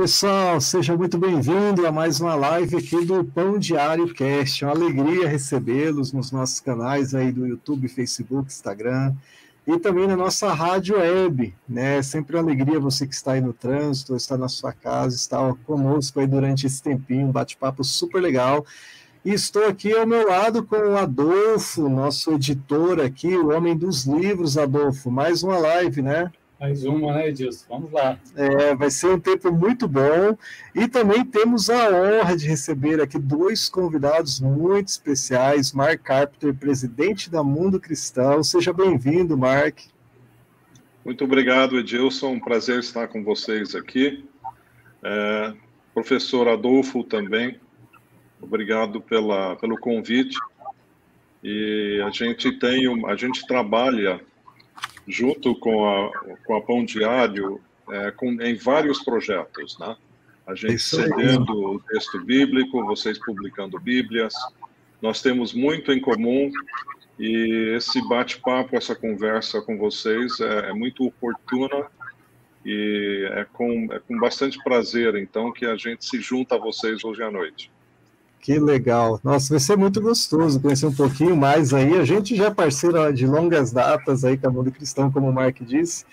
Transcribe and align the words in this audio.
Pessoal, 0.00 0.58
seja 0.62 0.96
muito 0.96 1.18
bem-vindo 1.18 1.86
a 1.86 1.92
mais 1.92 2.22
uma 2.22 2.34
live 2.34 2.74
aqui 2.74 3.04
do 3.04 3.22
Pão 3.22 3.58
Diário 3.58 4.14
Cast. 4.14 4.64
É 4.64 4.66
uma 4.66 4.72
alegria 4.74 5.28
recebê-los 5.28 6.10
nos 6.10 6.32
nossos 6.32 6.58
canais 6.58 7.14
aí 7.14 7.30
do 7.30 7.46
YouTube, 7.46 7.86
Facebook, 7.86 8.48
Instagram 8.48 9.12
e 9.66 9.78
também 9.78 10.06
na 10.06 10.16
nossa 10.16 10.54
rádio 10.54 10.96
web, 10.96 11.54
né? 11.68 11.98
É 11.98 12.02
sempre 12.02 12.34
uma 12.34 12.42
alegria 12.42 12.80
você 12.80 13.06
que 13.06 13.14
está 13.14 13.32
aí 13.32 13.42
no 13.42 13.52
trânsito, 13.52 14.16
está 14.16 14.38
na 14.38 14.48
sua 14.48 14.72
casa, 14.72 15.14
está 15.14 15.54
conosco 15.66 16.18
aí 16.18 16.26
durante 16.26 16.66
esse 16.66 16.82
tempinho, 16.82 17.26
um 17.26 17.32
bate-papo 17.32 17.84
super 17.84 18.22
legal. 18.22 18.64
E 19.22 19.34
estou 19.34 19.66
aqui 19.66 19.92
ao 19.92 20.06
meu 20.06 20.26
lado 20.26 20.64
com 20.64 20.76
o 20.76 20.96
Adolfo, 20.96 21.90
nosso 21.90 22.32
editor 22.32 23.00
aqui, 23.00 23.36
o 23.36 23.50
homem 23.50 23.76
dos 23.76 24.06
livros, 24.06 24.56
Adolfo. 24.56 25.10
Mais 25.10 25.42
uma 25.42 25.58
live, 25.58 26.00
né? 26.00 26.32
Mais 26.60 26.84
uma, 26.84 27.14
né, 27.14 27.28
Edilson? 27.28 27.64
Vamos 27.70 27.90
lá. 27.90 28.18
É, 28.36 28.74
vai 28.74 28.90
ser 28.90 29.06
um 29.06 29.18
tempo 29.18 29.50
muito 29.50 29.88
bom. 29.88 30.36
E 30.74 30.86
também 30.86 31.24
temos 31.24 31.70
a 31.70 31.88
honra 31.88 32.36
de 32.36 32.46
receber 32.46 33.00
aqui 33.00 33.18
dois 33.18 33.70
convidados 33.70 34.42
muito 34.42 34.88
especiais. 34.88 35.72
Mark 35.72 36.02
Carpenter, 36.02 36.54
presidente 36.54 37.30
da 37.30 37.42
Mundo 37.42 37.80
Cristão. 37.80 38.44
Seja 38.44 38.74
bem-vindo, 38.74 39.38
Mark. 39.38 39.78
Muito 41.02 41.24
obrigado, 41.24 41.78
Edilson. 41.78 42.32
Um 42.32 42.40
prazer 42.40 42.80
estar 42.80 43.08
com 43.08 43.24
vocês 43.24 43.74
aqui. 43.74 44.22
É, 45.02 45.54
professor 45.94 46.46
Adolfo 46.46 47.02
também, 47.02 47.58
obrigado 48.38 49.00
pela, 49.00 49.56
pelo 49.56 49.78
convite. 49.78 50.36
E 51.42 52.02
a 52.06 52.10
gente 52.10 52.52
tem, 52.58 52.84
a 53.06 53.16
gente 53.16 53.46
trabalha 53.46 54.20
junto 55.10 55.54
com 55.54 55.88
a, 55.88 56.10
com 56.44 56.56
a 56.56 56.62
Pão 56.62 56.84
Diário, 56.84 57.60
é, 57.90 58.10
com, 58.12 58.40
em 58.40 58.54
vários 58.54 59.02
projetos, 59.02 59.78
né? 59.78 59.96
A 60.46 60.54
gente 60.54 60.78
cedendo 60.80 61.52
o 61.52 61.80
texto 61.80 62.18
bíblico, 62.24 62.84
vocês 62.84 63.18
publicando 63.18 63.78
Bíblias. 63.78 64.34
Nós 65.00 65.22
temos 65.22 65.52
muito 65.52 65.92
em 65.92 66.00
comum 66.00 66.50
e 67.18 67.74
esse 67.76 68.00
bate-papo, 68.08 68.76
essa 68.76 68.94
conversa 68.94 69.60
com 69.60 69.76
vocês 69.76 70.40
é, 70.40 70.70
é 70.70 70.72
muito 70.72 71.04
oportuna 71.04 71.86
e 72.64 73.28
é 73.32 73.46
com, 73.52 73.88
é 73.92 73.98
com 74.00 74.18
bastante 74.18 74.62
prazer, 74.62 75.14
então, 75.14 75.52
que 75.52 75.64
a 75.66 75.76
gente 75.76 76.04
se 76.04 76.20
junta 76.20 76.56
a 76.56 76.58
vocês 76.58 77.04
hoje 77.04 77.22
à 77.22 77.30
noite. 77.30 77.70
Que 78.40 78.58
legal. 78.58 79.20
Nossa, 79.22 79.50
vai 79.50 79.60
ser 79.60 79.76
muito 79.76 80.00
gostoso 80.00 80.60
conhecer 80.60 80.86
um 80.86 80.94
pouquinho 80.94 81.36
mais 81.36 81.74
aí. 81.74 81.98
A 81.98 82.04
gente 82.04 82.34
já 82.34 82.46
é 82.46 82.50
parceiro 82.50 83.12
de 83.12 83.26
longas 83.26 83.70
datas 83.70 84.24
aí 84.24 84.38
com 84.38 84.48
a 84.48 84.50
Mundo 84.50 84.72
Cristão, 84.72 85.10
como 85.10 85.28
o 85.28 85.32
Mark 85.32 85.60
disse. 85.60 86.06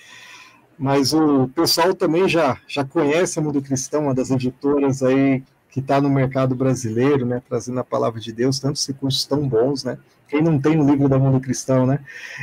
Mas 0.77 1.13
o 1.13 1.47
pessoal 1.55 1.93
também 1.93 2.27
já, 2.27 2.59
já 2.67 2.83
conhece 2.83 3.39
a 3.39 3.41
Mundo 3.41 3.61
Cristão, 3.61 4.03
uma 4.03 4.13
das 4.13 4.29
editoras 4.29 5.01
aí 5.01 5.41
que 5.69 5.79
está 5.79 6.01
no 6.01 6.09
mercado 6.09 6.53
brasileiro, 6.53 7.25
né, 7.25 7.41
trazendo 7.47 7.79
a 7.79 7.83
palavra 7.83 8.19
de 8.19 8.31
Deus, 8.31 8.59
tantos 8.59 8.85
recursos 8.85 9.25
tão 9.25 9.47
bons, 9.47 9.83
né? 9.83 9.97
Quem 10.27 10.41
não 10.41 10.59
tem 10.59 10.79
o 10.79 10.85
livro 10.85 11.07
da 11.07 11.17
Mundo 11.17 11.39
Cristão, 11.39 11.85
né? 11.85 11.99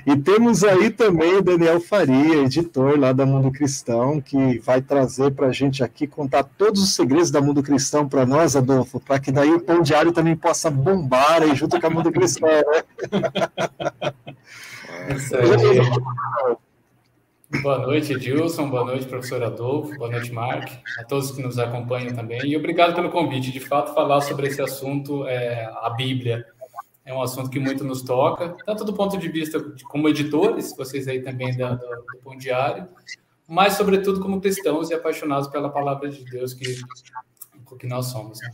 E 0.06 0.16
temos 0.16 0.64
aí 0.64 0.90
também 0.90 1.36
o 1.36 1.42
Daniel 1.42 1.80
Faria, 1.80 2.42
editor 2.42 2.98
lá 2.98 3.12
da 3.12 3.26
Mundo 3.26 3.50
Cristão, 3.50 4.20
que 4.20 4.58
vai 4.58 4.80
trazer 4.80 5.32
para 5.32 5.48
a 5.48 5.52
gente 5.52 5.84
aqui 5.84 6.06
contar 6.06 6.44
todos 6.44 6.82
os 6.82 6.94
segredos 6.94 7.31
da 7.31 7.41
Mundo 7.41 7.62
Cristão 7.62 8.09
para 8.09 8.25
nós, 8.25 8.56
Adolfo, 8.56 8.98
para 8.98 9.19
que 9.19 9.31
daí 9.31 9.50
o 9.50 9.60
Pão 9.60 9.82
Diário 9.82 10.12
também 10.12 10.34
possa 10.34 10.70
bombar 10.70 11.42
aí 11.42 11.54
junto 11.54 11.78
com 11.81 11.86
a 11.86 11.91
Mundo 11.91 12.10
Cristão, 12.10 12.48
né? 12.48 12.82
Isso 15.14 15.36
aí. 15.36 15.44
Boa 17.62 17.78
noite, 17.78 18.12
Edilson. 18.12 18.69
Boa 18.69 18.84
noite, 18.84 19.06
professor 19.06 19.42
Adolfo. 19.42 19.97
Boa 19.97 20.10
noite, 20.10 20.32
Mark. 20.32 20.69
A 20.98 21.04
todos 21.04 21.30
que 21.30 21.42
nos 21.42 21.59
acompanham 21.59 22.14
também. 22.14 22.41
E 22.44 22.56
obrigado 22.56 22.94
pelo 22.94 23.10
convite. 23.10 23.53
De 23.53 23.60
fato, 23.60 23.94
falar 23.94 24.20
sobre 24.22 24.48
esse 24.48 24.60
assunto, 24.60 25.26
é, 25.26 25.70
a 25.82 25.91
Bíblia, 25.91 26.47
é 27.04 27.12
um 27.12 27.22
assunto 27.22 27.50
que 27.50 27.60
muito 27.60 27.84
nos 27.84 28.03
toca, 28.03 28.56
tanto 28.65 28.84
do 28.84 28.94
ponto 28.94 29.19
de 29.19 29.28
vista 29.28 29.60
de, 29.60 29.84
como 29.84 30.09
editores, 30.09 30.75
vocês 30.76 31.06
aí 31.06 31.22
também 31.22 31.56
da, 31.56 31.75
do, 31.75 31.87
do 31.87 32.19
Pão 32.22 32.37
Diário, 32.37 32.88
mas, 33.47 33.75
sobretudo, 33.75 34.20
como 34.20 34.41
cristãos 34.41 34.91
e 34.91 34.94
apaixonados 34.94 35.48
pela 35.48 35.69
palavra 35.69 36.09
de 36.09 36.25
Deus 36.25 36.54
que, 36.54 36.65
que 37.78 37.87
nós 37.87 38.06
somos. 38.06 38.41
Né? 38.41 38.48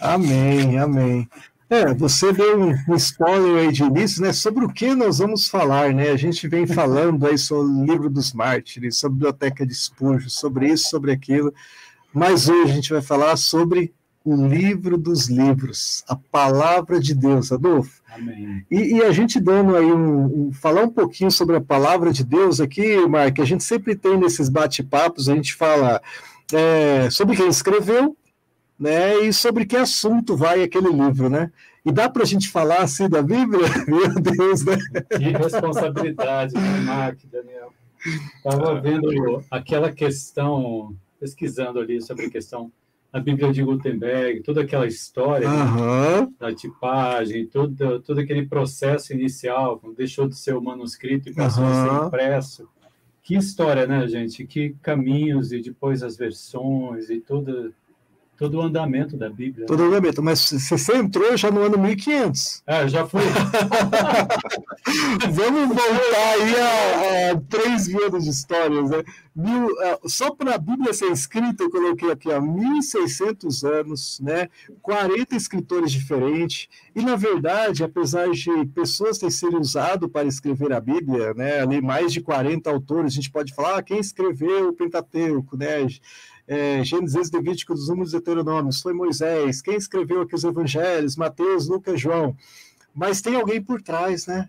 Amém, 0.00 0.78
amém. 0.78 1.28
É, 1.70 1.94
você 1.94 2.30
deu 2.30 2.60
um, 2.60 2.94
spoiler 2.96 3.66
aí 3.66 3.72
de 3.72 3.82
início, 3.82 4.20
né? 4.20 4.32
Sobre 4.34 4.64
o 4.66 4.68
que 4.68 4.94
nós 4.94 5.18
vamos 5.18 5.48
falar, 5.48 5.94
né? 5.94 6.10
A 6.10 6.16
gente 6.16 6.46
vem 6.46 6.66
falando 6.66 7.26
aí 7.26 7.38
sobre 7.38 7.72
o 7.72 7.84
livro 7.84 8.10
dos 8.10 8.34
mártires, 8.34 8.98
sobre 8.98 9.14
a 9.14 9.32
biblioteca 9.32 9.66
de 9.66 9.74
Spurgeon, 9.74 10.28
sobre 10.28 10.68
isso, 10.68 10.90
sobre 10.90 11.10
aquilo. 11.10 11.54
Mas 12.12 12.48
hoje 12.48 12.70
a 12.70 12.74
gente 12.74 12.92
vai 12.92 13.00
falar 13.00 13.36
sobre 13.36 13.94
o 14.24 14.34
livro 14.34 14.96
dos 14.96 15.28
livros, 15.28 16.02
a 16.08 16.16
palavra 16.16 16.98
de 16.98 17.14
Deus, 17.14 17.52
Adolfo. 17.52 18.02
Amém. 18.10 18.64
E, 18.70 18.96
e 18.96 19.02
a 19.02 19.12
gente 19.12 19.38
dando 19.38 19.76
aí 19.76 19.84
um, 19.84 20.46
um, 20.46 20.52
falar 20.52 20.84
um 20.84 20.88
pouquinho 20.88 21.30
sobre 21.30 21.56
a 21.56 21.60
palavra 21.60 22.10
de 22.10 22.24
Deus 22.24 22.58
aqui, 22.58 22.96
Mark, 23.06 23.38
a 23.38 23.44
gente 23.44 23.62
sempre 23.62 23.94
tem 23.94 24.16
nesses 24.16 24.48
bate-papos, 24.48 25.28
a 25.28 25.34
gente 25.34 25.54
fala 25.54 26.00
é, 26.52 27.10
sobre 27.10 27.36
quem 27.36 27.48
escreveu, 27.48 28.16
né? 28.78 29.18
E 29.18 29.32
sobre 29.32 29.66
que 29.66 29.76
assunto 29.76 30.34
vai 30.36 30.62
aquele 30.62 30.88
livro, 30.88 31.28
né? 31.28 31.52
E 31.84 31.92
dá 31.92 32.08
para 32.08 32.22
a 32.22 32.26
gente 32.26 32.48
falar 32.48 32.78
assim 32.78 33.10
da 33.10 33.20
Bíblia? 33.20 33.68
Meu 33.86 34.14
Deus, 34.14 34.64
né? 34.64 34.78
Que 35.18 35.24
responsabilidade, 35.36 36.54
né, 36.54 36.80
Mark, 36.80 37.18
Daniel? 37.30 37.74
Estava 38.36 38.80
vendo 38.80 39.44
aquela 39.50 39.92
questão, 39.92 40.96
pesquisando 41.20 41.78
ali 41.78 42.00
sobre 42.00 42.26
a 42.26 42.30
questão 42.30 42.72
da 43.14 43.20
Bíblia 43.20 43.52
de 43.52 43.62
Gutenberg, 43.62 44.42
toda 44.42 44.62
aquela 44.62 44.88
história 44.88 45.48
uhum. 45.48 46.22
né, 46.22 46.28
da 46.36 46.52
tipagem, 46.52 47.46
todo, 47.46 48.00
todo 48.00 48.18
aquele 48.18 48.44
processo 48.44 49.12
inicial, 49.12 49.78
quando 49.78 49.94
deixou 49.94 50.28
de 50.28 50.36
ser 50.36 50.56
o 50.56 50.60
manuscrito 50.60 51.28
e 51.28 51.32
passou 51.32 51.62
uhum. 51.62 51.70
a 51.70 52.00
ser 52.00 52.06
impresso. 52.06 52.68
Que 53.22 53.36
história, 53.36 53.86
né, 53.86 54.04
gente? 54.08 54.44
Que 54.44 54.74
caminhos 54.82 55.52
e 55.52 55.60
depois 55.60 56.02
as 56.02 56.16
versões 56.16 57.08
e 57.08 57.20
toda 57.20 57.72
todo 58.36 58.58
o 58.58 58.62
andamento 58.62 59.16
da 59.16 59.28
Bíblia. 59.28 59.66
Todo 59.66 59.80
o 59.80 59.86
andamento, 59.86 60.22
mas 60.22 60.50
você 60.50 60.96
entrou 60.96 61.36
já 61.36 61.50
no 61.50 61.62
ano 61.62 61.78
1500. 61.78 62.62
É, 62.66 62.88
já 62.88 63.06
fui. 63.06 63.22
Vamos 65.32 65.68
voltar 65.68 66.32
aí 66.32 66.60
a, 66.60 67.32
a 67.32 67.40
3 67.48 67.88
mil 67.88 68.06
anos 68.06 68.24
de 68.24 68.30
histórias, 68.30 68.90
né? 68.90 69.02
Mil, 69.34 69.66
uh, 69.66 70.08
só 70.08 70.30
para 70.30 70.54
a 70.54 70.58
Bíblia 70.58 70.92
ser 70.92 71.10
escrita, 71.10 71.64
eu 71.64 71.70
coloquei 71.70 72.10
aqui 72.10 72.30
há 72.30 72.40
1.600 72.40 73.68
anos, 73.68 74.20
né? 74.20 74.48
40 74.82 75.34
escritores 75.34 75.90
diferentes, 75.90 76.68
e 76.94 77.02
na 77.02 77.16
verdade, 77.16 77.82
apesar 77.82 78.30
de 78.30 78.64
pessoas 78.66 79.18
terem 79.18 79.30
sido 79.30 79.58
usado 79.58 80.08
para 80.08 80.28
escrever 80.28 80.72
a 80.72 80.80
Bíblia, 80.80 81.34
né? 81.34 81.60
Ali 81.60 81.80
mais 81.80 82.12
de 82.12 82.20
40 82.20 82.70
autores, 82.70 83.12
a 83.12 83.16
gente 83.16 83.30
pode 83.30 83.52
falar 83.54 83.78
ah, 83.78 83.82
quem 83.82 83.98
escreveu 83.98 84.68
o 84.68 84.72
Pentateuco, 84.72 85.56
né? 85.56 85.86
É, 86.46 86.84
Gênesis, 86.84 87.30
Levítico, 87.30 87.74
dos 87.74 87.88
Números 87.88 88.12
Deuteronômios, 88.12 88.80
foi 88.80 88.92
Moisés, 88.92 89.62
quem 89.62 89.76
escreveu 89.76 90.22
aqui 90.22 90.34
os 90.34 90.44
evangelhos, 90.44 91.16
Mateus, 91.16 91.68
Lucas, 91.68 92.00
João. 92.00 92.36
Mas 92.94 93.20
tem 93.20 93.34
alguém 93.34 93.62
por 93.62 93.82
trás, 93.82 94.26
né? 94.26 94.48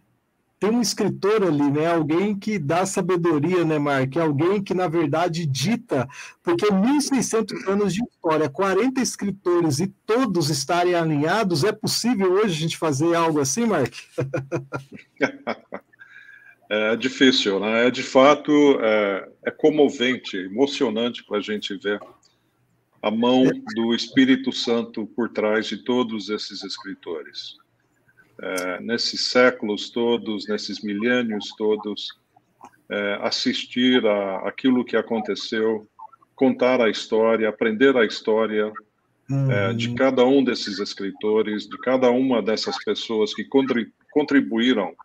Tem 0.60 0.70
um 0.70 0.82
escritor 0.82 1.44
ali, 1.44 1.70
né? 1.70 1.94
Alguém 1.94 2.38
que 2.38 2.58
dá 2.58 2.86
sabedoria, 2.86 3.66
né, 3.66 3.78
Mark? 3.78 4.16
Alguém 4.18 4.64
que, 4.64 4.74
na 4.74 4.88
verdade, 4.88 5.46
dita, 5.46 6.08
porque 6.42 6.66
1.600 6.68 7.68
anos 7.68 7.94
de 7.94 8.02
história, 8.04 8.50
40 8.50 9.02
escritores 9.02 9.80
e 9.80 9.88
todos 10.06 10.50
estarem 10.50 10.96
alinhados, 10.96 11.64
é 11.64 11.72
possível 11.72 12.34
hoje 12.34 12.56
a 12.56 12.60
gente 12.60 12.78
fazer 12.78 13.14
algo 13.16 13.40
assim, 13.40 13.66
Mark? 13.66 13.94
É 16.70 16.96
difícil, 16.96 17.60
né? 17.60 17.88
É 17.88 17.92
de 17.92 18.02
fato 18.02 18.52
é, 18.82 19.30
é 19.46 19.52
comovente, 19.52 20.38
emocionante 20.38 21.24
para 21.24 21.38
a 21.38 21.42
gente 21.42 21.78
ver 21.78 22.00
a 23.02 23.12
mão 23.12 23.44
do 23.76 23.94
Espírito 23.94 24.52
Santo 24.52 25.06
por 25.06 25.30
trás 25.30 25.68
de 25.68 25.78
todos 25.78 26.30
esses 26.30 26.64
escritores. 26.64 27.56
É, 28.42 28.82
nesses 28.82 29.28
séculos 29.28 29.92
todos, 29.92 30.48
nesses 30.48 30.82
milênios 30.82 31.54
todos, 31.56 32.10
é, 32.90 33.20
assistir 33.22 34.06
a 34.06 34.48
aquilo 34.48 34.84
que 34.84 34.98
aconteceu, 34.98 35.88
contar 36.36 36.82
a 36.82 36.90
história, 36.90 37.48
aprender 37.48 37.96
a 37.96 38.06
história 38.06 38.74
é, 39.52 39.74
de 39.74 39.90
uhum. 39.90 39.96
cada 39.96 40.26
um 40.26 40.44
desses 40.44 40.80
escritores, 40.80 41.68
de 41.68 41.78
cada 41.78 42.10
uma 42.10 42.42
dessas 42.42 42.76
pessoas 42.84 43.36
que 43.36 43.48
contribuíram 44.12 44.96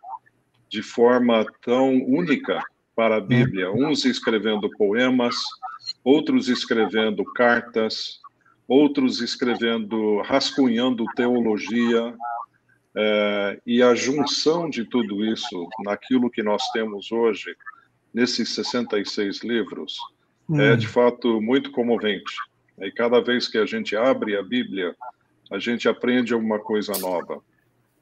de 0.71 0.81
forma 0.81 1.45
tão 1.61 2.01
única 2.05 2.63
para 2.95 3.17
a 3.17 3.21
Bíblia, 3.21 3.69
uns 3.71 4.05
escrevendo 4.05 4.69
poemas, 4.77 5.35
outros 6.01 6.47
escrevendo 6.47 7.25
cartas, 7.25 8.21
outros 8.65 9.19
escrevendo, 9.19 10.21
rascunhando 10.21 11.03
teologia, 11.13 12.15
é, 12.95 13.61
e 13.65 13.83
a 13.83 13.93
junção 13.93 14.69
de 14.69 14.85
tudo 14.85 15.25
isso 15.25 15.67
naquilo 15.83 16.31
que 16.31 16.41
nós 16.41 16.63
temos 16.71 17.11
hoje, 17.11 17.53
nesses 18.13 18.49
66 18.49 19.43
livros, 19.43 19.97
hum. 20.49 20.59
é 20.59 20.77
de 20.77 20.87
fato 20.87 21.41
muito 21.41 21.69
comovente. 21.71 22.33
E 22.79 22.89
cada 22.91 23.19
vez 23.19 23.47
que 23.47 23.57
a 23.57 23.65
gente 23.65 23.95
abre 23.95 24.37
a 24.37 24.43
Bíblia, 24.43 24.95
a 25.51 25.59
gente 25.59 25.89
aprende 25.89 26.33
alguma 26.33 26.59
coisa 26.59 26.93
nova. 26.97 27.43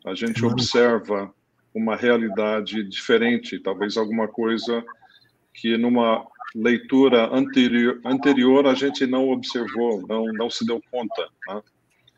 A 0.06 0.13
gente 0.13 0.45
observa 0.45 1.33
uma 1.74 1.95
realidade 1.95 2.83
diferente, 2.83 3.60
talvez 3.60 3.98
alguma 3.98 4.27
coisa 4.27 4.83
que 5.54 5.77
numa 5.77 6.25
leitura 6.56 7.33
anterior, 7.33 8.00
anterior 8.04 8.68
a 8.68 8.74
gente 8.74 9.06
não 9.06 9.30
observou, 9.30 10.06
não, 10.07 10.25
não 10.33 10.50
se 10.50 10.66
deu 10.66 10.81
conta. 10.92 11.27
Né? 11.48 11.62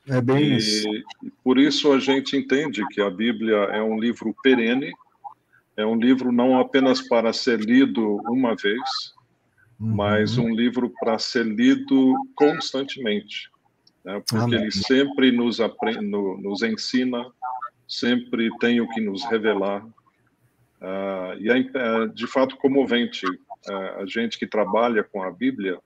É 0.07 0.21
bem 0.21 0.43
e, 0.43 0.57
isso. 0.57 0.87
Por 1.43 1.57
isso 1.57 1.91
a 1.91 1.99
gente 1.99 2.35
entende 2.35 2.85
que 2.89 3.01
a 3.01 3.09
Bíblia 3.09 3.55
é 3.55 3.81
um 3.81 3.99
livro 3.99 4.35
perene, 4.41 4.91
é 5.75 5.85
um 5.85 5.95
livro 5.95 6.31
não 6.31 6.59
apenas 6.59 7.01
para 7.01 7.33
ser 7.33 7.59
lido 7.59 8.17
uma 8.27 8.55
vez, 8.55 8.79
uhum. 9.79 9.95
mas 9.95 10.37
um 10.37 10.49
livro 10.49 10.91
para 10.99 11.17
ser 11.19 11.45
lido 11.45 12.15
constantemente, 12.35 13.49
né? 14.03 14.21
porque 14.27 14.55
Amém. 14.55 14.61
ele 14.61 14.71
sempre 14.71 15.31
nos, 15.31 15.59
aprende, 15.59 16.05
nos 16.05 16.61
ensina, 16.61 17.25
sempre 17.91 18.49
tem 18.59 18.79
o 18.79 18.87
que 18.89 19.01
nos 19.01 19.25
revelar. 19.25 19.85
Uh, 20.81 21.37
e 21.39 21.51
é, 21.51 21.59
é, 21.59 22.07
de 22.07 22.25
fato 22.25 22.55
comovente 22.57 23.25
uh, 23.27 23.99
a 24.01 24.05
gente 24.07 24.39
que 24.39 24.47
trabalha 24.47 25.03
com 25.03 25.21
a 25.21 25.29
Bíblia 25.29 25.77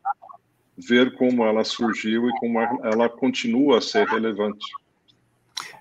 ver 0.78 1.16
como 1.16 1.44
ela 1.44 1.63
surgiu 1.63 2.30
e 2.30 2.40
como 2.40 2.60
ela 2.62 3.10
continua 3.10 3.80
a 3.80 3.81
ser 3.81 4.07
relevante. 4.07 4.66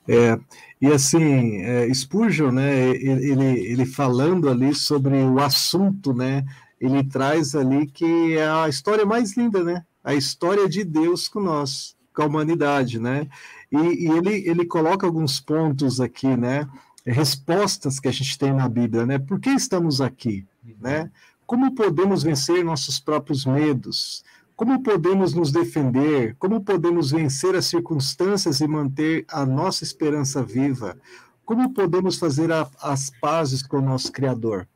É, 0.09 0.39
e 0.81 0.87
assim, 0.87 1.63
é, 1.63 1.93
Spurgeon, 1.93 2.53
né, 2.53 2.91
ele, 2.91 3.61
ele 3.61 3.87
falando 3.87 4.49
ali 4.49 4.75
sobre 4.75 5.15
o 5.15 5.41
assunto, 5.41 6.13
né, 6.13 6.45
ele 6.81 7.03
traz 7.05 7.55
ali 7.55 7.87
que 7.87 8.37
é 8.37 8.49
a 8.49 8.69
história 8.69 9.05
mais 9.05 9.37
linda, 9.37 9.65
né, 9.65 9.85
a 10.03 10.15
história 10.15 10.69
de 10.69 10.85
Deus 10.85 11.27
com 11.27 11.41
nós, 11.41 11.97
com 12.15 12.23
a 12.23 12.27
humanidade, 12.27 13.01
né, 13.01 13.27
e, 13.75 14.05
e 14.05 14.11
ele, 14.11 14.49
ele 14.49 14.65
coloca 14.65 15.07
alguns 15.07 15.41
pontos 15.41 16.01
aqui, 16.01 16.37
né? 16.37 16.69
Respostas 17.05 18.01
que 18.01 18.09
a 18.09 18.13
gente 18.13 18.39
tem 18.39 18.53
na 18.53 18.69
Bíblia, 18.69 19.05
né? 19.05 19.19
Por 19.19 19.41
que 19.41 19.51
estamos 19.51 20.01
aqui, 20.01 20.47
né? 20.81 21.11
Como 21.47 21.75
podemos 21.75 22.23
vencer 22.23 22.65
nossos 22.65 22.99
próprios 22.99 23.45
medos? 23.45 24.25
Como 24.57 24.83
podemos 24.83 25.35
nos 25.35 25.51
defender? 25.51 26.37
Como 26.39 26.63
podemos 26.63 27.11
vencer 27.11 27.57
as 27.57 27.67
circunstâncias 27.67 28.61
e 28.61 28.69
manter 28.69 29.25
a 29.29 29.45
nossa 29.45 29.83
esperança 29.83 30.43
viva? 30.43 30.97
Como 31.45 31.75
podemos 31.75 32.17
fazer 32.17 32.51
a, 32.53 32.71
as 32.81 33.11
pazes 33.21 33.63
com 33.63 33.79
o 33.79 33.83
nosso 33.83 34.11
Criador? 34.13 34.67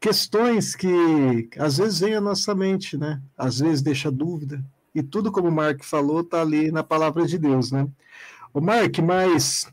Questões 0.00 0.74
que 0.74 1.48
às 1.56 1.78
vezes 1.78 2.00
vêm 2.00 2.14
à 2.16 2.20
nossa 2.20 2.54
mente, 2.54 2.98
né? 2.98 3.22
Às 3.38 3.60
vezes 3.60 3.80
deixa 3.80 4.10
dúvida. 4.10 4.62
E 4.94 5.02
tudo, 5.02 5.32
como 5.32 5.48
o 5.48 5.52
Mark 5.52 5.82
falou, 5.82 6.20
está 6.20 6.42
ali 6.42 6.70
na 6.70 6.82
palavra 6.82 7.24
de 7.24 7.38
Deus, 7.38 7.70
né? 7.70 7.88
O 8.54 8.60
Mark, 8.60 8.98
mas 8.98 9.66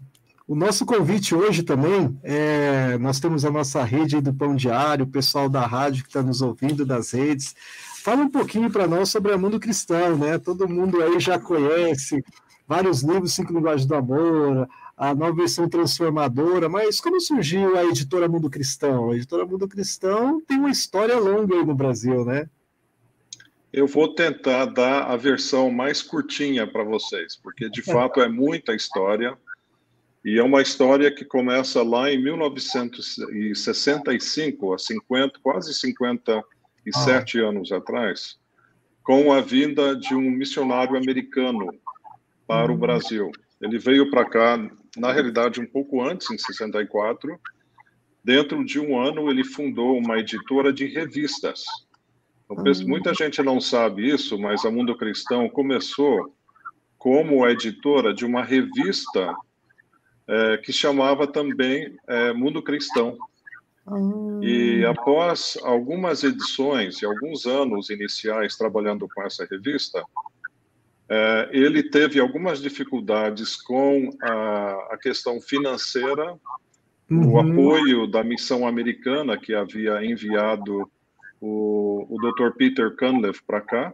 o 0.47 0.55
nosso 0.55 0.85
convite 0.85 1.35
hoje 1.35 1.63
também, 1.63 2.17
é, 2.23 2.97
nós 2.97 3.19
temos 3.19 3.43
a 3.43 3.51
nossa 3.51 3.83
rede 3.83 4.21
do 4.21 4.33
Pão 4.33 4.55
Diário, 4.55 5.05
o 5.05 5.09
pessoal 5.09 5.49
da 5.49 5.65
rádio 5.65 6.03
que 6.03 6.09
está 6.09 6.23
nos 6.23 6.41
ouvindo, 6.41 6.85
das 6.85 7.11
redes. 7.11 7.53
Fala 8.01 8.21
um 8.21 8.29
pouquinho 8.29 8.71
para 8.71 8.87
nós 8.87 9.09
sobre 9.09 9.33
a 9.33 9.37
Mundo 9.37 9.59
Cristão, 9.59 10.17
né? 10.17 10.37
Todo 10.37 10.67
mundo 10.67 11.03
aí 11.03 11.19
já 11.19 11.37
conhece 11.37 12.23
vários 12.65 13.01
livros, 13.01 13.33
Cinco 13.33 13.51
Linguagens 13.51 13.85
do 13.85 13.95
Amor, 13.95 14.69
a 14.95 15.13
nova 15.13 15.33
versão 15.33 15.67
transformadora, 15.67 16.69
mas 16.69 17.01
como 17.01 17.19
surgiu 17.19 17.77
a 17.77 17.83
editora 17.83 18.29
Mundo 18.29 18.49
Cristão? 18.49 19.11
A 19.11 19.15
editora 19.15 19.45
Mundo 19.45 19.67
Cristão 19.67 20.41
tem 20.47 20.57
uma 20.57 20.71
história 20.71 21.19
longa 21.19 21.53
aí 21.53 21.65
no 21.65 21.75
Brasil, 21.75 22.23
né? 22.23 22.49
Eu 23.71 23.85
vou 23.85 24.15
tentar 24.15 24.65
dar 24.65 25.03
a 25.03 25.15
versão 25.15 25.69
mais 25.69 26.01
curtinha 26.01 26.65
para 26.65 26.83
vocês, 26.83 27.35
porque 27.35 27.69
de 27.69 27.83
fato 27.83 28.19
é 28.19 28.27
muita 28.27 28.73
história. 28.73 29.37
E 30.25 30.39
é 30.39 30.43
uma 30.43 30.61
história 30.61 31.13
que 31.13 31.23
começa 31.23 31.83
lá 31.83 32.11
em 32.11 32.21
1965, 32.21 34.73
há 34.73 34.77
50, 34.77 35.39
quase 35.41 35.73
57 35.73 37.39
ah. 37.39 37.47
anos 37.47 37.71
atrás, 37.71 38.37
com 39.03 39.31
a 39.31 39.39
vinda 39.39 39.95
de 39.95 40.13
um 40.15 40.29
missionário 40.29 40.97
americano 40.97 41.69
para 42.45 42.69
o 42.71 42.75
hum. 42.75 42.79
Brasil. 42.79 43.31
Ele 43.61 43.77
veio 43.77 44.09
para 44.09 44.25
cá, 44.25 44.57
na 44.97 45.13
realidade, 45.13 45.61
um 45.61 45.65
pouco 45.65 46.01
antes, 46.01 46.29
em 46.31 46.37
64. 46.37 47.39
Dentro 48.23 48.63
de 48.65 48.79
um 48.79 48.99
ano, 48.99 49.29
ele 49.29 49.43
fundou 49.43 49.95
uma 49.97 50.17
editora 50.17 50.73
de 50.73 50.87
revistas 50.87 51.63
Penso, 52.63 52.87
muita 52.87 53.13
gente 53.13 53.43
não 53.43 53.61
sabe 53.61 54.09
isso, 54.09 54.37
mas 54.39 54.65
a 54.65 54.71
Mundo 54.71 54.97
Cristão 54.97 55.47
começou 55.47 56.33
como 56.97 57.47
editora 57.47 58.13
de 58.13 58.25
uma 58.25 58.43
revista 58.43 59.35
é, 60.27 60.57
que 60.57 60.73
chamava 60.73 61.27
também 61.27 61.95
é, 62.07 62.33
Mundo 62.33 62.61
Cristão. 62.61 63.17
E 64.41 64.85
após 64.85 65.57
algumas 65.63 66.23
edições 66.23 67.01
e 67.01 67.05
alguns 67.05 67.47
anos 67.47 67.89
iniciais 67.89 68.55
trabalhando 68.55 69.07
com 69.13 69.23
essa 69.23 69.47
revista, 69.49 70.03
é, 71.09 71.49
ele 71.51 71.81
teve 71.81 72.19
algumas 72.19 72.61
dificuldades 72.61 73.55
com 73.55 74.11
a, 74.21 74.89
a 74.91 74.97
questão 75.01 75.41
financeira, 75.41 76.37
uhum. 77.09 77.31
o 77.31 77.39
apoio 77.39 78.05
da 78.05 78.23
missão 78.23 78.67
americana 78.67 79.35
que 79.35 79.55
havia 79.55 80.05
enviado 80.05 80.89
o, 81.41 82.05
o 82.09 82.31
Dr. 82.31 82.55
Peter 82.57 82.95
Cunliffe 82.95 83.41
para 83.45 83.61
cá, 83.61 83.93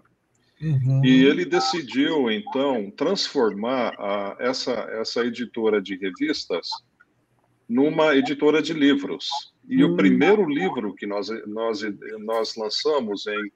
uhum. 0.61 1.01
e 1.03 1.23
ele 1.23 1.45
decidiu, 1.45 2.31
então, 2.31 2.91
transformar 2.91 3.93
a, 3.99 4.35
essa, 4.39 4.71
essa 4.71 5.25
editora 5.25 5.81
de 5.81 5.95
revistas 5.95 6.67
numa 7.67 8.15
editora 8.15 8.61
de 8.61 8.73
livros. 8.73 9.27
E 9.67 9.83
uhum. 9.83 9.93
o 9.93 9.95
primeiro 9.95 10.47
livro 10.47 10.93
que 10.93 11.07
nós, 11.07 11.27
nós, 11.47 11.81
nós 12.19 12.55
lançamos 12.55 13.25
em 13.27 13.51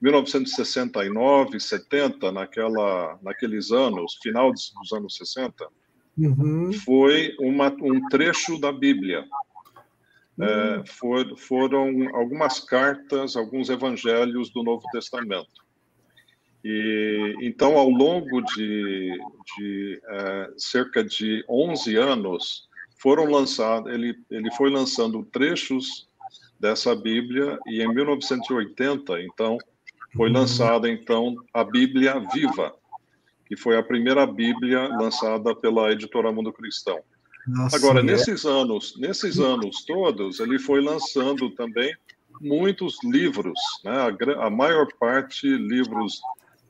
1969, 0.00 1.58
70, 1.58 2.30
naquela, 2.30 3.18
naqueles 3.22 3.72
anos, 3.72 4.18
final 4.22 4.52
dos 4.52 4.92
anos 4.92 5.16
60, 5.16 5.66
uhum. 6.16 6.72
foi 6.72 7.34
uma, 7.40 7.68
um 7.80 8.06
trecho 8.08 8.60
da 8.60 8.70
Bíblia 8.70 9.24
é, 10.40 10.82
for, 10.86 11.36
foram 11.36 12.14
algumas 12.14 12.60
cartas, 12.60 13.36
alguns 13.36 13.68
evangelhos 13.68 14.50
do 14.50 14.62
Novo 14.62 14.84
Testamento. 14.92 15.66
E 16.64 17.36
então, 17.40 17.76
ao 17.76 17.88
longo 17.88 18.40
de, 18.42 19.18
de 19.56 20.00
é, 20.08 20.50
cerca 20.56 21.02
de 21.02 21.44
11 21.48 21.96
anos, 21.96 22.68
foram 23.00 23.26
lançados, 23.26 23.92
ele, 23.92 24.14
ele 24.30 24.50
foi 24.52 24.70
lançando 24.70 25.24
trechos 25.24 26.08
dessa 26.58 26.94
Bíblia 26.94 27.58
e 27.66 27.80
em 27.80 27.94
1980, 27.94 29.22
então, 29.22 29.56
foi 30.16 30.30
lançada 30.30 30.88
então 30.88 31.36
a 31.54 31.62
Bíblia 31.62 32.18
Viva, 32.32 32.74
que 33.46 33.56
foi 33.56 33.76
a 33.76 33.82
primeira 33.82 34.26
Bíblia 34.26 34.88
lançada 34.88 35.54
pela 35.54 35.92
editora 35.92 36.32
Mundo 36.32 36.52
Cristão. 36.52 37.00
Nossa, 37.48 37.76
Agora, 37.76 38.00
é. 38.00 38.02
nesses 38.02 38.44
anos, 38.44 38.94
nesses 38.98 39.38
anos 39.38 39.84
todos, 39.84 40.40
ele 40.40 40.58
foi 40.58 40.80
lançando 40.80 41.50
também 41.50 41.94
muitos 42.40 42.96
livros, 43.02 43.58
né? 43.84 43.92
a, 43.92 44.46
a 44.46 44.50
maior 44.50 44.86
parte 44.98 45.46
livros 45.46 46.20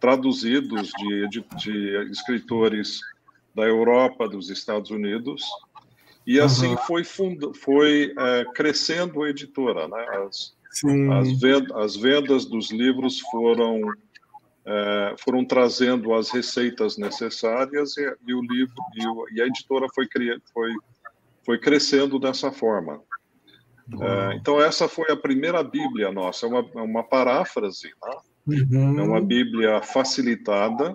traduzidos 0.00 0.90
de, 0.96 1.28
de, 1.28 1.44
de, 1.56 2.10
escritores 2.10 3.00
da 3.54 3.64
Europa, 3.64 4.28
dos 4.28 4.50
Estados 4.50 4.90
Unidos, 4.90 5.42
e 6.26 6.38
assim 6.38 6.68
uhum. 6.68 6.76
foi, 6.76 7.04
foi 7.04 8.14
é, 8.16 8.44
crescendo 8.54 9.22
a 9.22 9.30
editora. 9.30 9.88
Né? 9.88 10.06
As, 10.26 10.54
as, 11.20 11.40
vendas, 11.40 11.76
as 11.76 11.96
vendas 11.96 12.44
dos 12.44 12.70
livros 12.70 13.20
foram 13.20 13.80
foram 15.18 15.44
trazendo 15.44 16.12
as 16.14 16.30
receitas 16.30 16.98
necessárias 16.98 17.96
e, 17.96 18.16
e 18.26 18.34
o 18.34 18.40
livro 18.42 18.74
e, 18.94 19.06
o, 19.06 19.26
e, 19.32 19.42
a 19.42 19.46
editora 19.46 19.86
foi, 19.94 20.06
foi, 20.52 20.70
foi 21.44 21.58
crescendo 21.58 22.18
dessa 22.18 22.52
forma. 22.52 23.00
É, 24.00 24.34
então 24.36 24.60
essa 24.60 24.86
foi 24.86 25.10
a 25.10 25.16
primeira 25.16 25.62
Bíblia 25.62 26.12
nossa, 26.12 26.44
é 26.44 26.48
uma, 26.48 26.70
é 26.74 26.82
uma 26.82 27.02
paráfrase, 27.02 27.88
né? 27.88 28.16
uhum. 28.70 28.98
é 28.98 29.02
uma 29.02 29.20
Bíblia 29.20 29.80
facilitada 29.80 30.94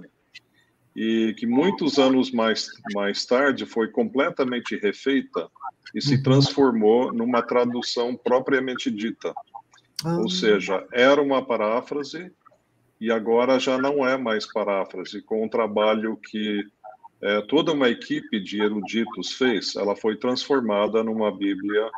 e 0.96 1.34
que 1.40 1.48
muitos 1.48 1.98
anos 1.98 2.32
mais 2.32 2.70
mais 2.94 3.26
tarde 3.26 3.66
foi 3.66 3.88
completamente 3.88 4.78
refeita 4.78 5.50
e 5.96 6.02
se 6.02 6.16
uhum. 6.16 6.24
transformou 6.24 7.12
numa 7.12 7.42
tradução 7.42 8.16
propriamente 8.16 8.92
dita. 8.92 9.34
Ah. 10.06 10.18
Ou 10.18 10.30
seja, 10.30 10.86
era 10.92 11.20
uma 11.20 11.44
paráfrase 11.44 12.32
e 13.04 13.12
agora 13.12 13.60
já 13.60 13.78
não 13.78 14.08
é 14.08 14.16
mais 14.16 14.46
paráfrase, 14.46 15.22
com 15.22 15.44
um 15.44 15.50
trabalho 15.50 16.16
que 16.16 16.66
é, 17.22 17.42
toda 17.42 17.74
uma 17.74 17.90
equipe 17.90 18.40
de 18.40 18.62
eruditos 18.62 19.34
fez, 19.34 19.76
ela 19.76 19.94
foi 19.94 20.16
transformada 20.16 21.04
numa 21.04 21.30
Bíblia, 21.30 21.92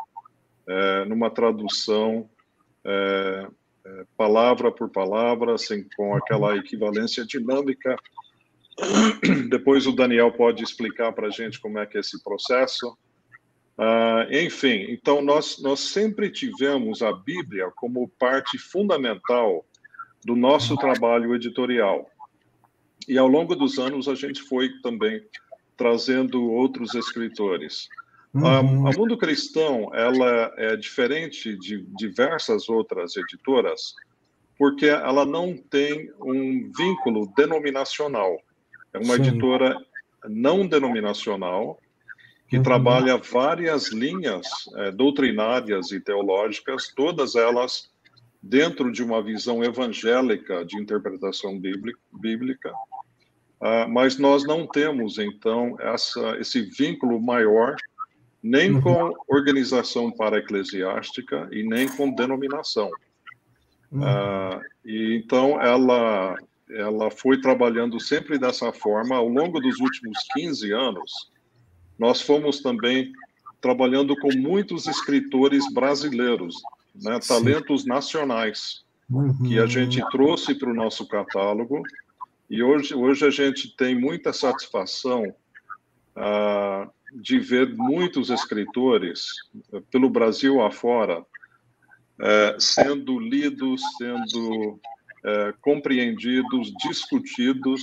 é, 0.68 1.06
numa 1.06 1.30
tradução 1.30 2.28
é, 2.84 3.48
é, 3.86 4.06
palavra 4.18 4.72
por 4.72 4.90
palavra, 4.90 5.54
assim, 5.54 5.86
com 5.96 6.16
aquela 6.16 6.58
equivalência 6.58 7.24
dinâmica. 7.24 7.96
Depois 9.48 9.86
o 9.86 9.92
Daniel 9.92 10.32
pode 10.32 10.64
explicar 10.64 11.12
para 11.12 11.28
a 11.28 11.32
gente 11.32 11.62
como 11.62 11.78
é 11.78 11.86
que 11.86 11.98
é 11.98 12.00
esse 12.00 12.24
processo. 12.24 12.98
Uh, 13.78 14.26
enfim, 14.32 14.88
então 14.90 15.22
nós, 15.22 15.62
nós 15.62 15.82
sempre 15.82 16.32
tivemos 16.32 17.04
a 17.04 17.12
Bíblia 17.12 17.70
como 17.76 18.08
parte 18.18 18.58
fundamental 18.58 19.66
do 20.26 20.36
nosso 20.36 20.76
trabalho 20.76 21.36
editorial. 21.36 22.10
E 23.08 23.16
ao 23.16 23.28
longo 23.28 23.56
dos 23.56 23.78
anos 23.78 24.08
a 24.08 24.16
gente 24.16 24.42
foi 24.42 24.70
também 24.82 25.24
trazendo 25.78 26.52
outros 26.52 26.96
escritores. 26.96 27.88
Uhum. 28.34 28.48
A, 28.48 28.58
a, 28.58 28.64
Mundo 28.64 29.16
Cristão 29.18 29.94
ela 29.94 30.52
é 30.58 30.76
diferente 30.76 31.56
de 31.56 31.86
diversas 31.96 32.68
outras 32.68 33.16
editoras 33.16 33.94
porque 34.58 34.88
ela 34.88 35.26
não 35.26 35.56
tem 35.56 36.12
um 36.20 36.72
vínculo 36.76 37.32
denominacional. 37.38 38.42
É 38.94 38.98
uma 38.98 39.18
Sim. 39.18 39.28
editora 39.28 39.78
não 40.28 40.66
denominacional 40.66 41.80
que 42.48 42.58
uhum. 42.58 42.64
trabalha 42.64 43.18
várias 43.18 43.92
linhas 43.92 44.48
é, 44.78 44.92
doutrinárias 44.92 45.92
e 45.92 46.00
teológicas, 46.00 46.92
todas 46.96 47.36
elas 47.36 47.92
dentro 48.46 48.92
de 48.92 49.04
uma 49.04 49.24
visão 49.24 49.64
evangélica 49.64 50.64
de 50.64 50.80
interpretação 50.80 51.60
bíblica, 51.60 52.72
uh, 53.60 53.90
mas 53.90 54.20
nós 54.20 54.46
não 54.46 54.68
temos, 54.68 55.18
então, 55.18 55.76
essa, 55.80 56.38
esse 56.38 56.62
vínculo 56.62 57.20
maior 57.20 57.76
nem 58.44 58.74
uhum. 58.74 58.82
com 58.82 59.14
organização 59.28 60.12
para-eclesiástica 60.12 61.50
e 61.52 61.64
nem 61.64 61.88
com 61.88 62.14
denominação. 62.14 62.92
Uhum. 63.92 64.02
Uh, 64.02 64.62
e 64.86 65.16
então 65.16 65.60
ela 65.60 66.38
ela 66.70 67.12
foi 67.12 67.40
trabalhando 67.40 68.00
sempre 68.00 68.40
dessa 68.40 68.72
forma 68.72 69.16
ao 69.16 69.28
longo 69.28 69.60
dos 69.60 69.80
últimos 69.80 70.18
15 70.34 70.72
anos. 70.72 71.32
Nós 71.98 72.22
fomos 72.22 72.60
também 72.60 73.12
trabalhando 73.62 74.16
com 74.18 74.36
muitos 74.36 74.88
escritores 74.88 75.72
brasileiros, 75.74 76.56
né, 77.02 77.20
talentos 77.20 77.86
nacionais, 77.86 78.84
uhum. 79.10 79.44
que 79.44 79.60
a 79.60 79.66
gente 79.66 80.02
trouxe 80.10 80.56
para 80.56 80.70
o 80.70 80.74
nosso 80.74 81.08
catálogo. 81.08 81.82
E 82.50 82.62
hoje, 82.62 82.94
hoje 82.94 83.26
a 83.26 83.30
gente 83.30 83.76
tem 83.76 84.00
muita 84.00 84.32
satisfação 84.32 85.24
uh, 86.16 86.92
de 87.14 87.40
ver 87.40 87.74
muitos 87.76 88.30
escritores, 88.30 89.28
uh, 89.72 89.82
pelo 89.92 90.10
Brasil 90.10 90.62
afora, 90.62 91.20
uh, 91.22 92.60
sendo 92.60 93.20
lidos, 93.20 93.82
sendo 93.98 94.74
uh, 94.74 95.54
compreendidos, 95.62 96.72
discutidos 96.88 97.82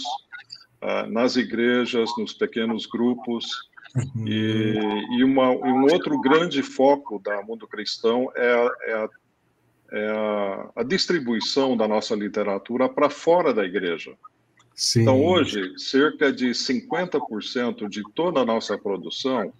uh, 0.82 1.10
nas 1.10 1.36
igrejas, 1.36 2.10
nos 2.16 2.32
pequenos 2.32 2.86
grupos. 2.86 3.44
Uhum. 3.94 4.26
E, 4.26 5.18
e, 5.18 5.24
uma, 5.24 5.50
um 5.50 5.82
outro 5.82 6.18
grande 6.20 6.62
foco 6.62 7.18
da 7.18 7.42
Mundo 7.42 7.66
Cristão 7.66 8.32
é, 8.34 8.72
é, 8.86 8.94
a, 8.94 9.08
é 9.92 10.10
a, 10.10 10.70
a, 10.76 10.82
distribuição 10.82 11.76
da 11.76 11.86
nossa 11.86 12.14
literatura 12.14 12.88
para 12.88 13.10
fora 13.10 13.52
da 13.52 13.64
igreja. 13.64 14.14
Sim. 14.74 15.02
Então, 15.02 15.22
hoje, 15.22 15.78
cerca 15.78 16.32
de 16.32 16.50
50% 16.50 17.88
de 17.88 18.02
toda 18.14 18.40
a 18.40 18.44
nossa 18.44 18.78
produção 18.78 19.52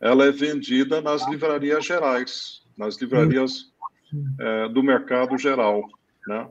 ela 0.00 0.26
é 0.26 0.30
vendida 0.30 1.00
nas 1.00 1.28
livrarias 1.28 1.84
gerais, 1.84 2.62
nas 2.76 2.96
livrarias 2.96 3.72
uhum. 4.12 4.34
é, 4.38 4.68
do 4.68 4.80
mercado 4.82 5.36
geral, 5.36 5.82
né? 6.26 6.48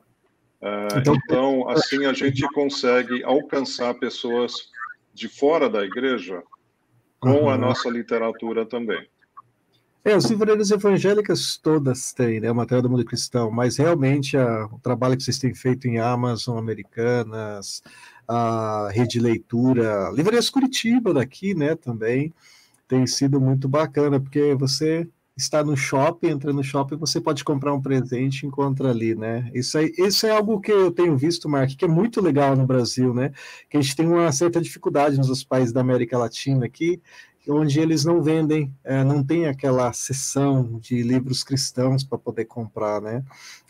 É, 0.60 0.88
então, 0.98 1.16
então, 1.16 1.70
assim 1.70 2.06
a 2.06 2.14
gente 2.14 2.42
consegue 2.50 3.24
alcançar 3.24 3.94
pessoas 3.94 4.70
de 5.14 5.30
fora 5.30 5.70
da 5.70 5.86
igreja 5.86 6.44
com 7.20 7.30
uhum. 7.30 7.50
a 7.50 7.58
nossa 7.58 7.90
literatura 7.90 8.66
também. 8.66 9.08
É, 10.08 10.14
as 10.14 10.26
livrarias 10.30 10.72
evangélicas 10.72 11.58
todas 11.58 12.14
têm, 12.14 12.40
né, 12.40 12.50
o 12.50 12.56
material 12.56 12.82
do 12.82 12.90
mundo 12.90 13.04
cristão, 13.04 13.52
mas 13.52 13.76
realmente 13.76 14.38
a, 14.38 14.66
o 14.68 14.80
trabalho 14.80 15.18
que 15.18 15.24
vocês 15.24 15.38
têm 15.38 15.54
feito 15.54 15.86
em 15.86 16.00
Amazon, 16.00 16.58
Americanas, 16.58 17.84
a 18.26 18.90
Rede 18.90 19.20
Leitura, 19.20 20.10
Livrarias 20.14 20.50
Curitiba 20.50 21.14
daqui, 21.14 21.54
né, 21.54 21.76
também, 21.76 22.34
tem 22.88 23.06
sido 23.06 23.42
muito 23.42 23.68
bacana, 23.68 24.18
porque 24.18 24.56
você 24.56 25.06
está 25.38 25.64
no 25.64 25.78
shopping, 25.78 26.30
entra 26.30 26.52
no 26.52 26.64
shopping, 26.64 26.98
você 26.98 27.22
pode 27.22 27.44
comprar 27.44 27.74
um 27.74 27.82
presente 27.82 28.44
e 28.44 28.48
encontra 28.48 28.90
ali, 28.90 29.14
né? 29.14 29.50
Isso, 29.54 29.78
aí, 29.78 29.94
isso 29.98 30.26
é 30.26 30.32
algo 30.32 30.60
que 30.60 30.72
eu 30.72 30.92
tenho 30.92 31.16
visto, 31.16 31.48
Mark, 31.48 31.70
que 31.78 31.86
é 31.86 31.88
muito 31.88 32.20
legal 32.20 32.56
no 32.56 32.66
Brasil, 32.66 33.14
né? 33.14 33.32
Que 33.70 33.78
a 33.78 33.82
gente 33.82 33.96
tem 33.96 34.08
uma 34.08 34.32
certa 34.32 34.60
dificuldade 34.60 35.18
nos 35.18 35.44
países 35.44 35.72
da 35.72 35.82
América 35.82 36.18
Latina 36.18 36.66
aqui, 36.66 37.00
onde 37.50 37.80
eles 37.80 38.04
não 38.04 38.22
vendem, 38.22 38.74
é, 38.84 39.04
não 39.04 39.24
tem 39.24 39.48
aquela 39.48 39.92
seção 39.94 40.80
de 40.80 41.02
livros 41.02 41.44
cristãos 41.44 42.04
para 42.04 42.18
poder 42.18 42.46
comprar, 42.46 43.02
né? 43.02 43.24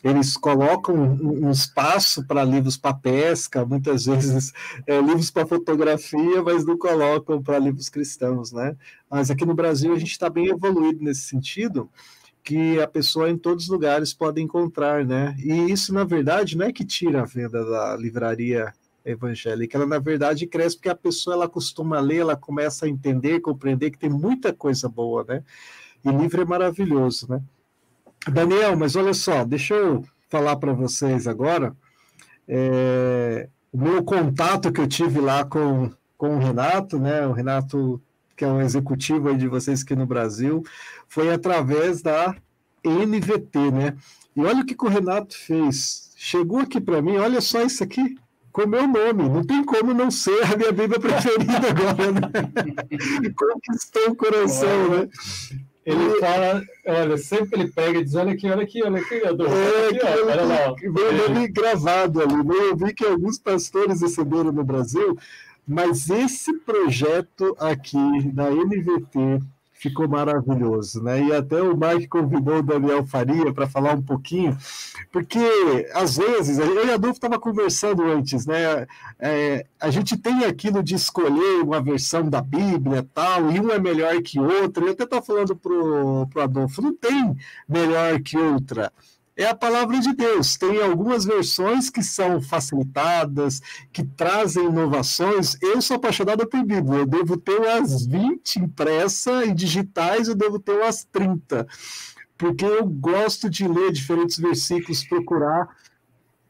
Eles 0.04 0.36
colocam 0.36 0.96
um, 0.96 1.48
um 1.48 1.52
espaço 1.52 2.26
para 2.26 2.44
livros 2.44 2.78
para 2.78 2.94
pesca, 2.94 3.66
muitas 3.66 4.06
vezes 4.08 4.54
é, 4.86 5.00
livros 5.00 5.30
para 5.30 5.46
fotografia, 5.46 6.42
mas 6.44 6.66
não 6.66 6.78
colocam 6.78 7.42
para 7.42 7.60
livros 7.60 7.90
cristãos, 7.90 8.52
né? 8.52 8.76
Mas 9.10 9.30
aqui 9.30 9.46
no 9.46 9.54
Brasil 9.54 9.94
a 9.94 10.00
gente 10.00 10.12
está 10.12 10.30
bem 10.30 10.48
evoluído 10.48 11.04
nesse 11.04 11.22
sentido, 11.22 11.90
que 12.44 12.80
a 12.80 12.88
pessoa 12.88 13.30
em 13.30 13.38
todos 13.38 13.66
os 13.66 13.70
lugares 13.70 14.14
pode 14.14 14.42
encontrar, 14.42 15.06
né? 15.06 15.36
E 15.38 15.72
isso, 15.72 15.94
na 15.94 16.04
verdade, 16.04 16.58
não 16.58 16.66
é 16.66 16.72
que 16.72 16.86
tira 16.86 17.22
a 17.22 17.26
venda 17.26 17.64
da 17.66 17.96
livraria 17.98 18.74
evangélica, 19.08 19.78
ela 19.78 19.86
na 19.88 20.00
verdade 20.00 20.46
cresce 20.46 20.76
porque 20.76 20.90
a 20.90 20.96
pessoa 20.96 21.36
ela 21.36 21.50
costuma 21.50 22.00
ler, 22.00 22.18
ela 22.18 22.36
começa 22.36 22.86
a 22.86 22.90
entender, 22.90 23.40
compreender 23.40 23.92
que 23.92 23.98
tem 23.98 24.10
muita 24.10 24.54
coisa 24.54 24.90
boa, 24.90 25.26
né? 25.28 25.44
E 26.04 26.10
livro 26.10 26.42
é 26.42 26.46
maravilhoso, 26.46 27.28
né? 27.30 27.42
Daniel, 28.28 28.76
mas 28.78 28.96
olha 28.96 29.14
só, 29.14 29.46
deixa 29.46 29.74
eu 29.74 30.04
falar 30.30 30.58
para 30.58 30.74
vocês 30.74 31.28
agora 31.28 31.76
é, 32.48 33.50
o 33.72 33.78
meu 33.78 34.04
contato 34.04 34.72
que 34.72 34.80
eu 34.80 34.88
tive 34.88 35.20
lá 35.20 35.44
com, 35.46 35.92
com 36.18 36.36
o 36.36 36.40
Renato, 36.40 37.00
né? 37.00 37.26
O 37.28 37.34
Renato, 37.34 38.02
que 38.36 38.46
é 38.46 38.48
um 38.48 38.62
executivo 38.62 39.36
de 39.36 39.48
vocês 39.48 39.84
aqui 39.84 39.96
no 39.96 40.06
Brasil, 40.06 40.64
foi 41.08 41.32
através 41.32 42.02
da 42.02 42.36
NVT, 42.84 43.72
né? 43.72 43.98
E 44.36 44.42
olha 44.42 44.62
o 44.62 44.66
que, 44.66 44.76
que 44.76 44.86
o 44.86 44.90
Renato 44.90 45.38
fez. 45.38 46.14
Chegou 46.16 46.60
aqui 46.60 46.80
para 46.80 47.02
mim, 47.02 47.18
olha 47.18 47.42
só 47.42 47.62
isso 47.62 47.84
aqui 47.84 48.18
com 48.58 48.64
o 48.64 48.68
meu 48.68 48.88
nome. 48.88 49.30
Não 49.30 49.44
tem 49.44 49.64
como 49.64 49.94
não 49.94 50.10
ser 50.10 50.44
a 50.52 50.58
minha 50.58 50.72
Bíblia 50.72 51.00
preferida 51.00 51.54
agora, 51.70 52.12
né? 52.12 53.32
Conquistou 53.36 54.10
o 54.10 54.16
coração, 54.16 54.90
né? 54.90 55.10
Ele 55.86 56.20
fala, 56.20 56.64
olha, 56.88 57.18
sempre 57.18 57.62
ele 57.62 57.72
pega 57.72 58.00
e 58.00 58.04
diz: 58.04 58.16
olha 58.16 58.34
aqui, 58.34 58.50
olha 58.50 58.64
aqui, 58.64 58.84
olha 58.84 59.00
aqui, 59.00 59.26
Adolfo. 59.28 59.54
É, 59.54 59.88
aqui, 59.90 60.00
ó, 60.04 60.32
olha 60.32 60.44
lá. 60.44 60.76
Meu 60.82 61.30
nome 61.30 61.48
gravado 61.50 62.20
ali. 62.20 62.36
Né? 62.36 62.56
Eu 62.72 62.76
vi 62.76 62.94
que 62.96 63.06
alguns 63.06 63.38
pastores 63.38 64.02
receberam 64.02 64.52
no 64.52 64.64
Brasil, 64.64 65.16
mas 65.66 66.10
esse 66.10 66.52
projeto 66.62 67.56
aqui 67.60 68.32
da 68.34 68.50
NVT 68.50 69.40
ficou 69.80 70.08
maravilhoso, 70.08 71.02
né? 71.04 71.24
E 71.24 71.34
até 71.34 71.62
o 71.62 71.78
Mike 71.78 72.08
convidou 72.08 72.58
o 72.58 72.64
Daniel 72.64 73.06
Faria 73.06 73.54
para 73.54 73.68
falar 73.68 73.94
um 73.94 74.02
pouquinho, 74.02 74.58
porque 75.12 75.40
às 75.94 76.18
vezes, 76.18 76.58
eu 76.58 76.86
e 76.86 76.92
a 76.92 76.96
Adolfo 76.96 77.18
estava 77.18 77.40
conversando 77.40 78.04
antes, 78.04 78.46
né? 78.46 78.88
É, 79.20 79.66
a 79.80 79.90
gente 79.90 80.18
tem 80.18 80.46
aquilo 80.46 80.84
de 80.84 80.96
escolher 80.96 81.62
uma 81.62 81.82
versão 81.82 82.28
da 82.30 82.42
Bíblia 82.42 83.08
tal, 83.14 83.52
e 83.52 83.60
um 83.60 83.72
é 83.72 83.80
melhor 83.80 84.22
que 84.22 84.40
outra. 84.40 84.84
Eu 84.84 84.92
até 84.92 85.04
estava 85.04 85.22
falando 85.26 85.56
pro, 85.56 86.28
pro 86.28 86.42
Adolfo, 86.42 86.82
não 86.82 86.96
tem 86.96 87.36
melhor 87.68 88.20
que 88.22 88.38
outra 88.38 88.92
é 89.38 89.46
a 89.46 89.56
palavra 89.56 90.00
de 90.00 90.14
Deus. 90.14 90.58
Tem 90.58 90.82
algumas 90.82 91.24
versões 91.24 91.90
que 91.92 92.02
são 92.02 92.42
facilitadas, 92.42 93.62
que 93.94 94.04
trazem 94.04 94.66
inovações. 94.66 95.56
Eu 95.62 95.80
sou 95.82 95.98
apaixonado 95.98 96.48
por 96.48 96.64
Bíblia, 96.66 97.00
eu 97.02 97.06
devo 97.06 97.38
ter 97.38 97.60
umas 97.60 98.06
20 98.06 98.56
impressas 98.58 99.48
e 99.48 99.54
digitais, 99.54 100.28
eu 100.28 100.36
devo 100.36 100.60
ter 100.60 100.74
umas 100.74 101.04
30, 101.04 101.68
porque 102.36 102.66
eu 102.66 102.86
gosto 102.86 103.48
de 103.50 103.68
ler 103.68 103.92
diferentes 103.92 104.40
versículos, 104.40 105.04
procurar 105.04 105.70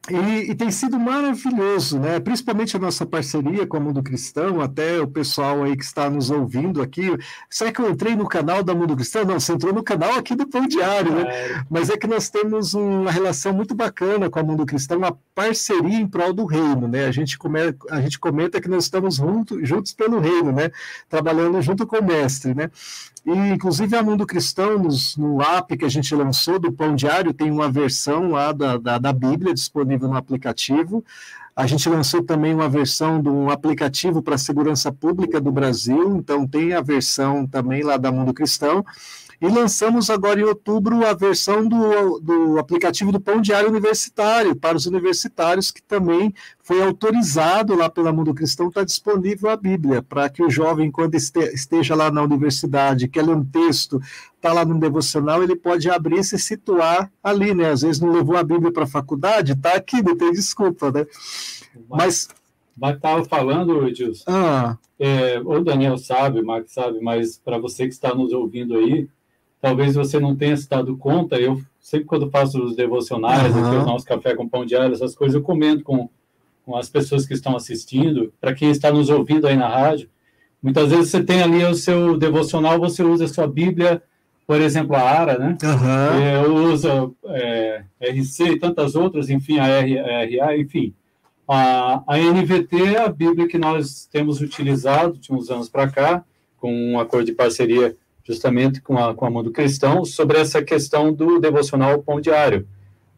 E, 0.10 0.52
e, 0.52 0.56
tem 0.56 0.72
sido 0.72 0.98
maravilhoso, 0.98 2.00
né? 2.00 2.20
Principalmente 2.20 2.78
a 2.78 2.80
nossa 2.80 3.06
parceria 3.06 3.68
com 3.68 3.76
a 3.76 3.80
Mundo 3.80 4.02
Cristão, 4.02 4.62
até 4.62 5.02
o 5.02 5.08
pessoal 5.08 5.64
aí 5.64 5.76
que 5.76 5.84
está 5.84 6.10
nos 6.10 6.32
ouvindo 6.32 6.82
aqui. 6.82 7.10
Será 7.50 7.72
que 7.72 7.82
eu 7.82 7.90
entrei 7.90 8.16
no 8.16 8.28
canal 8.28 8.64
da 8.64 8.74
Mundo 8.74 8.96
Cristão? 8.96 9.26
Não, 9.26 9.40
você 9.40 9.52
entrou 9.52 9.74
no 9.74 9.84
canal 9.84 10.14
aqui 10.14 10.34
do 10.34 10.48
Pão 10.48 10.66
Diário, 10.66 11.12
né? 11.14 11.24
É. 11.24 11.64
Mas 11.70 11.90
é 11.90 11.98
que 11.98 12.08
nós 12.08 12.30
temos 12.30 12.74
uma 12.74 13.12
relação 13.12 13.54
muito 13.54 13.76
bacana 13.76 14.30
com 14.30 14.40
a 14.40 14.44
Mundo 14.44 14.66
Cristão, 14.66 14.98
uma 14.98 15.18
parceria 15.36 15.98
em 15.98 16.08
prol 16.08 16.32
do 16.32 16.46
reino, 16.46 16.88
né? 16.88 17.06
A 17.06 17.12
gente, 17.12 17.38
come, 17.38 17.60
a 17.90 18.00
gente 18.00 18.18
comenta 18.18 18.62
que 18.62 18.70
nós 18.70 18.86
estamos 18.86 19.16
junto, 19.16 19.66
juntos 19.66 19.92
pelo 19.92 20.20
reino, 20.20 20.54
né? 20.54 20.72
Trabalhando 21.10 21.62
junto 21.62 21.86
com 21.86 21.98
o 21.98 22.04
mestre, 22.04 22.54
né? 22.54 22.70
E, 23.28 23.32
inclusive, 23.50 23.94
a 23.94 24.02
Mundo 24.02 24.26
Cristão, 24.26 24.80
nos, 24.80 25.18
no 25.18 25.42
app 25.42 25.76
que 25.76 25.84
a 25.84 25.90
gente 25.90 26.16
lançou 26.16 26.58
do 26.58 26.72
Pão 26.72 26.96
Diário, 26.96 27.34
tem 27.34 27.52
uma 27.52 27.70
versão 27.70 28.32
lá 28.32 28.54
da, 28.54 28.78
da, 28.78 28.98
da 28.98 29.12
Bíblia 29.12 29.54
disponível 29.54 29.97
no 30.06 30.16
aplicativo. 30.16 31.04
A 31.56 31.66
gente 31.66 31.88
lançou 31.89 32.22
também 32.22 32.54
uma 32.54 32.70
versão 32.70 33.22
de 33.22 33.30
um 33.30 33.50
aplicativo 33.50 34.22
para 34.22 34.36
a 34.36 34.38
segurança 34.38 34.92
pública 34.92 35.39
do 35.42 35.51
Brasil, 35.51 36.18
então 36.18 36.46
tem 36.46 36.74
a 36.74 36.82
versão 36.82 37.48
também 37.48 37.82
lá 37.82 37.98
da 37.98 38.12
Mundo 38.12 38.34
Cristão. 38.34 38.86
E 39.39 39.48
lançamos 39.48 40.10
agora 40.10 40.39
em 40.39 40.44
outubro 40.44 41.06
a 41.06 41.13
versão 41.13 41.67
do, 41.67 42.20
do 42.20 42.58
aplicativo 42.58 43.12
do 43.12 43.20
Pão 43.20 43.39
Diário 43.39 43.70
Universitário, 43.70 44.56
para 44.56 44.75
os 44.75 44.88
universitários, 44.88 45.70
que 45.70 45.82
também 45.82 46.34
foi 46.63 46.82
autorizado 46.82 47.75
lá 47.75 47.88
pela 47.88 48.12
Mundo 48.12 48.34
Cristão, 48.34 48.70
está 48.70 48.84
disponível 48.84 49.51
a 49.51 49.56
Bíblia, 49.56 50.01
para 50.01 50.27
que 50.27 50.41
o 50.41 50.50
jovem, 50.50 50.89
quando 50.89 51.13
esteja 51.13 51.94
lá 51.94 52.10
na 52.10 52.24
universidade, 52.24 53.08
quer 53.08 53.24
ler 53.24 53.36
um 53.36 53.46
texto, 53.46 54.01
está 54.36 54.51
lá 54.51 54.65
no 54.65 54.79
devocional, 54.79 55.44
ele 55.44 55.56
pode 55.56 55.88
abrir 55.88 56.20
e 56.20 56.24
se 56.24 56.39
situar 56.39 57.12
ali, 57.24 57.53
né? 57.53 57.70
Às 57.70 57.82
vezes 57.84 58.01
não 58.01 58.12
levou 58.12 58.36
a 58.38 58.44
Bíblia 58.44 58.72
para 58.72 58.86
a 58.86 58.88
faculdade, 58.88 59.51
está 59.51 59.74
aqui, 59.74 60.01
não 60.01 60.17
tem 60.17 60.32
desculpa, 60.32 60.91
né? 60.91 61.06
Mas. 61.88 62.27
Mas 62.75 62.96
estava 62.96 63.24
falando, 63.25 63.88
Edilson. 63.88 64.24
Ah. 64.27 64.77
É, 65.00 65.39
o 65.39 65.63
Daniel 65.63 65.98
sabe, 65.98 66.39
o 66.39 66.46
Mark 66.46 66.67
sabe, 66.67 67.00
mas 67.01 67.38
para 67.38 67.60
você 67.60 67.88
que 67.88 67.94
está 67.94 68.15
nos 68.15 68.34
ouvindo 68.34 68.75
aí, 68.75 69.08
talvez 69.62 69.96
você 69.96 70.20
não 70.20 70.36
tenha 70.36 70.56
se 70.56 70.70
dado 70.70 70.96
conta, 70.98 71.38
eu 71.38 71.62
sempre 71.80 72.06
quando 72.06 72.30
faço 72.30 72.62
os 72.62 72.76
devocionais, 72.76 73.56
uhum. 73.56 73.66
aqui, 73.66 73.76
o 73.78 73.86
nosso 73.86 74.06
café 74.06 74.36
com 74.36 74.48
pão 74.48 74.66
diário, 74.66 74.94
essas 74.94 75.16
coisas, 75.16 75.36
eu 75.36 75.42
comento 75.42 75.84
com, 75.84 76.10
com 76.66 76.76
as 76.76 76.90
pessoas 76.90 77.26
que 77.26 77.34
estão 77.34 77.56
assistindo, 77.56 78.34
para 78.40 78.54
quem 78.54 78.70
está 78.70 78.92
nos 78.92 79.10
ouvindo 79.10 79.48
aí 79.48 79.56
na 79.56 79.68
rádio, 79.68 80.10
muitas 80.62 80.90
vezes 80.90 81.10
você 81.10 81.24
tem 81.24 81.42
ali 81.42 81.64
o 81.64 81.74
seu 81.74 82.18
devocional, 82.18 82.80
você 82.80 83.04
usa 83.04 83.26
a 83.26 83.30
sua 83.30 83.48
Bíblia, 83.48 84.02
por 84.46 84.62
exemplo, 84.62 84.96
a 84.96 85.02
ARA, 85.02 85.38
né? 85.38 85.58
Uhum. 85.62 86.22
Eu 86.46 86.56
uso 86.72 87.16
é, 87.26 87.84
RC 88.00 88.44
e 88.44 88.60
tantas 88.60 88.96
outras, 88.96 89.30
enfim, 89.30 89.60
a 89.60 89.66
RA, 89.66 90.58
enfim. 90.58 90.94
A, 91.48 92.02
a 92.08 92.18
NVT 92.18 92.96
é 92.96 93.00
a 93.00 93.10
Bíblia 93.10 93.48
que 93.48 93.58
nós 93.58 94.08
temos 94.12 94.40
utilizado 94.42 95.18
de 95.18 95.34
uns 95.34 95.50
anos 95.50 95.68
para 95.68 95.90
cá, 95.90 96.24
com 96.58 96.74
um 96.74 97.00
acordo 97.00 97.26
de 97.26 97.34
parceria 97.34 97.96
justamente 98.28 98.82
com 98.82 98.98
a, 98.98 99.16
com 99.16 99.26
a 99.26 99.30
Mundo 99.30 99.52
Cristão, 99.52 100.04
sobre 100.04 100.38
essa 100.38 100.62
questão 100.62 101.14
do 101.14 101.40
devocional 101.40 102.04
pão 102.04 102.20
diário. 102.20 102.68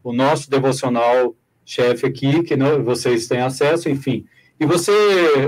O 0.04 0.12
nosso 0.12 0.48
devocional 0.48 1.34
chefe 1.64 2.06
aqui, 2.06 2.42
que 2.44 2.56
não, 2.56 2.84
vocês 2.84 3.26
têm 3.26 3.40
acesso, 3.40 3.88
enfim. 3.88 4.24
E 4.58 4.64
você, 4.64 4.92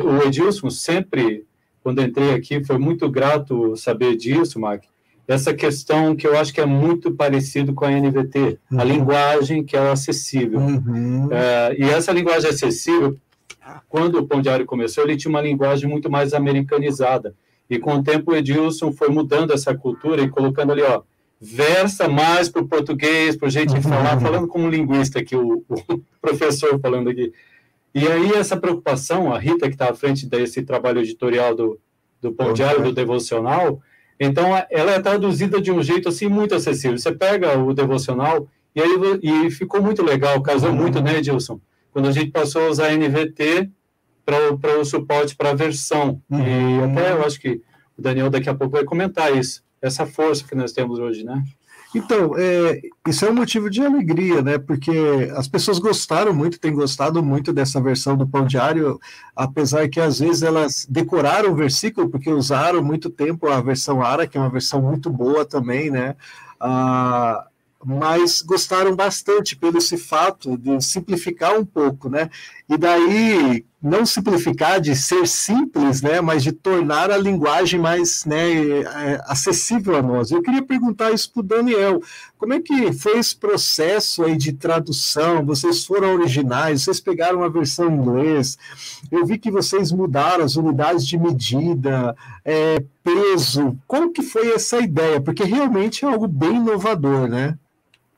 o 0.05 0.27
Edilson, 0.27 0.69
sempre, 0.69 1.47
quando 1.83 2.03
entrei 2.03 2.35
aqui, 2.35 2.65
foi 2.65 2.77
muito 2.77 3.09
grato 3.09 3.77
saber 3.77 4.17
disso, 4.17 4.59
Mark. 4.59 4.83
Essa 5.29 5.55
questão 5.55 6.17
que 6.17 6.27
eu 6.27 6.37
acho 6.37 6.53
que 6.53 6.61
é 6.61 6.67
muito 6.67 7.13
parecido 7.13 7.73
com 7.73 7.85
a 7.85 7.91
NVT, 7.91 8.59
uhum. 8.71 8.81
a 8.81 8.85
linguagem 8.85 9.63
que 9.63 9.77
é 9.77 9.91
acessível. 9.91 10.59
Uhum. 10.59 11.29
É, 11.31 11.77
e 11.79 11.85
essa 11.85 12.11
linguagem 12.11 12.51
acessível, 12.51 13.17
quando 13.89 14.19
o 14.19 14.27
Pão 14.27 14.43
Diário 14.43 14.67
começou, 14.67 15.05
ele 15.05 15.17
tinha 15.17 15.31
uma 15.31 15.41
linguagem 15.41 15.89
muito 15.89 16.11
mais 16.11 16.35
americanizada. 16.35 17.35
E 17.73 17.79
com 17.79 17.95
o 17.95 18.03
tempo 18.03 18.33
o 18.33 18.37
Edilson 18.37 18.93
foi 18.93 19.09
mudando 19.09 19.51
essa 19.51 19.75
cultura 19.75 20.21
e 20.21 20.29
colocando 20.29 20.73
ali, 20.73 20.83
ó, 20.83 21.01
versa 21.41 22.07
mais 22.07 22.51
para 22.51 22.61
o 22.61 22.69
português, 22.69 23.35
para 23.35 23.49
o 23.49 23.51
jeito 23.51 23.73
de 23.73 23.81
falar, 23.81 24.21
falando 24.21 24.47
como 24.47 24.69
linguista 24.69 25.21
aqui, 25.21 25.35
o, 25.35 25.65
o, 25.67 26.03
professor 26.21 26.79
falando 26.79 27.09
aqui. 27.09 27.33
E 27.95 28.07
aí 28.07 28.33
essa 28.35 28.59
preocupação, 28.59 29.33
a 29.33 29.39
Rita 29.39 29.69
que 29.69 29.75
está 29.75 29.89
à 29.89 29.95
frente 29.95 30.27
desse 30.27 30.61
trabalho 30.63 31.01
editorial 31.01 31.55
do, 31.55 31.81
do 32.21 32.31
Pão 32.31 32.53
Diário, 32.53 32.85
do 32.85 32.93
Devocional, 32.93 33.81
então 34.21 34.49
ela 34.71 34.93
é 34.93 35.01
traduzida 35.01 35.59
de 35.59 35.73
um 35.73 35.83
jeito 35.83 36.11
assim 36.11 36.29
muito 36.29 36.55
acessível. 36.55 36.99
Você 36.99 37.11
pega 37.11 37.59
o 37.59 37.73
Devocional 37.73 38.47
e 38.77 38.83
aí 38.83 38.91
e 39.23 39.51
ficou 39.51 39.81
muito 39.81 40.05
legal, 40.05 40.43
casou 40.43 40.75
muito, 40.75 41.01
né, 41.01 41.17
Edilson? 41.17 41.59
Quando 41.91 42.09
a 42.09 42.13
gente 42.13 42.31
passou 42.31 42.67
a 42.67 42.69
usar 42.69 42.93
NVT 42.93 43.71
para 44.25 44.79
o 44.79 44.85
suporte 44.85 45.37
para 45.37 45.51
a 45.51 45.55
versão. 45.55 46.21
Uhum. 46.31 46.41
E 46.41 46.85
até 46.85 47.13
eu 47.13 47.25
acho 47.25 47.41
que 47.41 47.61
o 47.97 48.03
Daniel 48.03 48.31
daqui 48.31 48.49
a 48.49 48.55
pouco 48.55 48.77
vai 48.77 48.85
comentar 48.85 49.37
isso, 49.37 49.63
essa 49.81 50.07
força 50.07 50.45
que 50.45 50.55
nós 50.55 50.73
temos 50.73 50.99
hoje, 50.99 51.25
né? 51.25 51.43
Então, 51.95 52.33
é, 52.39 52.81
isso 53.07 53.27
é 53.27 53.31
um 53.31 53.35
motivo 53.35 53.69
de 53.69 53.85
alegria, 53.85 54.41
né? 54.41 54.57
Porque 54.57 54.91
as 55.37 55.47
pessoas 55.47 55.79
gostaram 55.79 56.33
muito, 56.33 56.59
têm 56.59 56.73
gostado 56.73 57.23
muito 57.23 57.53
dessa 57.53 57.83
versão 57.83 58.17
do 58.17 58.27
Pão 58.27 58.47
Diário, 58.47 58.99
apesar 59.37 59.87
que 59.89 60.01
às 60.01 60.19
vezes 60.19 60.43
elas 60.43 60.87
decoraram 60.89 61.53
o 61.53 61.55
versículo, 61.55 62.09
porque 62.09 62.31
usaram 62.31 62.83
muito 62.83 63.11
tempo 63.11 63.47
a 63.47 63.61
versão 63.61 64.01
ARA, 64.01 64.27
que 64.27 64.39
é 64.39 64.41
uma 64.41 64.49
versão 64.49 64.81
muito 64.81 65.11
boa 65.11 65.45
também, 65.45 65.91
né? 65.91 66.17
Ah, 66.59 67.47
mas 67.85 68.41
gostaram 68.41 68.97
bastante 68.97 69.55
pelo 69.55 69.77
esse 69.77 69.99
fato 69.99 70.57
de 70.57 70.81
simplificar 70.81 71.59
um 71.59 71.65
pouco, 71.65 72.09
né? 72.09 72.31
E 72.71 72.79
daí 72.79 73.67
não 73.83 74.07
simplificar 74.07 74.81
de 74.81 74.95
ser 74.95 75.27
simples, 75.27 76.03
né, 76.03 76.21
mas 76.21 76.45
de 76.45 76.53
tornar 76.53 77.11
a 77.11 77.17
linguagem 77.17 77.81
mais 77.81 78.25
né, 78.25 78.81
é, 78.81 79.21
acessível 79.27 79.97
a 79.97 80.03
nós. 80.03 80.31
Eu 80.31 80.41
queria 80.41 80.63
perguntar 80.63 81.11
isso 81.11 81.33
para 81.33 81.41
o 81.41 81.43
Daniel. 81.43 82.01
Como 82.39 82.55
é 82.55 82.61
que 82.61 82.93
foi 82.93 83.19
esse 83.19 83.35
processo 83.35 84.23
aí 84.23 84.37
de 84.37 84.53
tradução? 84.53 85.45
Vocês 85.45 85.85
foram 85.85 86.15
originais, 86.15 86.83
vocês 86.83 87.01
pegaram 87.01 87.43
a 87.43 87.49
versão 87.49 87.91
em 87.91 87.97
inglês. 87.97 88.57
Eu 89.11 89.27
vi 89.27 89.37
que 89.37 89.51
vocês 89.51 89.91
mudaram 89.91 90.45
as 90.45 90.55
unidades 90.55 91.05
de 91.05 91.19
medida, 91.19 92.15
é, 92.45 92.85
peso. 93.03 93.77
Como 93.87 94.13
que 94.13 94.23
foi 94.23 94.53
essa 94.53 94.79
ideia? 94.79 95.21
Porque 95.21 95.43
realmente 95.43 96.05
é 96.05 96.09
algo 96.09 96.29
bem 96.29 96.57
inovador, 96.57 97.27
né? 97.27 97.59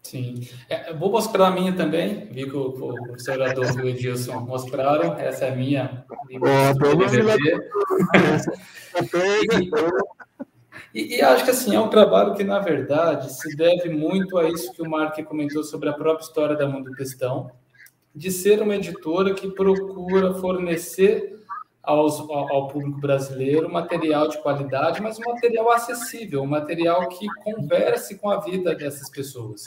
Sim. 0.04 0.46
É, 0.68 0.92
vou 0.92 1.10
mostrar 1.10 1.48
a 1.48 1.50
minha 1.50 1.74
também. 1.74 2.26
Vi 2.26 2.44
que 2.44 2.54
o, 2.54 2.66
o 2.66 3.02
professor 3.04 3.40
Adolfo 3.40 3.80
e 3.80 3.82
o 3.82 3.88
Edilson 3.88 4.38
mostraram. 4.40 5.18
Essa 5.18 5.46
é 5.46 5.52
a 5.52 5.56
minha. 5.56 6.04
e, 10.94 11.16
e, 11.16 11.22
acho 11.22 11.44
que 11.44 11.50
assim, 11.50 11.74
é 11.74 11.80
um 11.80 11.88
trabalho 11.88 12.34
que, 12.34 12.44
na 12.44 12.58
verdade, 12.58 13.32
se 13.32 13.56
deve 13.56 13.88
muito 13.88 14.36
a 14.36 14.46
isso 14.48 14.74
que 14.74 14.82
o 14.82 14.88
Mark 14.88 15.18
comentou 15.24 15.64
sobre 15.64 15.88
a 15.88 15.94
própria 15.94 16.24
história 16.24 16.54
da 16.54 16.68
Mundo 16.68 16.92
Questão, 16.92 17.50
de 18.14 18.30
ser 18.30 18.60
uma 18.60 18.76
editora 18.76 19.32
que 19.32 19.50
procura 19.52 20.34
fornecer 20.34 21.42
aos, 21.82 22.20
ao, 22.20 22.52
ao 22.52 22.68
público 22.68 23.00
brasileiro 23.00 23.72
material 23.72 24.28
de 24.28 24.36
qualidade, 24.42 25.00
mas 25.00 25.18
um 25.18 25.32
material 25.32 25.70
acessível, 25.70 26.42
um 26.42 26.46
material 26.46 27.08
que 27.08 27.26
converse 27.42 28.18
com 28.18 28.28
a 28.28 28.40
vida 28.40 28.74
dessas 28.74 29.10
pessoas. 29.10 29.64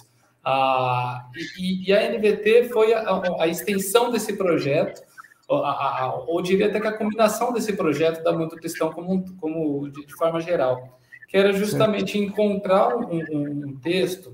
Ah, 0.49 1.29
e, 1.59 1.89
e, 1.89 1.93
a 1.93 2.09
NVT 2.09 2.69
foi 2.69 2.93
a, 2.93 3.21
a 3.37 3.47
extensão 3.49 4.09
desse 4.09 4.37
projeto, 4.37 5.01
a, 5.51 6.05
a, 6.05 6.23
ou 6.25 6.41
diria 6.41 6.67
até 6.67 6.79
que 6.79 6.87
a 6.87 6.97
combinação 6.97 7.51
desse 7.51 7.73
projeto 7.73 8.23
da 8.23 8.31
Mundo 8.31 8.55
Cristão 8.55 8.89
como, 8.93 9.25
como 9.35 9.89
de, 9.89 10.05
de, 10.05 10.13
forma 10.13 10.39
geral, 10.39 11.01
que 11.27 11.35
era 11.35 11.51
justamente 11.51 12.17
encontrar 12.17 12.95
um, 12.95 13.19
um, 13.29 13.67
um 13.67 13.79
texto 13.81 14.31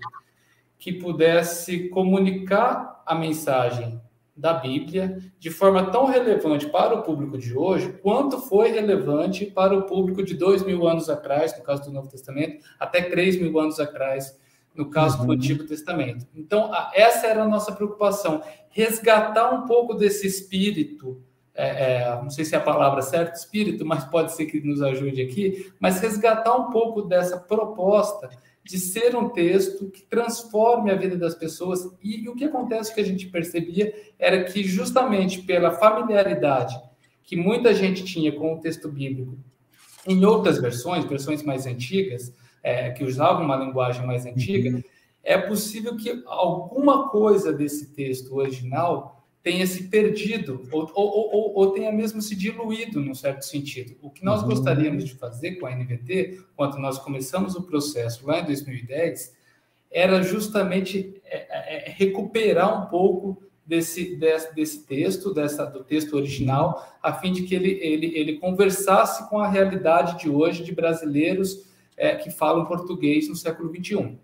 que 0.77 0.93
pudesse 0.93 1.89
comunicar 1.89 3.01
a 3.07 3.15
mensagem 3.15 3.99
da 4.37 4.53
Bíblia 4.53 5.17
de 5.39 5.49
forma 5.49 5.89
tão 5.89 6.05
relevante 6.05 6.67
para 6.67 6.93
o 6.93 7.01
público 7.01 7.39
de 7.39 7.57
hoje, 7.57 7.91
quanto 8.03 8.37
foi 8.37 8.69
relevante 8.69 9.47
para 9.47 9.75
o 9.75 9.87
público 9.87 10.21
de 10.21 10.35
dois 10.35 10.61
mil 10.61 10.87
anos 10.87 11.09
atrás, 11.09 11.57
no 11.57 11.63
caso 11.63 11.85
do 11.85 11.91
Novo 11.91 12.07
Testamento, 12.07 12.63
até 12.79 13.01
três 13.01 13.35
mil 13.35 13.57
anos 13.57 13.79
atrás, 13.79 14.42
no 14.75 14.89
caso 14.89 15.19
uhum. 15.19 15.27
do 15.27 15.31
Antigo 15.33 15.63
Testamento. 15.65 16.25
Então, 16.35 16.71
essa 16.93 17.27
era 17.27 17.43
a 17.43 17.47
nossa 17.47 17.71
preocupação, 17.71 18.41
resgatar 18.69 19.51
um 19.53 19.65
pouco 19.65 19.93
desse 19.93 20.25
espírito, 20.25 21.21
é, 21.53 22.01
é, 22.01 22.15
não 22.21 22.29
sei 22.29 22.43
se 22.43 22.55
é 22.55 22.57
a 22.57 22.61
palavra 22.61 23.01
certa, 23.01 23.37
espírito, 23.37 23.85
mas 23.85 24.03
pode 24.05 24.33
ser 24.33 24.47
que 24.47 24.59
nos 24.59 24.81
ajude 24.81 25.21
aqui, 25.21 25.71
mas 25.79 25.99
resgatar 25.99 26.55
um 26.55 26.71
pouco 26.71 27.03
dessa 27.03 27.37
proposta 27.37 28.29
de 28.63 28.79
ser 28.79 29.15
um 29.15 29.29
texto 29.29 29.91
que 29.91 30.03
transforme 30.03 30.89
a 30.89 30.95
vida 30.95 31.17
das 31.17 31.35
pessoas. 31.35 31.81
E, 32.01 32.23
e 32.23 32.29
o 32.29 32.35
que 32.35 32.45
acontece 32.45 32.93
que 32.93 33.01
a 33.01 33.05
gente 33.05 33.27
percebia 33.27 33.93
era 34.17 34.43
que, 34.45 34.63
justamente 34.63 35.41
pela 35.41 35.71
familiaridade 35.71 36.81
que 37.23 37.35
muita 37.35 37.73
gente 37.73 38.03
tinha 38.03 38.31
com 38.31 38.53
o 38.53 38.59
texto 38.59 38.89
bíblico 38.89 39.37
em 40.05 40.23
outras 40.25 40.59
versões, 40.59 41.05
versões 41.05 41.41
mais 41.41 41.65
antigas, 41.65 42.33
é, 42.63 42.89
que 42.91 43.03
usavam 43.03 43.43
uma 43.43 43.57
linguagem 43.57 44.07
mais 44.07 44.25
antiga, 44.25 44.69
uhum. 44.69 44.83
é 45.21 45.37
possível 45.37 45.97
que 45.97 46.23
alguma 46.25 47.09
coisa 47.09 47.51
desse 47.51 47.93
texto 47.93 48.35
original 48.35 49.21
tenha 49.43 49.67
se 49.67 49.89
perdido 49.89 50.65
ou, 50.71 50.89
ou, 50.95 51.35
ou, 51.35 51.53
ou, 51.55 51.71
tenha 51.71 51.91
mesmo 51.91 52.21
se 52.21 52.33
diluído, 52.33 53.01
num 53.01 53.13
certo 53.13 53.41
sentido. 53.41 53.97
O 54.01 54.09
que 54.09 54.23
nós 54.23 54.41
uhum. 54.41 54.47
gostaríamos 54.47 55.03
de 55.03 55.15
fazer 55.15 55.55
com 55.55 55.65
a 55.65 55.75
NVT, 55.75 56.39
quando 56.55 56.77
nós 56.77 56.97
começamos 56.97 57.53
o 57.55 57.63
processo 57.63 58.25
lá 58.25 58.39
em 58.39 58.45
2010, 58.45 59.35
era 59.91 60.23
justamente 60.23 61.21
é, 61.25 61.37
é, 61.37 61.89
é, 61.89 61.93
recuperar 61.95 62.85
um 62.85 62.89
pouco 62.89 63.43
desse, 63.65 64.15
desse, 64.15 64.55
desse, 64.55 64.85
texto, 64.85 65.33
dessa, 65.33 65.65
do 65.65 65.83
texto 65.83 66.15
original, 66.15 66.97
a 67.01 67.13
fim 67.13 67.33
de 67.33 67.43
que 67.43 67.53
ele, 67.53 67.71
ele, 67.81 68.17
ele 68.17 68.37
conversasse 68.37 69.29
com 69.29 69.39
a 69.39 69.47
realidade 69.47 70.19
de 70.19 70.29
hoje 70.29 70.63
de 70.63 70.73
brasileiros 70.73 71.65
é, 71.97 72.15
que 72.15 72.31
falam 72.31 72.65
português 72.65 73.27
no 73.29 73.35
século 73.35 73.73
XXI. 73.73 74.17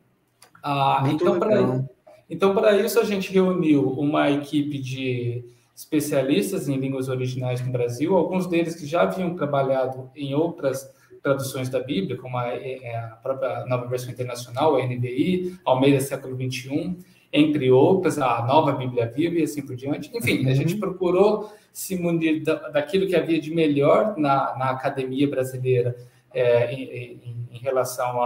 Ah, 0.64 1.04
então, 1.12 1.40
para 1.40 1.88
então, 2.30 2.56
isso, 2.86 3.00
a 3.00 3.04
gente 3.04 3.32
reuniu 3.32 3.90
uma 3.92 4.30
equipe 4.30 4.78
de 4.78 5.44
especialistas 5.76 6.68
em 6.68 6.78
línguas 6.78 7.08
originais 7.08 7.66
no 7.66 7.72
Brasil, 7.72 8.16
alguns 8.16 8.48
deles 8.48 8.76
que 8.76 8.86
já 8.86 9.04
haviam 9.04 9.34
trabalhado 9.36 10.10
em 10.16 10.34
outras 10.34 10.94
traduções 11.24 11.70
da 11.70 11.80
Bíblia, 11.80 12.18
como 12.18 12.38
a, 12.38 12.48
é, 12.48 12.96
a 12.96 13.18
própria 13.22 13.66
Nova 13.66 13.88
Versão 13.88 14.12
Internacional, 14.12 14.76
a 14.76 14.86
NVI, 14.86 15.58
Almeida 15.66 16.00
Século 16.00 16.36
XXI, 16.36 16.98
entre 17.32 17.72
outras, 17.72 18.18
a 18.20 18.46
Nova 18.46 18.72
Bíblia 18.74 19.08
Viva 19.08 19.36
e 19.36 19.44
assim 19.44 19.62
por 19.62 19.76
diante. 19.76 20.12
Enfim, 20.16 20.48
a 20.50 20.54
gente 20.54 20.74
uhum. 20.74 20.80
procurou 20.80 21.52
se 21.72 21.96
munir 21.96 22.44
daquilo 22.44 23.08
que 23.08 23.16
havia 23.16 23.40
de 23.40 23.54
melhor 23.54 24.16
na, 24.18 24.58
na 24.58 24.72
academia 24.72 25.30
brasileira 25.30 25.96
é, 26.34 26.72
em, 26.74 27.48
em, 27.52 27.58
relação 27.58 28.22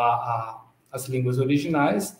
às 0.92 1.08
línguas 1.08 1.40
originais 1.40 2.20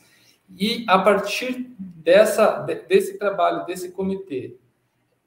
e 0.58 0.86
a 0.88 1.00
partir 1.00 1.74
dessa, 1.80 2.60
desse 2.60 3.18
trabalho, 3.18 3.66
desse 3.66 3.92
comitê, 3.92 4.58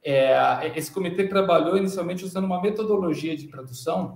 é, 0.05 0.73
esse 0.77 0.93
comitê 0.93 1.27
trabalhou 1.27 1.77
inicialmente 1.77 2.25
usando 2.25 2.45
uma 2.45 2.63
metodologia 2.63 3.37
de 3.37 3.49
tradução 3.49 4.15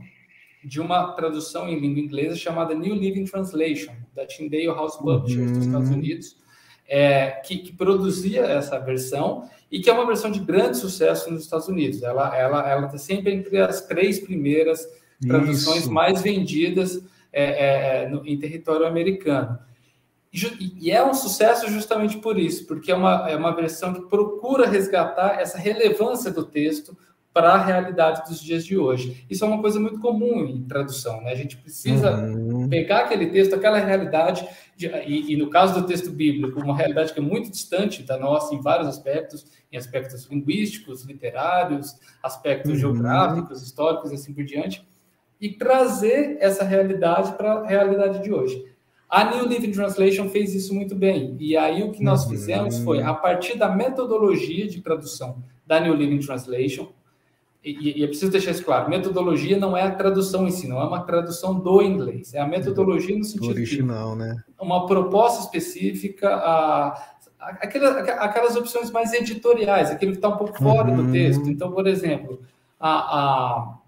de 0.64 0.80
uma 0.80 1.12
tradução 1.12 1.68
em 1.68 1.78
língua 1.78 2.00
inglesa 2.00 2.36
chamada 2.36 2.74
New 2.74 2.94
Living 2.94 3.24
Translation, 3.24 3.92
da 4.14 4.26
Tyndale 4.26 4.66
House 4.66 4.96
Publishers 4.96 5.50
uhum. 5.50 5.52
dos 5.54 5.66
Estados 5.66 5.88
Unidos, 5.88 6.36
é, 6.86 7.30
que, 7.30 7.58
que, 7.58 7.72
produzia 7.72 8.42
essa 8.42 8.78
versão 8.78 9.48
e 9.70 9.80
que 9.80 9.88
é 9.88 9.92
uma 9.92 10.06
versão 10.06 10.30
de 10.30 10.40
grande 10.40 10.76
sucesso 10.76 11.30
nos 11.30 11.44
Estados 11.44 11.68
Unidos. 11.68 12.02
Ela 12.02 12.36
ela 12.36 12.68
ela 12.68 12.86
está 12.86 12.98
sempre 12.98 13.32
entre 13.32 13.58
as 13.58 13.86
três 13.86 14.18
primeiras 14.18 14.86
traduções 15.26 15.82
Isso. 15.82 15.92
mais 15.92 16.22
vendidas 16.22 17.02
é, 17.32 17.44
é, 17.44 18.04
é 18.04 18.08
no, 18.08 18.26
em 18.26 18.38
território 18.38 18.86
americano. 18.86 19.58
E 20.80 20.92
é 20.92 21.04
um 21.04 21.12
sucesso 21.12 21.68
justamente 21.68 22.18
por 22.18 22.38
isso, 22.38 22.64
porque 22.66 22.92
é 22.92 22.94
uma, 22.94 23.28
é 23.28 23.34
uma 23.34 23.54
versão 23.54 23.92
que 23.92 24.02
procura 24.02 24.68
resgatar 24.68 25.40
essa 25.40 25.58
relevância 25.58 26.30
do 26.30 26.44
texto 26.44 26.96
para 27.32 27.54
a 27.54 27.64
realidade 27.64 28.28
dos 28.28 28.40
dias 28.40 28.64
de 28.64 28.76
hoje. 28.76 29.24
Isso 29.28 29.44
é 29.44 29.48
uma 29.48 29.60
coisa 29.60 29.78
muito 29.78 30.00
comum 30.00 30.44
em 30.44 30.62
tradução, 30.62 31.20
né? 31.22 31.32
A 31.32 31.36
gente 31.36 31.56
precisa 31.56 32.16
uhum. 32.16 32.68
pegar 32.68 33.00
aquele 33.00 33.26
texto, 33.26 33.54
aquela 33.54 33.78
realidade, 33.78 34.48
de, 34.76 34.86
e, 35.06 35.32
e, 35.32 35.36
no 35.36 35.48
caso 35.48 35.80
do 35.80 35.86
texto 35.86 36.10
bíblico, 36.10 36.60
uma 36.60 36.76
realidade 36.76 37.12
que 37.12 37.20
é 37.20 37.22
muito 37.22 37.50
distante 37.50 38.02
da 38.02 38.18
nossa 38.18 38.54
em 38.54 38.60
vários 38.60 38.88
aspectos, 38.88 39.46
em 39.70 39.76
aspectos 39.76 40.26
linguísticos, 40.26 41.04
literários, 41.04 41.96
aspectos 42.22 42.72
uhum. 42.72 42.78
geográficos, 42.78 43.62
históricos 43.62 44.10
e 44.10 44.14
assim 44.14 44.32
por 44.32 44.44
diante, 44.44 44.84
e 45.40 45.48
trazer 45.48 46.36
essa 46.40 46.64
realidade 46.64 47.32
para 47.32 47.52
a 47.52 47.66
realidade 47.66 48.22
de 48.22 48.32
hoje. 48.32 48.64
A 49.08 49.24
New 49.24 49.46
Living 49.46 49.72
Translation 49.72 50.28
fez 50.28 50.54
isso 50.54 50.72
muito 50.74 50.94
bem. 50.94 51.36
E 51.40 51.56
aí 51.56 51.82
o 51.82 51.90
que 51.90 52.02
nós 52.02 52.24
uhum. 52.24 52.30
fizemos 52.30 52.78
foi, 52.78 53.02
a 53.02 53.12
partir 53.12 53.58
da 53.58 53.68
metodologia 53.68 54.68
de 54.68 54.80
tradução 54.80 55.42
da 55.66 55.80
New 55.80 55.94
Living 55.94 56.20
Translation, 56.20 56.88
e, 57.62 58.00
e 58.00 58.04
é 58.04 58.06
preciso 58.06 58.30
deixar 58.30 58.52
isso 58.52 58.64
claro, 58.64 58.88
metodologia 58.88 59.58
não 59.58 59.76
é 59.76 59.82
a 59.82 59.90
tradução 59.90 60.46
em 60.48 60.50
si, 60.50 60.66
não 60.66 60.80
é 60.80 60.84
uma 60.84 61.02
tradução 61.02 61.58
do 61.58 61.82
inglês, 61.82 62.32
é 62.32 62.40
a 62.40 62.46
metodologia 62.46 63.16
no 63.18 63.24
sentido 63.24 63.50
original, 63.50 64.16
né? 64.16 64.42
Uma 64.58 64.86
proposta 64.86 65.42
específica, 65.42 66.34
a, 66.36 67.10
aquelas, 67.38 68.08
aquelas 68.08 68.56
opções 68.56 68.90
mais 68.90 69.12
editoriais, 69.12 69.90
aquilo 69.90 70.12
que 70.12 70.18
está 70.18 70.28
um 70.28 70.38
pouco 70.38 70.56
fora 70.56 70.90
uhum. 70.90 71.06
do 71.06 71.12
texto. 71.12 71.48
Então, 71.50 71.70
por 71.70 71.86
exemplo, 71.86 72.40
a, 72.78 72.90
a 72.90 73.79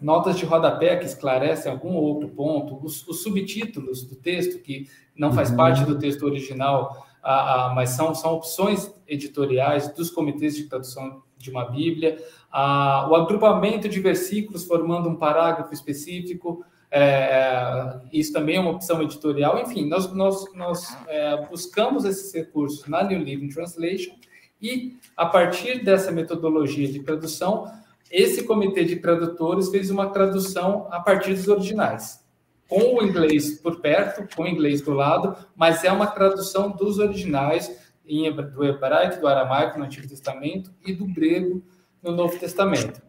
notas 0.00 0.36
de 0.36 0.44
rodapé 0.44 0.96
que 0.96 1.06
esclarecem 1.06 1.70
algum 1.70 1.94
outro 1.94 2.28
ponto, 2.28 2.78
os, 2.84 3.06
os 3.06 3.22
subtítulos 3.22 4.02
do 4.04 4.16
texto, 4.16 4.60
que 4.60 4.88
não 5.16 5.32
faz 5.32 5.50
uhum. 5.50 5.56
parte 5.56 5.84
do 5.84 5.98
texto 5.98 6.24
original, 6.24 7.06
a, 7.22 7.66
a, 7.66 7.74
mas 7.74 7.90
são, 7.90 8.14
são 8.14 8.34
opções 8.34 8.92
editoriais 9.06 9.92
dos 9.94 10.10
comitês 10.10 10.56
de 10.56 10.64
tradução 10.64 11.22
de 11.36 11.50
uma 11.50 11.64
Bíblia, 11.64 12.18
a, 12.50 13.08
o 13.10 13.14
agrupamento 13.14 13.88
de 13.88 14.00
versículos 14.00 14.64
formando 14.64 15.08
um 15.08 15.16
parágrafo 15.16 15.72
específico, 15.72 16.64
é, 16.90 17.00
é, 17.00 18.00
isso 18.12 18.32
também 18.32 18.56
é 18.56 18.60
uma 18.60 18.70
opção 18.70 19.02
editorial. 19.02 19.60
Enfim, 19.60 19.86
nós, 19.86 20.12
nós, 20.12 20.52
nós 20.54 20.96
é, 21.06 21.46
buscamos 21.46 22.04
esses 22.04 22.32
recursos 22.32 22.86
na 22.88 23.02
New 23.02 23.18
Living 23.18 23.48
Translation 23.48 24.14
e, 24.60 24.96
a 25.16 25.26
partir 25.26 25.84
dessa 25.84 26.10
metodologia 26.10 26.88
de 26.88 27.00
tradução, 27.00 27.70
esse 28.10 28.44
comitê 28.44 28.84
de 28.84 28.96
tradutores 28.96 29.68
fez 29.68 29.90
uma 29.90 30.08
tradução 30.10 30.88
a 30.90 31.00
partir 31.00 31.34
dos 31.34 31.48
originais, 31.48 32.24
com 32.68 32.96
o 32.96 33.02
inglês 33.02 33.60
por 33.60 33.80
perto, 33.80 34.34
com 34.34 34.42
o 34.44 34.48
inglês 34.48 34.80
do 34.82 34.92
lado, 34.92 35.36
mas 35.54 35.84
é 35.84 35.92
uma 35.92 36.06
tradução 36.06 36.70
dos 36.70 36.98
originais 36.98 37.70
em, 38.06 38.30
do 38.32 38.64
hebraico, 38.64 39.20
do 39.20 39.26
aramaico 39.26 39.78
no 39.78 39.84
Antigo 39.84 40.08
Testamento 40.08 40.72
e 40.84 40.92
do 40.92 41.06
grego 41.06 41.62
no 42.02 42.12
Novo 42.12 42.38
Testamento. 42.38 43.02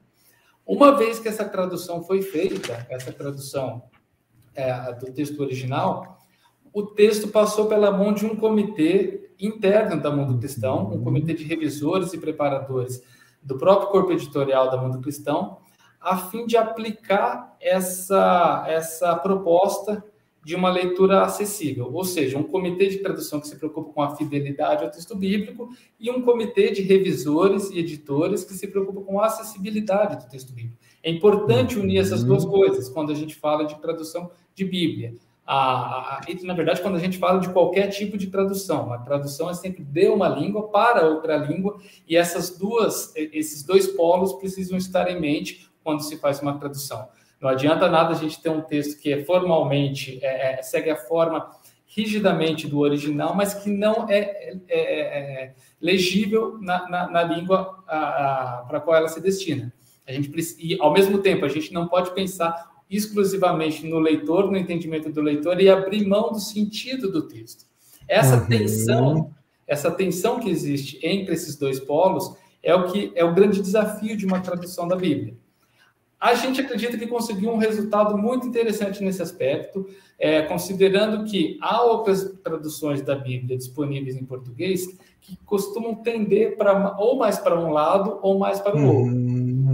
Uma 0.66 0.96
vez 0.98 1.20
que 1.20 1.28
essa 1.28 1.46
tradução 1.46 2.04
foi 2.04 2.22
feita, 2.22 2.86
essa 2.90 3.12
tradução 3.12 3.84
é, 4.54 4.94
do 4.94 5.12
texto 5.12 5.40
original, 5.42 6.20
o 6.74 6.84
texto 6.84 7.30
passou 7.30 7.68
pela 7.68 7.92
mão 7.92 8.14
de 8.14 8.26
um 8.26 8.36
comitê 8.36 9.32
interno 9.40 10.00
da 10.00 10.12
Mundo 10.12 10.38
Cristão, 10.38 10.92
um 10.94 11.04
comitê 11.04 11.34
de 11.34 11.44
revisores 11.44 12.14
e 12.14 12.18
preparadores 12.18 13.02
do 13.42 13.58
próprio 13.58 13.90
corpo 13.90 14.12
editorial 14.12 14.70
da 14.70 14.78
Mundo 14.78 15.00
Cristão, 15.00 15.60
a 16.00 16.18
fim 16.18 16.46
de 16.46 16.56
aplicar 16.56 17.56
essa, 17.60 18.64
essa 18.68 19.16
proposta 19.16 20.04
de 20.44 20.56
uma 20.56 20.72
leitura 20.72 21.24
acessível, 21.24 21.92
ou 21.94 22.04
seja, 22.04 22.38
um 22.38 22.44
comitê 22.44 22.88
de 22.88 23.00
tradução 23.00 23.42
que 23.42 23.48
se 23.48 23.58
preocupa 23.58 23.92
com 23.92 24.02
a 24.02 24.16
fidelidade 24.16 24.84
ao 24.84 24.90
texto 24.90 25.16
bíblico 25.16 25.70
e 26.00 26.10
um 26.10 26.22
comitê 26.22 26.72
de 26.72 26.82
revisores 26.82 27.70
e 27.70 27.80
editores 27.80 28.46
que 28.46 28.54
se 28.54 28.68
preocupa 28.68 29.02
com 29.02 29.20
a 29.20 29.26
acessibilidade 29.26 30.24
do 30.24 30.30
texto 30.30 30.54
bíblico. 30.54 30.78
É 31.04 31.12
importante 31.12 31.78
unir 31.78 31.98
essas 31.98 32.24
duas 32.24 32.46
uhum. 32.46 32.52
coisas 32.52 32.90
quando 32.90 33.12
a 33.12 33.16
gente 33.16 33.36
fala 33.36 33.66
de 33.66 33.80
tradução 33.82 34.32
de 34.56 34.64
Bíblia. 34.64 35.14
A, 35.52 36.18
a, 36.18 36.22
na 36.44 36.54
verdade, 36.54 36.80
quando 36.80 36.94
a 36.94 37.00
gente 37.00 37.18
fala 37.18 37.40
de 37.40 37.50
qualquer 37.50 37.88
tipo 37.88 38.20
de 38.20 38.28
tradução, 38.28 38.94
a 38.94 39.00
tradução 39.00 39.50
é 39.50 39.56
sempre 39.56 39.84
de 39.84 40.08
uma 40.08 40.30
língua 40.30 40.68
para 40.68 41.08
outra 41.08 41.38
língua, 41.38 41.80
e 42.08 42.16
essas 42.16 42.56
duas, 42.56 43.12
esses 43.16 43.64
dois 43.64 43.88
polos 43.88 44.34
precisam 44.34 44.78
estar 44.78 45.10
em 45.10 45.20
mente 45.20 45.68
quando 45.84 46.04
se 46.04 46.18
faz 46.18 46.40
uma 46.40 46.60
tradução. 46.60 47.10
Não 47.42 47.50
adianta 47.50 47.90
nada 47.90 48.12
a 48.12 48.16
gente 48.16 48.40
ter 48.40 48.50
um 48.50 48.62
texto 48.62 49.02
que 49.02 49.12
é 49.12 49.26
formalmente 49.26 50.20
é, 50.22 50.60
é, 50.60 50.62
segue 50.62 50.92
a 50.92 50.96
forma 50.96 51.50
rigidamente 51.88 52.68
do 52.68 52.78
original, 52.78 53.34
mas 53.34 53.56
que 53.56 53.72
não 53.72 54.08
é, 54.08 54.20
é, 54.20 54.60
é, 54.70 55.00
é 55.02 55.56
legível 55.82 56.60
na, 56.62 56.88
na, 56.88 57.10
na 57.10 57.24
língua 57.24 57.84
para 58.68 58.80
qual 58.82 58.96
ela 58.96 59.08
se 59.08 59.20
destina. 59.20 59.74
A 60.08 60.12
gente 60.12 60.32
e 60.60 60.78
ao 60.80 60.94
mesmo 60.94 61.18
tempo 61.20 61.44
a 61.44 61.50
gente 61.50 61.74
não 61.74 61.88
pode 61.88 62.14
pensar 62.14 62.69
exclusivamente 62.90 63.86
no 63.86 64.00
leitor, 64.00 64.50
no 64.50 64.58
entendimento 64.58 65.12
do 65.12 65.22
leitor 65.22 65.62
e 65.62 65.70
abrir 65.70 66.08
mão 66.08 66.32
do 66.32 66.40
sentido 66.40 67.12
do 67.12 67.22
texto. 67.24 67.66
Essa 68.08 68.38
uhum. 68.38 68.48
tensão, 68.48 69.32
essa 69.68 69.92
tensão 69.92 70.40
que 70.40 70.50
existe 70.50 71.00
entre 71.04 71.34
esses 71.34 71.56
dois 71.56 71.80
polos 71.80 72.36
é 72.64 72.74
o 72.74 72.92
que 72.92 73.12
é 73.16 73.24
o 73.24 73.34
grande 73.34 73.62
desafio 73.62 74.18
de 74.18 74.26
uma 74.26 74.40
tradução 74.40 74.88
da 74.88 74.96
Bíblia. 74.96 75.38
A 76.20 76.34
gente 76.34 76.60
acredita 76.60 76.98
que 76.98 77.08
conseguiu 77.08 77.50
um 77.50 77.58
resultado 77.58 78.18
muito 78.18 78.46
interessante 78.46 79.02
nesse 79.02 79.22
aspecto, 79.22 79.88
é, 80.20 80.42
considerando 80.42 81.24
que 81.24 81.58
há 81.62 81.82
outras 81.82 82.36
traduções 82.44 83.02
da 83.02 83.16
Bíblia 83.16 83.58
disponíveis 83.58 84.18
em 84.18 84.26
português 84.26 84.86
que 85.22 85.38
costumam 85.46 85.96
tender 85.96 86.58
para 86.58 86.98
ou 87.00 87.16
mais 87.16 87.38
para 87.38 87.58
um 87.58 87.72
lado 87.72 88.20
ou 88.22 88.38
mais 88.38 88.60
para 88.60 88.76
o 88.76 88.86
outro. 88.86 89.16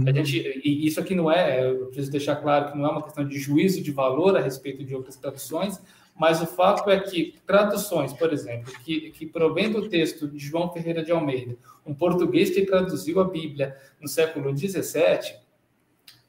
Uhum. 0.06 0.20
A 0.20 0.24
gente, 0.24 0.60
e 0.64 0.86
isso 0.86 1.00
aqui 1.00 1.14
não 1.14 1.30
é, 1.30 1.68
eu 1.68 1.86
preciso 1.86 2.10
deixar 2.10 2.36
claro 2.36 2.70
que 2.70 2.78
não 2.78 2.86
é 2.86 2.90
uma 2.90 3.02
questão 3.02 3.26
de 3.26 3.38
juízo 3.38 3.82
de 3.82 3.90
valor 3.90 4.36
a 4.36 4.40
respeito 4.40 4.84
de 4.84 4.94
outras 4.94 5.16
traduções, 5.16 5.80
mas 6.18 6.40
o 6.40 6.46
fato 6.46 6.88
é 6.90 6.98
que 6.98 7.34
traduções, 7.46 8.12
por 8.12 8.32
exemplo, 8.32 8.72
que, 8.84 9.10
que 9.10 9.26
provém 9.26 9.70
do 9.70 9.88
texto 9.88 10.26
de 10.26 10.38
João 10.38 10.72
Ferreira 10.72 11.04
de 11.04 11.12
Almeida, 11.12 11.56
um 11.84 11.94
português 11.94 12.50
que 12.50 12.64
traduziu 12.64 13.20
a 13.20 13.24
Bíblia 13.24 13.76
no 14.00 14.08
século 14.08 14.56
XVII, 14.56 15.34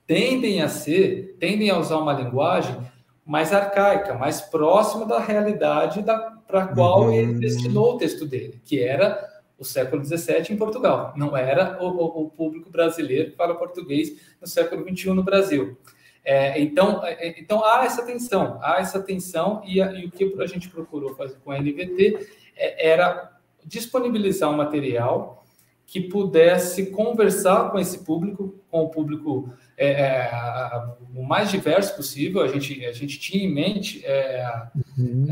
tendem 0.05 0.61
a 0.61 0.67
ser, 0.67 1.37
tendem 1.39 1.69
a 1.69 1.77
usar 1.77 1.97
uma 1.97 2.13
linguagem 2.13 2.75
mais 3.25 3.53
arcaica, 3.53 4.13
mais 4.13 4.41
próxima 4.41 5.05
da 5.05 5.19
realidade 5.19 6.03
para 6.47 6.63
a 6.63 6.67
qual 6.67 7.03
uhum. 7.03 7.13
ele 7.13 7.33
destinou 7.33 7.95
o 7.95 7.97
texto 7.97 8.25
dele, 8.25 8.59
que 8.65 8.81
era 8.81 9.36
o 9.57 9.65
século 9.65 10.03
XVII 10.05 10.51
em 10.51 10.57
Portugal, 10.57 11.13
não 11.15 11.35
era 11.35 11.81
o, 11.81 12.23
o, 12.23 12.29
público 12.29 12.69
brasileiro 12.69 13.31
que 13.31 13.37
fala 13.37 13.55
português 13.55 14.35
no 14.39 14.47
século 14.47 14.87
XXI 14.87 15.09
no 15.09 15.23
Brasil. 15.23 15.77
É, 16.23 16.59
então, 16.59 17.03
é, 17.05 17.27
é, 17.27 17.39
então 17.39 17.63
há 17.63 17.85
essa 17.85 18.05
tensão, 18.05 18.59
há 18.61 18.79
essa 18.79 19.01
tensão 19.01 19.61
e, 19.65 19.81
a, 19.81 19.91
e, 19.93 20.05
o 20.05 20.11
que 20.11 20.35
a 20.39 20.45
gente 20.45 20.69
procurou 20.69 21.15
fazer 21.15 21.37
com 21.43 21.51
a 21.51 21.59
NVT 21.59 22.27
é, 22.55 22.89
era 22.89 23.31
disponibilizar 23.65 24.49
um 24.49 24.57
material 24.57 25.45
que 25.85 26.01
pudesse 26.01 26.87
conversar 26.87 27.71
com 27.71 27.79
esse 27.79 27.99
público, 27.99 28.59
com 28.69 28.83
o 28.83 28.89
público 28.89 29.53
é, 29.77 29.89
é 29.89 30.31
o 31.15 31.23
mais 31.23 31.49
diverso 31.49 31.95
possível. 31.95 32.41
A 32.41 32.47
gente, 32.49 32.85
a 32.85 32.91
gente 32.91 33.17
tinha 33.17 33.45
em 33.45 33.53
mente 33.53 34.03
uhum. 34.97 35.27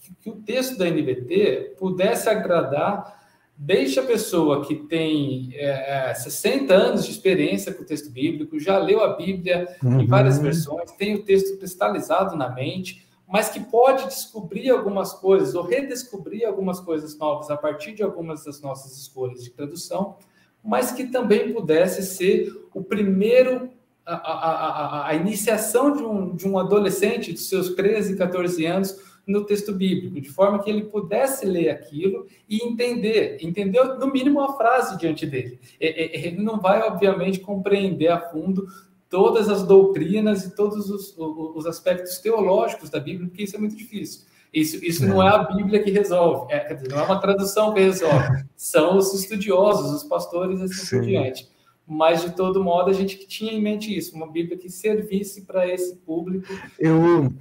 que, 0.00 0.14
que, 0.22 0.30
o 0.30 0.36
texto 0.42 0.76
da 0.76 0.90
NVT 0.90 1.76
pudesse 1.78 2.28
agradar 2.28 3.15
desde 3.58 3.98
a 3.98 4.02
pessoa 4.02 4.64
que 4.66 4.74
tem 4.74 5.50
é, 5.54 6.12
60 6.14 6.72
é, 6.72 6.76
anos 6.76 7.04
de 7.04 7.10
experiência 7.10 7.72
com 7.72 7.82
o 7.82 7.86
texto 7.86 8.10
bíblico, 8.10 8.58
já 8.60 8.78
leu 8.78 9.02
a 9.02 9.16
Bíblia 9.16 9.66
uhum. 9.82 10.00
em 10.00 10.06
várias 10.06 10.38
versões, 10.38 10.92
tem 10.92 11.14
o 11.14 11.22
texto 11.22 11.56
cristalizado 11.58 12.36
na 12.36 12.50
mente, 12.50 13.06
mas 13.26 13.48
que 13.48 13.58
pode 13.58 14.04
descobrir 14.04 14.70
algumas 14.70 15.12
coisas 15.14 15.54
ou 15.54 15.64
redescobrir 15.64 16.46
algumas 16.46 16.78
coisas 16.80 17.16
novas 17.18 17.50
a 17.50 17.56
partir 17.56 17.92
de 17.92 18.02
algumas 18.02 18.44
das 18.44 18.60
nossas 18.60 18.96
escolhas 18.96 19.42
de 19.42 19.50
tradução, 19.50 20.16
mas 20.62 20.92
que 20.92 21.06
também 21.06 21.52
pudesse 21.52 22.02
ser 22.02 22.52
o 22.74 22.82
primeiro 22.82 23.70
a, 24.04 24.14
a, 24.14 24.50
a, 24.50 25.08
a 25.08 25.14
iniciação 25.14 25.92
de 25.92 26.02
um, 26.04 26.36
de 26.36 26.46
um 26.46 26.58
adolescente 26.58 27.32
de 27.32 27.40
seus 27.40 27.70
13, 27.70 28.16
14 28.16 28.64
anos 28.64 29.05
no 29.26 29.44
texto 29.44 29.72
bíblico, 29.72 30.20
de 30.20 30.30
forma 30.30 30.62
que 30.62 30.70
ele 30.70 30.84
pudesse 30.84 31.44
ler 31.44 31.70
aquilo 31.70 32.26
e 32.48 32.64
entender, 32.64 33.38
entender 33.40 33.82
no 33.98 34.06
mínimo 34.06 34.38
uma 34.38 34.56
frase 34.56 34.96
diante 34.96 35.26
dele. 35.26 35.58
Ele 35.80 36.40
não 36.40 36.60
vai, 36.60 36.82
obviamente, 36.82 37.40
compreender 37.40 38.08
a 38.08 38.20
fundo 38.20 38.68
todas 39.08 39.48
as 39.48 39.64
doutrinas 39.64 40.44
e 40.44 40.54
todos 40.54 40.88
os, 40.90 41.14
os 41.18 41.66
aspectos 41.66 42.18
teológicos 42.18 42.88
da 42.88 43.00
Bíblia, 43.00 43.28
porque 43.28 43.42
isso 43.42 43.56
é 43.56 43.58
muito 43.58 43.76
difícil. 43.76 44.26
Isso, 44.52 44.82
isso 44.84 45.04
é. 45.04 45.08
não 45.08 45.22
é 45.22 45.28
a 45.28 45.38
Bíblia 45.38 45.82
que 45.82 45.90
resolve, 45.90 46.52
é, 46.52 46.72
dizer, 46.72 46.88
não 46.88 47.00
é 47.00 47.02
uma 47.02 47.20
tradução 47.20 47.74
que 47.74 47.80
resolve, 47.80 48.44
são 48.56 48.96
os 48.96 49.12
estudiosos, 49.12 49.90
os 49.90 50.08
pastores 50.08 50.60
e 50.60 50.62
assim 50.64 50.86
Sim. 50.86 50.96
por 50.96 51.06
diante. 51.06 51.48
Mas, 51.86 52.22
de 52.22 52.34
todo 52.34 52.64
modo, 52.64 52.90
a 52.90 52.92
gente 52.92 53.26
tinha 53.28 53.52
em 53.52 53.62
mente 53.62 53.96
isso, 53.96 54.16
uma 54.16 54.26
Bíblia 54.26 54.56
que 54.56 54.68
servisse 54.68 55.42
para 55.42 55.68
esse 55.68 55.96
público. 55.96 56.46
Eu, 56.78 57.32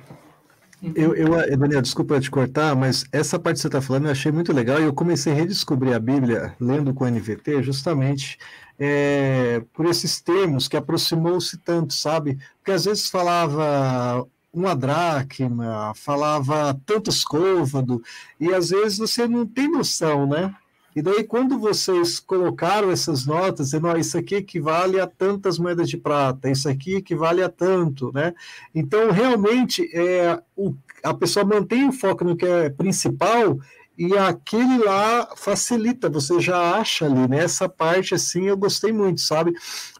eu, 0.93 1.15
eu, 1.15 1.39
eh, 1.39 1.55
Daniel, 1.55 1.81
desculpa 1.81 2.19
te 2.19 2.29
cortar, 2.29 2.75
mas 2.75 3.05
essa 3.11 3.39
parte 3.39 3.55
que 3.55 3.61
você 3.61 3.67
está 3.67 3.81
falando 3.81 4.05
eu 4.05 4.11
achei 4.11 4.31
muito 4.31 4.51
legal 4.53 4.79
e 4.79 4.83
eu 4.83 4.93
comecei 4.93 5.31
a 5.33 5.35
redescobrir 5.35 5.93
a 5.93 5.99
Bíblia 5.99 6.55
lendo 6.59 6.93
com 6.93 7.05
o 7.05 7.07
NVT 7.07 7.63
justamente 7.63 8.37
é, 8.77 9.63
por 9.73 9.85
esses 9.85 10.19
termos 10.21 10.67
que 10.67 10.77
aproximou-se 10.77 11.57
tanto, 11.59 11.93
sabe? 11.93 12.37
Porque 12.57 12.71
às 12.71 12.85
vezes 12.85 13.09
falava 13.09 14.27
uma 14.53 14.75
dracma, 14.75 15.93
falava 15.95 16.79
tantos 16.85 17.23
côvado, 17.23 18.01
e 18.39 18.53
às 18.53 18.69
vezes 18.69 18.97
você 18.97 19.27
não 19.27 19.45
tem 19.45 19.69
noção, 19.69 20.27
né? 20.27 20.53
E 20.95 21.01
daí, 21.01 21.25
quando 21.25 21.60
vocês 21.60 22.21
colocaram 22.21 22.89
essas 22.89 23.25
notas, 23.25 23.67
dizendo, 23.67 23.88
oh, 23.89 23.97
isso 23.97 24.17
aqui 24.17 24.36
equivale 24.36 24.97
a 24.99 25.05
tantas 25.05 25.60
moedas 25.60 25.89
de 25.89 25.97
prata, 25.97 26.49
isso 26.49 26.69
aqui 26.69 26.95
equivale 26.95 27.43
a 27.43 27.49
tanto, 27.49 28.13
né? 28.13 28.34
Então, 28.73 29.12
realmente, 29.12 29.89
é, 29.93 30.41
o, 30.55 30.73
a 31.03 31.13
pessoa 31.13 31.43
mantém 31.43 31.88
o 31.88 31.91
foco 31.91 32.23
no 32.23 32.38
que 32.38 32.45
é 32.45 32.69
principal 32.69 33.60
e 33.97 34.17
aquele 34.17 34.77
lá 34.77 35.29
facilita, 35.36 36.10
você 36.10 36.39
já 36.39 36.77
acha 36.77 37.05
ali, 37.05 37.27
né? 37.27 37.43
Essa 37.43 37.69
parte, 37.69 38.13
assim, 38.13 38.47
eu 38.47 38.58
gostei 38.58 38.91
muito, 38.91 39.21
sabe? 39.21 39.53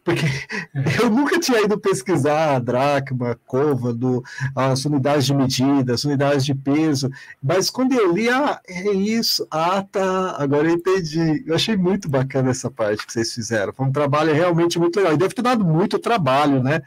Porque 0.04 0.24
eu 1.02 1.10
nunca 1.10 1.38
tinha 1.40 1.62
ido 1.62 1.78
pesquisar 1.78 2.56
a 2.56 2.58
dracma, 2.58 3.38
côvado, 3.46 4.22
as 4.54 4.84
unidades 4.84 5.26
de 5.26 5.34
medida, 5.34 5.94
as 5.94 6.04
unidades 6.04 6.44
de 6.44 6.54
peso, 6.54 7.10
mas 7.42 7.70
quando 7.70 7.92
eu 7.92 8.12
li, 8.12 8.28
ah, 8.28 8.60
é 8.68 8.92
isso, 8.92 9.46
ah, 9.50 9.82
tá, 9.82 10.36
agora 10.38 10.68
eu 10.68 10.74
entendi. 10.74 11.42
Eu 11.46 11.54
achei 11.54 11.76
muito 11.76 12.08
bacana 12.08 12.50
essa 12.50 12.70
parte 12.70 13.06
que 13.06 13.12
vocês 13.12 13.32
fizeram, 13.32 13.72
foi 13.72 13.86
um 13.86 13.92
trabalho 13.92 14.34
realmente 14.34 14.78
muito 14.78 14.96
legal, 14.96 15.14
e 15.14 15.18
deve 15.18 15.34
ter 15.34 15.42
dado 15.42 15.64
muito 15.64 15.98
trabalho, 15.98 16.62
né? 16.62 16.82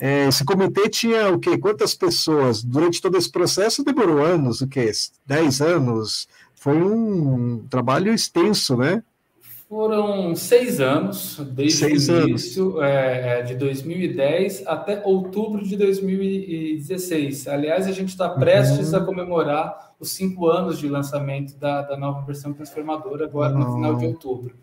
É, 0.00 0.28
esse 0.28 0.42
comitê 0.46 0.88
tinha 0.88 1.28
o 1.28 1.38
quê? 1.38 1.58
Quantas 1.58 1.94
pessoas? 1.94 2.64
Durante 2.64 3.02
todo 3.02 3.18
esse 3.18 3.30
processo 3.30 3.84
demorou 3.84 4.24
anos, 4.24 4.62
o 4.62 4.66
quê? 4.66 4.90
Dez 5.26 5.60
anos? 5.60 6.26
Foi 6.54 6.80
um 6.80 7.66
trabalho 7.68 8.12
extenso, 8.12 8.78
né? 8.78 9.02
Foram 9.68 10.34
seis 10.34 10.80
anos, 10.80 11.38
desde 11.52 11.78
seis 11.78 12.08
o 12.08 12.22
início 12.22 12.82
é, 12.82 13.38
é 13.38 13.42
de 13.42 13.54
2010 13.54 14.66
até 14.66 15.00
outubro 15.04 15.62
de 15.62 15.76
2016. 15.76 17.46
Aliás, 17.46 17.86
a 17.86 17.92
gente 17.92 18.08
está 18.08 18.30
prestes 18.30 18.92
uhum. 18.92 18.98
a 18.98 19.04
comemorar 19.04 19.94
os 20.00 20.10
cinco 20.12 20.48
anos 20.48 20.78
de 20.78 20.88
lançamento 20.88 21.56
da, 21.56 21.82
da 21.82 21.96
nova 21.96 22.22
versão 22.22 22.52
transformadora, 22.52 23.26
agora 23.26 23.52
uhum. 23.52 23.60
no 23.60 23.74
final 23.74 23.94
de 23.96 24.06
outubro. 24.06 24.56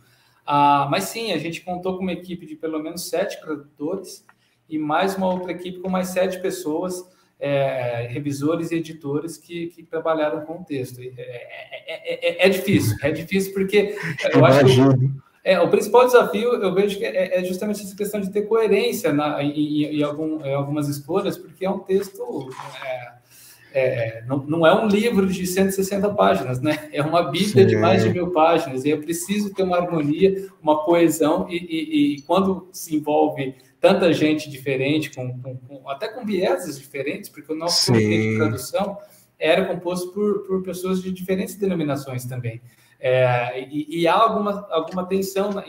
Ah, 0.45 0.87
mas 0.89 1.05
sim, 1.05 1.31
a 1.31 1.37
gente 1.37 1.61
contou 1.61 1.95
com 1.95 2.03
uma 2.03 2.11
equipe 2.13 2.45
de 2.45 2.55
pelo 2.55 2.81
menos 2.81 3.07
sete 3.07 3.39
tradutores 3.39 4.25
e 4.69 4.77
mais 4.77 5.15
uma 5.15 5.31
outra 5.31 5.51
equipe 5.51 5.79
com 5.79 5.89
mais 5.89 6.09
sete 6.09 6.39
pessoas 6.39 7.03
é, 7.39 8.07
revisores 8.09 8.71
e 8.71 8.75
editores 8.75 9.37
que, 9.37 9.67
que, 9.67 9.83
trabalharam 9.83 10.41
com 10.41 10.59
o 10.59 10.63
texto. 10.63 10.99
É, 11.01 11.11
é, 11.87 12.47
é, 12.47 12.49
difícil, 12.49 12.97
é 13.01 13.11
difícil 13.11 13.53
porque 13.53 13.95
eu 14.33 14.43
acho 14.43 14.65
que 14.65 14.81
o, 14.81 15.63
o 15.63 15.69
principal 15.69 16.05
desafio 16.05 16.53
eu 16.55 16.73
vejo 16.73 16.97
que 16.97 17.05
é, 17.05 17.43
justamente 17.43 17.81
essa 17.81 17.95
questão 17.95 18.19
de 18.19 18.31
ter 18.31 18.43
coerência 18.43 19.13
na, 19.13 19.41
em, 19.43 19.83
em, 19.83 20.03
algum, 20.03 20.43
em 20.43 20.53
algumas 20.53 20.87
escolhas, 20.87 21.37
porque 21.37 21.65
é 21.65 21.69
um 21.69 21.79
texto. 21.79 22.49
É, 23.73 24.23
não, 24.25 24.37
não, 24.39 24.65
é 24.65 24.73
um 24.73 24.87
livro 24.87 25.27
de 25.27 25.45
160 25.45 26.09
páginas, 26.15 26.59
né? 26.59 26.89
É 26.91 27.03
uma 27.03 27.29
Bíblia 27.29 27.63
Sim. 27.63 27.67
de 27.67 27.75
mais 27.75 28.03
de 28.03 28.09
mil 28.09 28.31
páginas, 28.31 28.85
e 28.85 28.91
é 28.91 28.97
preciso 28.97 29.53
ter 29.53 29.61
uma 29.61 29.77
harmonia, 29.77 30.47
uma 30.59 30.83
coesão, 30.83 31.45
e, 31.47 31.57
e, 31.57 32.15
e 32.15 32.21
quando 32.23 32.67
se 32.71 32.95
envolve 32.95 33.53
tanta 33.79 34.11
gente 34.13 34.49
diferente, 34.49 35.11
com, 35.13 35.39
com, 35.41 35.57
com, 35.57 35.89
até 35.89 36.07
com 36.07 36.25
vieses 36.25 36.79
diferentes, 36.79 37.29
porque 37.29 37.51
o 37.51 37.55
nosso 37.55 37.91
comitê 37.91 38.31
de 38.31 38.37
tradução 38.37 38.97
era 39.39 39.65
composto 39.65 40.11
por, 40.11 40.47
por 40.47 40.63
pessoas 40.63 41.01
de 41.01 41.11
diferentes 41.11 41.55
denominações 41.55 42.25
também. 42.25 42.61
É, 42.99 43.61
e, 43.69 44.01
e, 44.01 44.07
há 44.07 44.15
alguma, 44.15 44.67
alguma 44.71 45.05
tensão 45.05 45.51
na, 45.51 45.63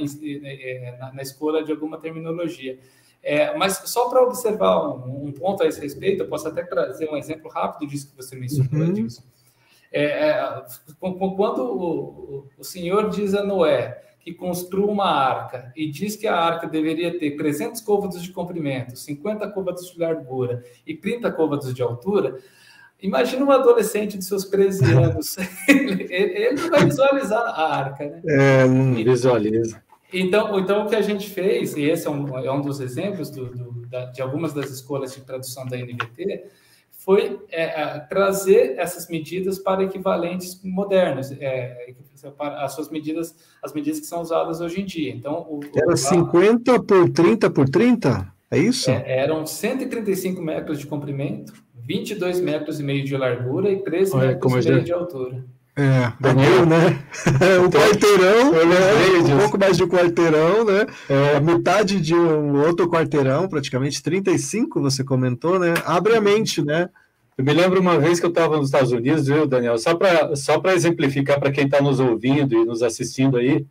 na, 0.99 1.13
na 1.13 1.23
escolha 1.23 1.63
de 1.63 1.71
alguma 1.71 1.99
terminologia. 1.99 2.79
É, 3.23 3.55
mas 3.57 3.83
só 3.85 4.09
para 4.09 4.23
observar 4.23 4.89
um, 4.89 5.27
um, 5.27 5.33
ponto 5.33 5.63
a 5.63 5.67
esse 5.67 5.81
respeito, 5.81 6.23
eu 6.23 6.29
posso 6.29 6.49
até 6.49 6.63
trazer 6.63 7.11
um 7.11 7.17
exemplo 7.17 7.51
rápido 7.51 7.91
disso 7.91 8.09
que 8.09 8.17
você 8.17 8.35
mencionou, 8.37 8.81
uhum. 8.81 8.91
Edilson. 8.91 9.23
É, 9.93 10.05
é, 10.05 10.65
quando 11.01 11.63
o, 11.63 12.47
o, 12.59 12.65
Senhor 12.65 13.09
diz 13.09 13.35
a 13.35 13.43
Noé 13.43 14.03
que 14.21 14.33
construa 14.33 14.91
uma 14.91 15.11
arca 15.11 15.73
e 15.77 15.91
diz 15.91 16.17
que 16.17 16.27
a 16.27 16.37
arca 16.37 16.67
deveria 16.67 17.19
ter 17.19 17.37
300 17.37 17.81
côvados 17.81 18.23
de 18.23 18.31
comprimento, 18.31 18.97
50 18.97 19.49
côvados 19.51 19.91
de 19.91 19.99
largura 19.99 20.65
e 20.87 20.95
30 20.95 21.31
côvados 21.33 21.73
de 21.73 21.83
altura, 21.83 22.39
imagina 23.01 23.45
um 23.45 23.51
adolescente 23.51 24.19
de 24.19 24.25
seus 24.25 24.45
13 24.45 24.85
anos, 24.93 25.37
ele, 25.69 26.07
ele, 26.13 26.61
não 26.61 26.71
vai 26.71 26.85
visualizar 26.85 27.43
a 27.43 27.77
arca, 27.77 28.05
né? 28.05 28.23
É, 28.27 28.67
não 28.67 28.95
visualiza. 28.95 29.83
Então, 30.13 30.59
então, 30.59 30.87
o 30.87 30.89
que 30.89 30.97
a 30.97 31.03
gente 31.03 31.29
fez, 31.29 31.77
e 31.77 31.83
esse 31.83 32.07
é 32.07 32.11
um, 32.11 32.39
é 32.39 32.51
um 32.51 32.63
dos 32.63 32.81
exemplos 32.81 33.31
do, 33.31 33.47
do, 33.47 33.87
da, 33.87 34.07
de 34.07 34.23
algumas 34.23 34.55
das 34.55 34.71
escolhas 34.71 35.15
de 35.15 35.21
tradução 35.21 35.67
da 35.67 35.77
NVT, 35.77 36.47
foi 37.09 37.41
é, 37.51 37.63
é, 37.63 38.01
trazer 38.01 38.75
essas 38.77 39.09
medidas 39.09 39.59
para 39.59 39.83
equivalentes 39.83 40.61
modernos, 40.63 41.33
é, 41.41 41.95
para 42.37 42.63
as 42.63 42.75
suas 42.75 42.91
medidas, 42.91 43.35
as 43.63 43.73
medidas 43.73 43.99
que 43.99 44.05
são 44.05 44.21
usadas 44.21 44.61
hoje 44.61 44.83
em 44.83 44.85
dia. 44.85 45.11
Então, 45.15 45.37
o, 45.49 45.61
era 45.75 45.97
50 45.97 46.83
por 46.83 47.09
30 47.09 47.49
por 47.49 47.67
30? 47.67 48.31
É 48.51 48.59
isso? 48.59 48.91
É, 48.91 49.21
eram 49.21 49.47
135 49.47 50.43
metros 50.43 50.79
de 50.79 50.87
comprimento, 50.87 51.55
22 51.75 52.43
metros 52.43 52.79
e 52.79 52.83
meio 52.83 53.03
de 53.03 53.17
largura 53.17 53.71
e 53.71 53.83
13 53.83 54.15
Olha, 54.15 54.29
metros 54.29 54.53
e 54.53 54.69
meio 54.69 54.79
já... 54.81 54.85
de 54.85 54.93
altura. 54.93 55.47
É, 55.81 56.13
Daniel, 56.19 56.67
né? 56.67 56.99
um 57.65 57.71
quarteirão, 57.71 58.51
né? 58.51 59.33
um 59.33 59.39
pouco 59.39 59.57
mais 59.57 59.77
de 59.77 59.85
um 59.85 59.89
quarteirão, 59.89 60.65
né? 60.65 60.87
É, 61.09 61.39
metade 61.39 62.01
de 62.01 62.17
um 62.17 62.67
outro 62.67 62.91
quarteirão, 62.91 63.49
praticamente 63.49 64.03
35, 64.03 64.81
você 64.81 65.05
comentou, 65.05 65.57
né? 65.57 65.75
Abre 65.87 66.17
a 66.17 66.21
mente, 66.21 66.61
né? 66.61 66.91
Eu 67.37 67.45
me 67.45 67.53
lembro 67.53 67.81
uma 67.81 67.97
vez 67.97 68.19
que 68.19 68.27
eu 68.27 68.31
estava 68.31 68.57
nos 68.57 68.67
Estados 68.67 68.91
Unidos, 68.91 69.29
viu, 69.29 69.47
Daniel? 69.47 69.79
Só 69.79 69.95
para 69.95 70.35
só 70.35 70.61
exemplificar 70.75 71.39
para 71.39 71.53
quem 71.53 71.67
está 71.67 71.81
nos 71.81 72.01
ouvindo 72.01 72.57
e 72.57 72.65
nos 72.65 72.83
assistindo 72.83 73.37
aí, 73.37 73.65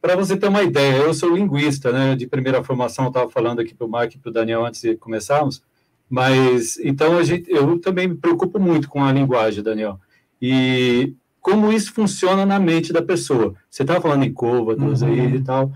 para 0.00 0.14
você 0.14 0.36
ter 0.36 0.46
uma 0.46 0.62
ideia, 0.62 0.98
eu 0.98 1.12
sou 1.12 1.34
linguista, 1.34 1.90
né? 1.90 2.14
De 2.14 2.28
primeira 2.28 2.62
formação, 2.62 3.06
eu 3.06 3.08
estava 3.08 3.28
falando 3.28 3.58
aqui 3.58 3.74
para 3.74 3.84
o 3.84 3.90
Mark 3.90 4.14
e 4.14 4.18
para 4.18 4.30
o 4.30 4.32
Daniel 4.32 4.64
antes 4.64 4.80
de 4.80 4.94
começarmos. 4.94 5.60
Mas, 6.08 6.78
então, 6.78 7.18
a 7.18 7.24
gente, 7.24 7.50
eu 7.50 7.80
também 7.80 8.06
me 8.06 8.14
preocupo 8.14 8.60
muito 8.60 8.88
com 8.88 9.02
a 9.02 9.10
linguagem, 9.10 9.64
Daniel. 9.64 9.98
E 10.40 11.14
como 11.40 11.72
isso 11.72 11.92
funciona 11.92 12.44
na 12.44 12.58
mente 12.58 12.92
da 12.92 13.00
pessoa. 13.00 13.54
Você 13.70 13.82
estava 13.82 14.00
falando 14.00 14.24
em 14.24 14.32
côvados 14.32 15.02
uhum. 15.02 15.08
aí 15.08 15.36
e 15.36 15.40
tal. 15.40 15.72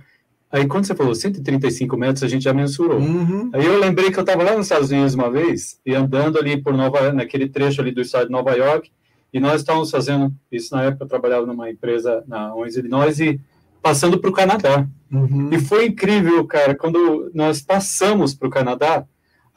Aí, 0.53 0.67
quando 0.67 0.85
você 0.85 0.97
falou 0.97 1.15
135 1.15 1.97
metros, 1.97 2.25
a 2.25 2.29
gente 2.29 2.43
já 2.43 2.53
mensurou. 2.53 2.99
Uhum. 2.99 3.51
Aí 3.53 3.65
eu 3.65 3.79
lembrei 3.79 4.11
que 4.11 4.19
eu 4.19 4.23
estava 4.23 4.43
lá 4.43 4.57
nos 4.57 4.67
Estados 4.67 4.91
Unidos 4.91 5.15
uma 5.15 5.31
vez, 5.31 5.79
e 5.87 5.95
andando 5.95 6.39
ali 6.39 6.61
por 6.61 6.77
Nova, 6.77 7.13
naquele 7.13 7.49
trecho 7.49 7.81
ali 7.81 7.93
do 7.93 8.01
estado 8.01 8.27
de 8.27 8.33
Nova 8.33 8.53
York, 8.57 8.91
e 9.33 9.39
nós 9.39 9.61
estávamos 9.61 9.93
fazendo 9.93 10.35
isso 10.51 10.75
na 10.75 10.83
época, 10.83 11.05
eu 11.05 11.09
trabalhava 11.09 11.47
numa 11.47 11.71
empresa 11.71 12.25
na 12.27 12.53
Illinois, 12.67 13.21
e 13.21 13.41
passando 13.81 14.19
para 14.19 14.29
o 14.29 14.33
Canadá. 14.33 14.89
Uhum. 15.09 15.51
E 15.53 15.59
foi 15.61 15.87
incrível, 15.87 16.45
cara, 16.47 16.75
quando 16.75 17.31
nós 17.33 17.63
passamos 17.63 18.35
para 18.35 18.49
o 18.49 18.51
Canadá, 18.51 19.07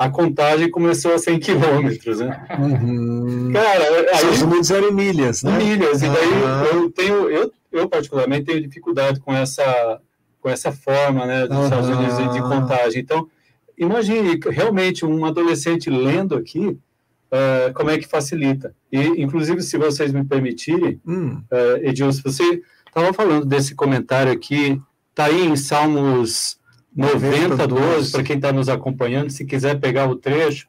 a 0.03 0.09
contagem 0.09 0.69
começou 0.69 1.13
a 1.13 1.17
100 1.17 1.39
quilômetros, 1.39 2.19
né? 2.19 2.45
Uhum. 2.59 3.51
Cara, 3.53 3.83
aí... 4.13 4.29
Os 4.29 4.41
Unidos 4.41 4.69
eram 4.69 4.91
milhas, 4.91 5.43
né? 5.43 5.57
Milhas, 5.57 6.01
e 6.01 6.09
daí 6.09 6.73
eu 6.73 6.91
tenho, 6.91 7.29
eu, 7.29 7.51
eu 7.71 7.87
particularmente 7.87 8.45
tenho 8.45 8.61
dificuldade 8.61 9.21
com 9.21 9.33
essa 9.33 10.01
com 10.41 10.49
essa 10.49 10.73
forma 10.73 11.25
né, 11.25 11.47
dos 11.47 11.55
uhum. 11.55 11.63
Estados 11.63 11.87
Unidos 11.87 12.33
de 12.33 12.41
contagem. 12.41 13.01
Então, 13.01 13.29
imagine 13.77 14.37
realmente 14.45 15.05
um 15.05 15.23
adolescente 15.23 15.89
lendo 15.89 16.35
aqui, 16.35 16.67
uh, 16.67 17.73
como 17.73 17.89
é 17.89 17.97
que 17.97 18.05
facilita. 18.05 18.75
E, 18.91 18.99
inclusive, 19.23 19.61
se 19.61 19.77
vocês 19.77 20.11
me 20.11 20.25
permitirem, 20.25 20.99
hum. 21.07 21.41
uh, 21.49 21.77
Edilson, 21.81 22.21
você 22.25 22.61
estava 22.85 23.13
falando 23.13 23.45
desse 23.45 23.73
comentário 23.73 24.33
aqui, 24.33 24.81
está 25.11 25.27
aí 25.27 25.45
em 25.45 25.55
Salmos 25.55 26.59
90, 26.95 27.67
12, 27.67 28.11
para 28.11 28.23
quem 28.23 28.35
está 28.35 28.51
nos 28.51 28.69
acompanhando, 28.69 29.29
se 29.29 29.45
quiser 29.45 29.79
pegar 29.79 30.09
o 30.09 30.15
trecho, 30.15 30.67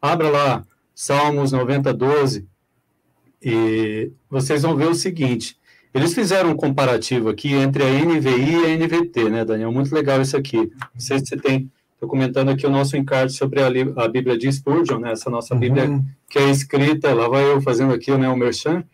abra 0.00 0.30
lá, 0.30 0.64
Salmos 0.94 1.50
90, 1.52 1.92
12, 1.92 2.46
e 3.42 4.10
vocês 4.30 4.62
vão 4.62 4.76
ver 4.76 4.88
o 4.88 4.94
seguinte, 4.94 5.58
eles 5.92 6.12
fizeram 6.12 6.50
um 6.50 6.56
comparativo 6.56 7.28
aqui 7.28 7.52
entre 7.52 7.84
a 7.84 7.88
NVI 7.88 8.50
e 8.50 8.64
a 8.64 8.76
NVT, 8.76 9.30
né, 9.30 9.44
Daniel? 9.44 9.70
Muito 9.70 9.94
legal 9.94 10.20
isso 10.20 10.36
aqui. 10.36 10.56
Não 10.56 11.00
sei 11.00 11.20
se 11.20 11.26
você 11.26 11.36
tem. 11.36 11.70
Estou 11.94 12.08
comentando 12.08 12.50
aqui 12.50 12.66
o 12.66 12.70
nosso 12.70 12.96
encarte 12.96 13.32
sobre 13.34 13.60
a, 13.62 13.68
a 14.04 14.08
Bíblia 14.08 14.36
de 14.36 14.50
Spurgeon, 14.50 14.98
né? 14.98 15.12
Essa 15.12 15.30
nossa 15.30 15.54
Bíblia 15.54 15.84
uhum. 15.84 16.04
que 16.28 16.38
é 16.38 16.50
escrita, 16.50 17.14
lá 17.14 17.28
vai 17.28 17.44
eu 17.44 17.60
fazendo 17.60 17.94
aqui 17.94 18.10
né, 18.16 18.28
o 18.28 18.36
merchan, 18.36 18.84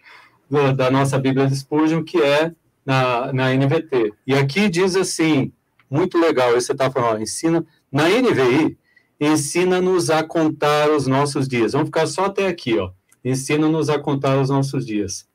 da 0.76 0.90
nossa 0.90 1.18
Bíblia 1.18 1.46
de 1.46 1.56
Spurgeon, 1.56 2.04
que 2.04 2.20
é 2.20 2.52
na, 2.84 3.32
na 3.32 3.54
NVT. 3.54 4.12
E 4.26 4.34
aqui 4.34 4.68
diz 4.68 4.94
assim, 4.94 5.52
muito 5.90 6.18
legal, 6.18 6.52
você 6.52 6.72
está 6.72 6.90
falando, 6.90 7.18
ó, 7.18 7.20
ensina, 7.20 7.66
na 7.90 8.08
NVI, 8.08 8.78
ensina-nos 9.20 10.08
a 10.08 10.22
contar 10.22 10.90
os 10.90 11.06
nossos 11.06 11.48
dias. 11.48 11.72
Vamos 11.72 11.88
ficar 11.88 12.06
só 12.06 12.26
até 12.26 12.46
aqui, 12.46 12.78
ó. 12.78 12.92
Ensina-nos 13.24 13.90
a 13.90 13.98
contar 13.98 14.40
os 14.40 14.48
nossos 14.48 14.86
dias. 14.86 15.28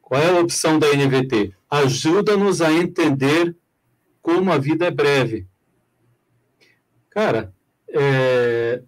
Qual 0.00 0.20
é 0.20 0.30
a 0.30 0.40
opção 0.40 0.78
da 0.78 0.86
NVT? 0.94 1.52
Ajuda-nos 1.68 2.60
a 2.60 2.72
entender 2.72 3.56
como 4.22 4.52
a 4.52 4.58
vida 4.58 4.86
é 4.86 4.90
breve. 4.90 5.46
Cara, 7.10 7.52
é, 7.88 8.82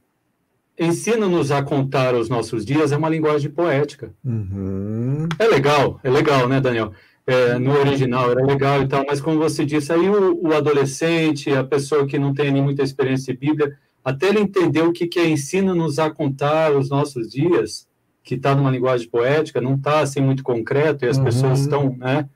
ensina-nos 0.79 1.51
a 1.51 1.63
contar 1.63 2.15
os 2.15 2.29
nossos 2.29 2.65
dias 2.65 2.93
é 2.93 2.97
uma 2.97 3.09
linguagem 3.09 3.51
poética. 3.51 4.15
Uhum. 4.25 5.27
É 5.39 5.47
legal, 5.49 5.99
é 6.05 6.11
legal, 6.11 6.49
né, 6.49 6.61
Daniel? 6.61 6.93
É, 7.31 7.59
no 7.59 7.79
original 7.79 8.31
era 8.31 8.43
legal 8.43 8.81
e 8.81 8.89
tal, 8.89 9.05
mas 9.07 9.21
como 9.21 9.39
você 9.39 9.63
disse, 9.63 9.93
aí 9.93 10.09
o, 10.09 10.49
o, 10.49 10.55
adolescente, 10.55 11.51
a 11.51 11.63
pessoa 11.63 12.07
que 12.07 12.19
não 12.19 12.33
tem 12.33 12.51
nem 12.51 12.63
muita 12.63 12.83
experiência 12.83 13.35
de 13.35 13.39
Bíblia, 13.39 13.77
até 14.03 14.29
ele 14.29 14.41
entender 14.41 14.81
o 14.81 14.95
que, 14.95 15.07
que 15.07 15.19
é 15.19 15.29
ensina-nos 15.29 15.99
a 15.99 16.09
contar 16.09 16.75
os 16.75 16.89
nossos 16.89 17.31
dias, 17.31 17.87
que 18.25 18.35
está 18.35 18.55
numa 18.55 18.71
linguagem 18.71 19.07
poética, 19.11 19.61
não 19.61 19.75
está 19.75 20.01
assim 20.01 20.23
muito 20.23 20.43
concreto, 20.43 21.05
e 21.05 21.09
as 21.09 21.19
uhum. 21.19 21.25
pessoas 21.25 21.61
estão, 21.61 21.95
né, 21.99 22.27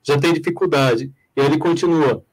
já 0.00 0.16
tem 0.16 0.32
dificuldade. 0.32 1.12
E 1.36 1.40
ele 1.40 1.58
continua, 1.58 2.24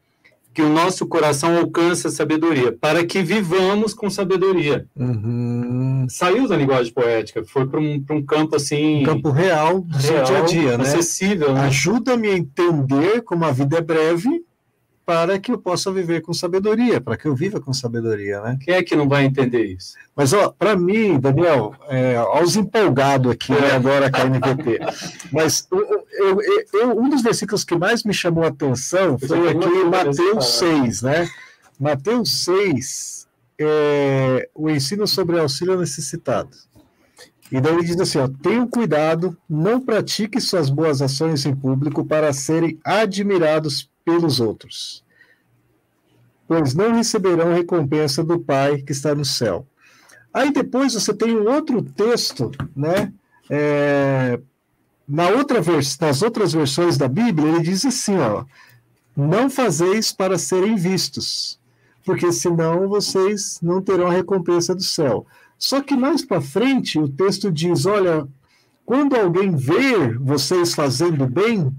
que 0.53 0.61
o 0.61 0.69
nosso 0.69 1.07
coração 1.07 1.57
alcance 1.57 2.05
a 2.07 2.11
sabedoria, 2.11 2.71
para 2.71 3.05
que 3.05 3.23
vivamos 3.23 3.93
com 3.93 4.09
sabedoria. 4.09 4.85
Uhum. 4.95 6.05
Saiu 6.09 6.47
da 6.47 6.55
linguagem 6.55 6.93
poética, 6.93 7.43
foi 7.43 7.65
para 7.65 7.79
um, 7.79 8.03
um 8.11 8.23
campo 8.23 8.55
assim... 8.55 9.01
Um 9.01 9.05
campo 9.05 9.31
real 9.31 9.81
do 9.81 10.01
seu 10.01 10.23
dia 10.23 10.37
a 10.37 10.41
dia, 10.41 10.77
né? 10.77 10.83
Acessível. 10.83 11.53
Né? 11.53 11.61
Ajuda-me 11.61 12.29
a 12.29 12.37
entender 12.37 13.21
como 13.21 13.45
a 13.45 13.51
vida 13.51 13.77
é 13.77 13.81
breve 13.81 14.43
para 15.05 15.37
que 15.37 15.51
eu 15.51 15.57
possa 15.57 15.91
viver 15.91 16.21
com 16.21 16.33
sabedoria, 16.33 17.01
para 17.01 17.17
que 17.17 17.27
eu 17.27 17.35
viva 17.35 17.59
com 17.59 17.73
sabedoria, 17.73 18.39
né? 18.41 18.57
Quem 18.61 18.73
é 18.73 18.83
que 18.83 18.95
não 18.95 19.07
vai 19.07 19.25
entender 19.25 19.65
isso? 19.65 19.95
Mas, 20.15 20.31
ó, 20.31 20.49
para 20.57 20.77
mim, 20.77 21.19
Daniel, 21.19 21.73
é, 21.89 22.15
aos 22.15 22.55
empolgados 22.55 23.31
aqui, 23.31 23.51
né, 23.51 23.71
agora 23.73 24.09
com 24.09 24.21
a 24.21 24.25
NVT, 24.25 24.79
mas 25.31 25.67
eu, 26.13 26.37
eu, 26.73 26.99
um 26.99 27.09
dos 27.09 27.21
versículos 27.21 27.63
que 27.63 27.75
mais 27.75 28.03
me 28.03 28.13
chamou 28.13 28.43
a 28.43 28.47
atenção 28.47 29.17
foi 29.17 29.49
aqui 29.49 29.67
em 29.67 29.89
Mateus 29.89 30.45
6, 30.57 31.01
né? 31.01 31.29
Mateus 31.79 32.43
6, 32.45 33.27
é, 33.59 34.49
o 34.53 34.69
ensino 34.69 35.07
sobre 35.07 35.39
auxílio 35.39 35.79
necessitado. 35.79 36.55
E 37.51 37.59
daí 37.61 37.73
ele 37.73 37.83
diz 37.83 37.99
assim: 37.99 38.19
ó, 38.19 38.27
tenham 38.27 38.67
cuidado, 38.67 39.37
não 39.49 39.79
pratique 39.79 40.39
suas 40.41 40.69
boas 40.69 41.01
ações 41.01 41.45
em 41.45 41.55
público 41.55 42.05
para 42.05 42.31
serem 42.33 42.79
admirados 42.83 43.89
pelos 44.03 44.39
outros, 44.39 45.03
pois 46.47 46.73
não 46.73 46.93
receberão 46.93 47.53
recompensa 47.53 48.23
do 48.23 48.39
Pai 48.39 48.81
que 48.81 48.91
está 48.91 49.13
no 49.13 49.25
céu. 49.25 49.67
Aí 50.33 50.51
depois 50.51 50.93
você 50.93 51.13
tem 51.13 51.35
um 51.35 51.47
outro 51.47 51.81
texto, 51.83 52.49
né? 52.75 53.13
É, 53.49 54.39
na 55.07 55.29
outra 55.29 55.61
vers 55.61 55.97
nas 55.99 56.21
outras 56.21 56.53
versões 56.53 56.97
da 56.97 57.07
Bíblia, 57.07 57.49
ele 57.49 57.61
diz 57.61 57.85
assim, 57.85 58.17
ó, 58.17 58.45
não 59.15 59.49
fazeis 59.49 60.11
para 60.11 60.37
serem 60.37 60.75
vistos, 60.75 61.59
porque 62.05 62.31
senão 62.31 62.87
vocês 62.87 63.59
não 63.61 63.81
terão 63.81 64.07
a 64.07 64.11
recompensa 64.11 64.73
do 64.73 64.83
céu. 64.83 65.25
Só 65.57 65.81
que 65.81 65.95
mais 65.95 66.23
para 66.25 66.41
frente 66.41 66.99
o 66.99 67.07
texto 67.07 67.51
diz, 67.51 67.85
olha, 67.85 68.27
quando 68.85 69.15
alguém 69.15 69.55
ver 69.55 70.17
vocês 70.19 70.73
fazendo 70.73 71.25
bem, 71.25 71.71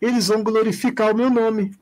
eles 0.00 0.28
vão 0.28 0.42
glorificar 0.42 1.12
o 1.12 1.16
meu 1.16 1.30
nome. 1.30 1.72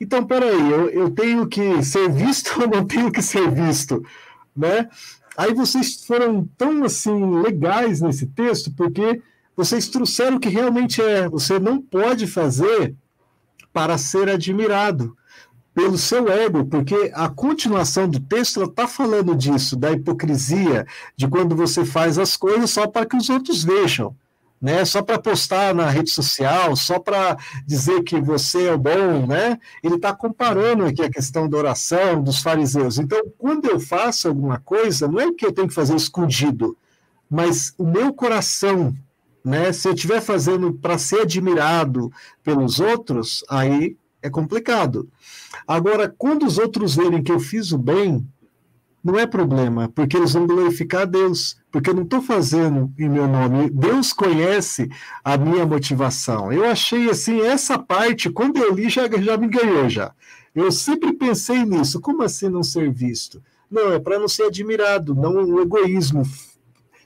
Então, 0.00 0.24
peraí, 0.24 0.70
eu, 0.70 0.88
eu 0.88 1.10
tenho 1.10 1.46
que 1.46 1.82
ser 1.82 2.10
visto 2.10 2.58
ou 2.60 2.68
não 2.68 2.84
tenho 2.84 3.10
que 3.10 3.22
ser 3.22 3.50
visto? 3.50 4.04
Né? 4.56 4.88
Aí 5.36 5.54
vocês 5.54 6.04
foram 6.04 6.48
tão 6.56 6.84
assim 6.84 7.40
legais 7.40 8.00
nesse 8.00 8.26
texto, 8.26 8.72
porque 8.76 9.22
vocês 9.56 9.88
trouxeram 9.88 10.36
o 10.36 10.40
que 10.40 10.48
realmente 10.48 11.00
é. 11.00 11.28
Você 11.28 11.58
não 11.58 11.80
pode 11.80 12.26
fazer 12.26 12.94
para 13.72 13.96
ser 13.98 14.28
admirado 14.28 15.16
pelo 15.74 15.96
seu 15.96 16.30
ego, 16.30 16.66
porque 16.66 17.10
a 17.14 17.28
continuação 17.28 18.08
do 18.08 18.20
texto 18.20 18.62
está 18.62 18.86
falando 18.86 19.34
disso, 19.34 19.74
da 19.74 19.90
hipocrisia, 19.90 20.86
de 21.16 21.26
quando 21.26 21.56
você 21.56 21.84
faz 21.84 22.18
as 22.18 22.36
coisas 22.36 22.70
só 22.70 22.86
para 22.86 23.06
que 23.06 23.16
os 23.16 23.30
outros 23.30 23.64
vejam 23.64 24.14
né? 24.62 24.84
Só 24.84 25.02
para 25.02 25.18
postar 25.18 25.74
na 25.74 25.90
rede 25.90 26.10
social, 26.10 26.76
só 26.76 27.00
para 27.00 27.36
dizer 27.66 28.04
que 28.04 28.20
você 28.20 28.68
é 28.68 28.76
bom, 28.76 29.26
né? 29.26 29.58
Ele 29.82 29.96
está 29.96 30.14
comparando 30.14 30.84
aqui 30.84 31.02
a 31.02 31.10
questão 31.10 31.48
da 31.48 31.58
oração 31.58 32.22
dos 32.22 32.40
fariseus. 32.40 32.96
Então, 32.96 33.20
quando 33.36 33.68
eu 33.68 33.80
faço 33.80 34.28
alguma 34.28 34.60
coisa, 34.60 35.08
não 35.08 35.18
é 35.18 35.32
que 35.32 35.44
eu 35.44 35.52
tenho 35.52 35.66
que 35.66 35.74
fazer 35.74 35.96
escondido, 35.96 36.78
mas 37.28 37.74
o 37.76 37.84
meu 37.84 38.14
coração, 38.14 38.94
né? 39.44 39.72
Se 39.72 39.88
eu 39.88 39.94
estiver 39.94 40.20
fazendo 40.20 40.72
para 40.72 40.98
ser 40.98 41.22
admirado 41.22 42.10
pelos 42.42 42.80
outros, 42.80 43.44
aí 43.48 43.96
é 44.22 44.30
complicado. 44.30 45.08
Agora, 45.66 46.12
quando 46.16 46.46
os 46.46 46.58
outros 46.58 46.94
verem 46.94 47.22
que 47.22 47.32
eu 47.32 47.40
fiz 47.40 47.72
o 47.72 47.78
bem, 47.78 48.26
não 49.02 49.18
é 49.18 49.26
problema, 49.26 49.90
porque 49.92 50.16
eles 50.16 50.32
vão 50.32 50.46
glorificar 50.46 51.02
a 51.02 51.06
Deus, 51.06 51.56
porque 51.72 51.90
eu 51.90 51.94
não 51.94 52.04
estou 52.04 52.22
fazendo 52.22 52.92
em 52.96 53.08
meu 53.08 53.26
nome. 53.26 53.68
Deus 53.68 54.12
conhece 54.12 54.88
a 55.24 55.36
minha 55.36 55.66
motivação. 55.66 56.52
Eu 56.52 56.64
achei 56.64 57.10
assim, 57.10 57.40
essa 57.40 57.76
parte, 57.78 58.30
quando 58.30 58.58
eu 58.58 58.72
li, 58.72 58.88
já, 58.88 59.08
já 59.20 59.36
me 59.36 59.48
ganhou 59.48 59.88
já. 59.88 60.12
Eu 60.54 60.70
sempre 60.70 61.12
pensei 61.14 61.64
nisso. 61.64 62.00
Como 62.00 62.22
assim 62.22 62.48
não 62.48 62.62
ser 62.62 62.92
visto? 62.92 63.42
Não, 63.68 63.92
é 63.92 63.98
para 63.98 64.18
não 64.18 64.28
ser 64.28 64.44
admirado, 64.44 65.14
não 65.14 65.34
o 65.44 65.60
egoísmo. 65.60 66.22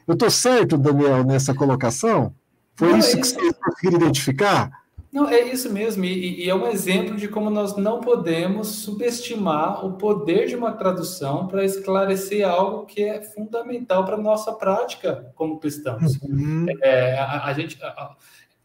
Eu 0.06 0.14
estou 0.14 0.30
certo, 0.30 0.78
Daniel, 0.78 1.24
nessa 1.24 1.54
colocação? 1.54 2.32
Foi 2.76 2.92
não, 2.92 2.98
isso 2.98 3.16
é... 3.16 3.20
que 3.20 3.26
você 3.26 3.52
conseguiu 3.52 3.98
identificar? 3.98 4.86
Não, 5.16 5.26
é 5.26 5.40
isso 5.50 5.72
mesmo, 5.72 6.04
e, 6.04 6.44
e, 6.44 6.50
é 6.50 6.54
um 6.54 6.66
exemplo 6.66 7.16
de 7.16 7.26
como 7.26 7.48
nós 7.48 7.74
não 7.74 8.02
podemos 8.02 8.68
subestimar 8.68 9.82
o 9.82 9.94
poder 9.94 10.46
de 10.46 10.54
uma 10.54 10.72
tradução 10.72 11.46
para 11.46 11.64
esclarecer 11.64 12.46
algo 12.46 12.84
que 12.84 13.02
é 13.02 13.22
fundamental 13.22 14.04
para 14.04 14.16
a 14.16 14.20
nossa 14.20 14.52
prática 14.52 15.32
como 15.34 15.58
cristãos. 15.58 16.20
Uhum. 16.20 16.66
É, 16.82 17.18
a, 17.18 17.46
a, 17.46 17.52
gente. 17.54 17.82
A, 17.82 18.14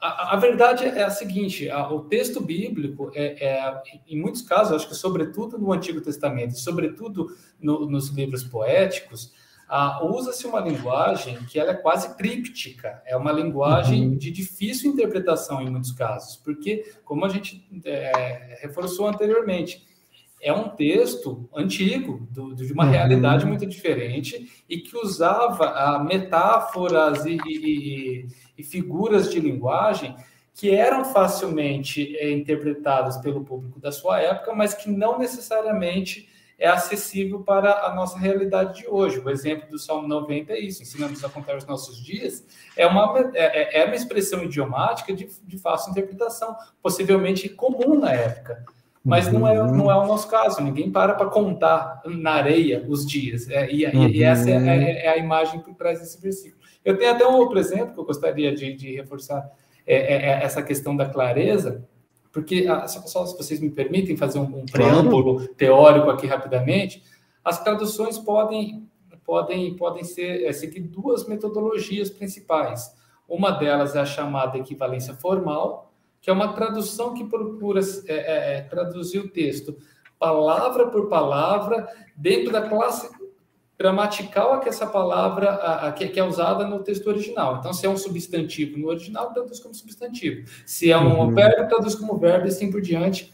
a, 0.02 0.34
a, 0.34 0.36
verdade 0.36 0.84
é 0.84 1.04
a 1.04 1.10
seguinte: 1.10 1.70
o 1.90 2.02
texto 2.02 2.42
bíblico, 2.42 3.12
é, 3.16 3.42
é, 3.42 3.82
em 4.06 4.20
muitos 4.20 4.42
casos, 4.42 4.74
acho 4.74 4.90
que 4.90 4.96
sobretudo 4.96 5.58
no 5.58 5.72
Antigo 5.72 6.02
Testamento, 6.02 6.60
sobretudo 6.60 7.34
no, 7.62 7.90
nos 7.90 8.10
livros 8.10 8.44
poéticos, 8.44 9.32
ah, 9.74 10.04
usa-se 10.04 10.46
uma 10.46 10.60
linguagem 10.60 11.38
que 11.46 11.58
ela 11.58 11.72
é 11.72 11.76
quase 11.76 12.18
críptica, 12.18 13.02
é 13.06 13.16
uma 13.16 13.32
linguagem 13.32 14.10
uhum. 14.10 14.18
de 14.18 14.30
difícil 14.30 14.92
interpretação 14.92 15.62
em 15.62 15.70
muitos 15.70 15.94
casos, 15.94 16.36
porque, 16.36 16.94
como 17.06 17.24
a 17.24 17.30
gente 17.30 17.66
é, 17.86 18.58
reforçou 18.62 19.08
anteriormente, 19.08 19.82
é 20.42 20.52
um 20.52 20.68
texto 20.68 21.50
antigo, 21.56 22.28
do, 22.30 22.54
de 22.54 22.74
uma 22.74 22.84
uhum. 22.84 22.92
realidade 22.92 23.46
muito 23.46 23.66
diferente, 23.66 24.52
e 24.68 24.80
que 24.80 24.98
usava 24.98 25.68
ah, 25.68 26.04
metáforas 26.04 27.26
e, 27.26 27.38
e, 27.46 28.28
e, 28.58 28.64
figuras 28.64 29.32
de 29.32 29.40
linguagem 29.40 30.18
que 30.54 30.70
eram 30.70 31.06
facilmente 31.06 32.14
é, 32.18 32.30
interpretadas 32.30 33.20
pelo 33.20 33.46
público 33.46 33.80
da 33.80 33.94
sua 33.94 34.20
época, 34.20 34.54
mas 34.54 34.74
que 34.74 34.92
não 34.92 35.18
necessariamente 35.18 36.28
é 36.62 36.68
acessível 36.68 37.40
para 37.40 37.88
a 37.88 37.96
nossa 37.96 38.20
realidade 38.20 38.82
de 38.82 38.88
hoje. 38.88 39.20
O 39.20 39.28
exemplo 39.32 39.68
do 39.68 39.80
Salmo 39.80 40.08
90 40.08 40.54
é 40.54 40.60
isso, 40.60 40.84
ensinamos 40.84 41.24
a 41.24 41.30
contar 41.30 41.58
os 41.58 41.66
nossos 41.66 41.98
dias, 41.98 42.46
é 42.78 42.86
uma, 42.86 43.32
é, 43.34 43.80
é, 43.80 43.82
é 43.82 43.86
uma 43.86 43.96
expressão 43.96 44.44
idiomática 44.44 45.12
de, 45.12 45.28
de 45.44 45.58
fácil 45.58 45.90
interpretação, 45.90 46.56
possivelmente 46.80 47.50
comum 47.50 48.00
na 48.00 48.12
época. 48.12 48.64
Mas 49.04 49.26
uhum. 49.26 49.40
não, 49.40 49.48
é, 49.48 49.56
não 49.56 49.92
é 49.92 49.96
o 49.96 50.06
nosso 50.06 50.28
caso, 50.28 50.62
ninguém 50.62 50.92
para 50.92 51.16
para 51.16 51.32
contar 51.32 52.04
na 52.06 52.34
areia 52.34 52.86
os 52.88 53.08
dias. 53.08 53.50
É, 53.50 53.68
e, 53.72 53.84
uhum. 53.88 54.08
e, 54.08 54.24
essa 54.24 54.48
é, 54.48 54.54
é, 54.54 55.06
é, 55.06 55.10
a 55.10 55.18
imagem 55.18 55.62
por 55.62 55.74
trás 55.74 56.00
desse 56.00 56.22
versículo. 56.22 56.62
Eu 56.86 56.96
tenho 56.96 57.10
até 57.10 57.28
um 57.28 57.34
outro 57.34 57.58
exemplo 57.58 57.96
que 57.96 58.00
eu 58.00 58.06
gostaria 58.06 58.54
de, 58.54 58.72
de 58.76 58.96
reforçar 58.98 59.50
é, 59.88 59.96
é 59.96 60.44
essa 60.44 60.62
questão 60.62 60.96
da 60.96 61.10
clareza, 61.10 61.84
porque, 62.32 62.66
ah, 62.70 62.88
só, 62.88 63.26
se 63.26 63.38
vocês 63.38 63.60
me 63.60 63.70
permitem 63.70 64.16
fazer 64.16 64.40
um, 64.40 64.62
um 64.62 64.66
preâmbulo 64.66 65.36
claro. 65.36 65.54
teórico 65.56 66.10
aqui 66.10 66.28
rapidamente, 66.28 67.04
as 67.44 67.64
traduções 67.64 68.18
podem, 68.18 68.88
podem, 69.26 69.76
podem 69.76 70.04
ser, 70.04 70.46
é, 70.46 70.54
seguir 70.54 70.82
duas 70.82 71.28
metodologias 71.28 72.10
principais. 72.10 72.96
Uma 73.28 73.52
delas 73.52 73.96
é 73.96 74.00
a 74.00 74.06
chamada 74.06 74.58
equivalência 74.58 75.14
formal, 75.14 75.92
que 76.22 76.30
é 76.30 76.34
uma 76.34 76.54
tradução 76.54 77.14
que 77.14 77.24
procura 77.24 77.82
é, 78.08 78.14
é, 78.14 78.58
é 78.58 78.62
traduzir 78.62 79.20
o 79.20 79.30
texto 79.30 79.76
palavra 80.22 80.88
por 80.88 81.10
palavra 81.10 81.88
dentro 82.16 82.52
da 82.52 82.62
classe 82.62 83.10
gramatical 83.82 84.54
a 84.54 84.60
que 84.60 84.70
essa 84.70 84.86
palavra 84.86 85.50
a, 85.50 85.88
a, 85.88 85.92
que, 85.92 86.20
é 86.20 86.24
usada 86.24 86.68
no 86.68 86.84
texto 86.84 87.08
original. 87.08 87.58
Então, 87.58 87.74
se 87.74 87.86
é 87.86 87.90
um 87.90 87.98
substantivo 87.98 88.78
no 88.78 88.90
original, 88.90 89.34
traduz 89.34 89.60
como 89.60 89.74
substantivo. 89.74 90.48
Se 90.68 90.92
é 90.92 90.98
um 90.98 91.20
uhum. 91.20 91.34
verbo, 91.34 91.68
traduz 91.68 91.96
como 91.96 92.18
verbo 92.20 92.46
e 92.46 92.50
assim 92.50 92.72
por 92.72 92.80
diante, 92.80 93.34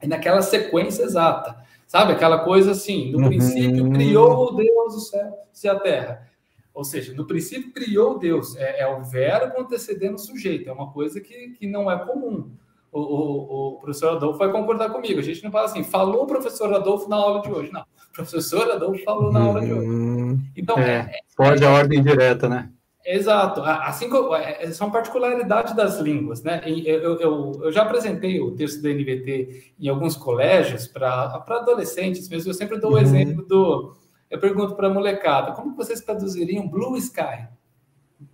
e 0.00 0.06
naquela 0.06 0.40
sequência 0.40 1.02
exata. 1.02 1.56
Sabe? 1.88 2.12
Aquela 2.12 2.44
coisa 2.44 2.70
assim, 2.70 3.10
no 3.10 3.18
uhum. 3.18 3.28
princípio 3.28 3.90
criou 3.90 4.54
Deus 4.54 4.94
o 4.94 5.00
céu 5.00 5.32
e 5.64 5.68
a 5.68 5.74
terra. 5.74 6.28
Ou 6.72 6.84
seja, 6.84 7.12
no 7.12 7.26
princípio 7.26 7.72
criou 7.72 8.20
Deus. 8.20 8.54
É, 8.56 8.82
é 8.82 8.86
o 8.86 9.02
verbo 9.02 9.60
antecedendo 9.60 10.14
o 10.14 10.18
sujeito. 10.18 10.68
É 10.68 10.72
uma 10.72 10.92
coisa 10.92 11.20
que, 11.20 11.48
que 11.58 11.66
não 11.66 11.90
é 11.90 11.98
comum. 11.98 12.52
O, 12.92 13.00
o, 13.00 13.74
o, 13.74 13.78
professor 13.80 14.16
Adolfo 14.16 14.38
vai 14.38 14.52
concordar 14.52 14.90
comigo. 14.90 15.18
A 15.18 15.22
gente 15.22 15.42
não 15.42 15.50
fala 15.50 15.64
assim, 15.64 15.82
falou 15.82 16.22
o 16.22 16.26
professor 16.26 16.72
Adolfo 16.72 17.08
na 17.08 17.16
aula 17.16 17.42
de 17.42 17.50
hoje. 17.50 17.72
Não, 17.72 17.84
professor 18.18 18.70
Adolfo 18.70 19.02
falou 19.04 19.32
na 19.32 19.40
aula 19.40 19.60
de 19.60 19.72
hoje. 19.72 19.88
Hum, 19.88 20.40
então, 20.56 20.76
é, 20.78 20.98
é, 20.98 21.18
pode 21.36 21.64
a 21.64 21.70
ordem 21.70 22.02
direta, 22.02 22.48
né? 22.48 22.70
Exato. 23.04 23.62
Assim 23.62 24.10
é, 24.34 24.64
é, 24.64 24.70
são 24.72 24.90
particularidades 24.90 25.74
das 25.74 25.98
línguas, 25.98 26.42
né? 26.42 26.60
Eu, 26.66 27.18
eu, 27.18 27.60
eu, 27.62 27.72
já 27.72 27.82
apresentei 27.82 28.40
o 28.40 28.50
texto 28.50 28.82
da 28.82 28.90
NVT 28.90 29.72
em 29.80 29.88
alguns 29.88 30.14
colégios 30.16 30.86
para 30.86 31.42
adolescentes 31.48 32.28
mesmo. 32.28 32.50
Eu 32.50 32.54
sempre 32.54 32.78
dou 32.78 32.92
o 32.92 32.94
uhum. 32.94 33.00
exemplo 33.00 33.46
do. 33.46 33.94
Eu 34.30 34.38
pergunto 34.38 34.74
para 34.74 34.88
a 34.88 34.92
molecada: 34.92 35.52
como 35.52 35.74
vocês 35.74 36.00
traduziriam 36.00 36.68
Blue 36.68 36.96
Sky? 36.98 37.46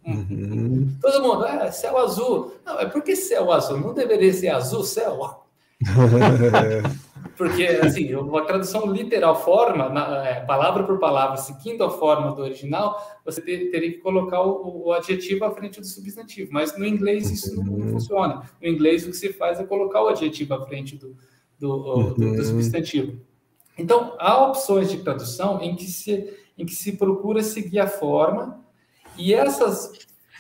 Uhum. 0.05 0.97
Todo 1.01 1.23
mundo, 1.23 1.45
é 1.45 1.71
céu 1.71 1.99
azul. 1.99 2.55
Não, 2.65 2.81
é 2.81 2.87
porque 2.87 3.15
céu 3.15 3.53
azul? 3.53 3.79
Não 3.79 3.95
deveria 3.95 4.33
ser 4.33 4.49
azul 4.49 4.83
céu? 4.83 5.45
porque, 7.37 7.65
assim, 7.65 8.15
uma 8.15 8.45
tradução 8.45 8.87
literal, 8.93 9.35
forma, 9.43 9.89
na, 9.89 10.27
é, 10.27 10.41
palavra 10.41 10.85
por 10.85 10.99
palavra, 10.99 11.37
seguindo 11.37 11.83
a 11.83 11.91
forma 11.91 12.33
do 12.33 12.43
original, 12.43 12.97
você 13.25 13.41
ter, 13.41 13.71
teria 13.71 13.93
que 13.93 13.99
colocar 13.99 14.41
o, 14.43 14.87
o, 14.87 14.93
adjetivo 14.93 15.45
à 15.45 15.51
frente 15.51 15.81
do 15.81 15.87
substantivo. 15.87 16.51
Mas 16.53 16.77
no 16.79 16.87
inglês 16.87 17.31
isso 17.31 17.57
não, 17.57 17.65
não, 17.65 17.89
funciona. 17.89 18.43
No 18.61 18.69
inglês 18.69 19.05
o 19.05 19.11
que 19.11 19.17
se 19.17 19.33
faz 19.33 19.59
é 19.59 19.65
colocar 19.65 20.03
o 20.03 20.09
adjetivo 20.09 20.55
à 20.55 20.65
frente 20.65 20.97
do, 20.97 21.17
do, 21.59 21.79
do, 21.79 22.15
do 22.15 22.25
uhum. 22.25 22.45
substantivo. 22.45 23.19
Então, 23.77 24.15
há 24.19 24.47
opções 24.47 24.89
de 24.91 24.99
tradução 24.99 25.61
em 25.61 25.75
que 25.75 25.87
se, 25.87 26.33
em 26.57 26.65
que 26.65 26.75
se 26.75 26.93
procura 26.93 27.43
seguir 27.43 27.81
a 27.81 27.89
forma 27.89 28.65
e 29.19 29.35
essas 29.35 29.93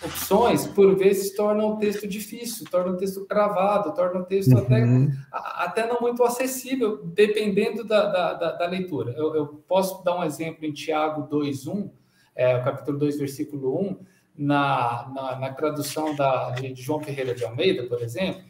opções, 0.04 0.66
por 0.66 0.96
vezes, 0.96 1.34
tornam 1.34 1.74
o 1.74 1.76
texto 1.78 2.06
difícil, 2.06 2.66
tornam 2.70 2.94
o 2.94 2.96
texto 2.96 3.24
cravado, 3.26 3.94
tornam 3.94 4.22
o 4.22 4.24
texto 4.24 4.52
uhum. 4.52 4.58
até, 4.58 5.82
até 5.82 5.86
não 5.86 6.00
muito 6.00 6.22
acessível, 6.22 7.04
dependendo 7.04 7.84
da, 7.84 8.06
da, 8.06 8.32
da, 8.34 8.52
da 8.52 8.66
leitura. 8.66 9.12
Eu, 9.16 9.34
eu, 9.34 9.46
posso 9.66 10.02
dar 10.04 10.18
um 10.18 10.24
exemplo 10.24 10.64
em 10.64 10.72
Tiago 10.72 11.28
2.1, 11.28 11.90
é, 12.34 12.56
o 12.56 12.64
capítulo 12.64 12.98
2, 12.98 13.18
versículo 13.18 13.80
1, 13.80 13.96
na, 14.36 15.10
na, 15.14 15.38
na 15.38 15.52
tradução 15.52 16.14
da, 16.16 16.50
de, 16.50 16.74
João 16.74 17.00
Ferreira 17.00 17.34
de 17.34 17.44
Almeida, 17.44 17.84
por 17.84 18.02
exemplo. 18.02 18.42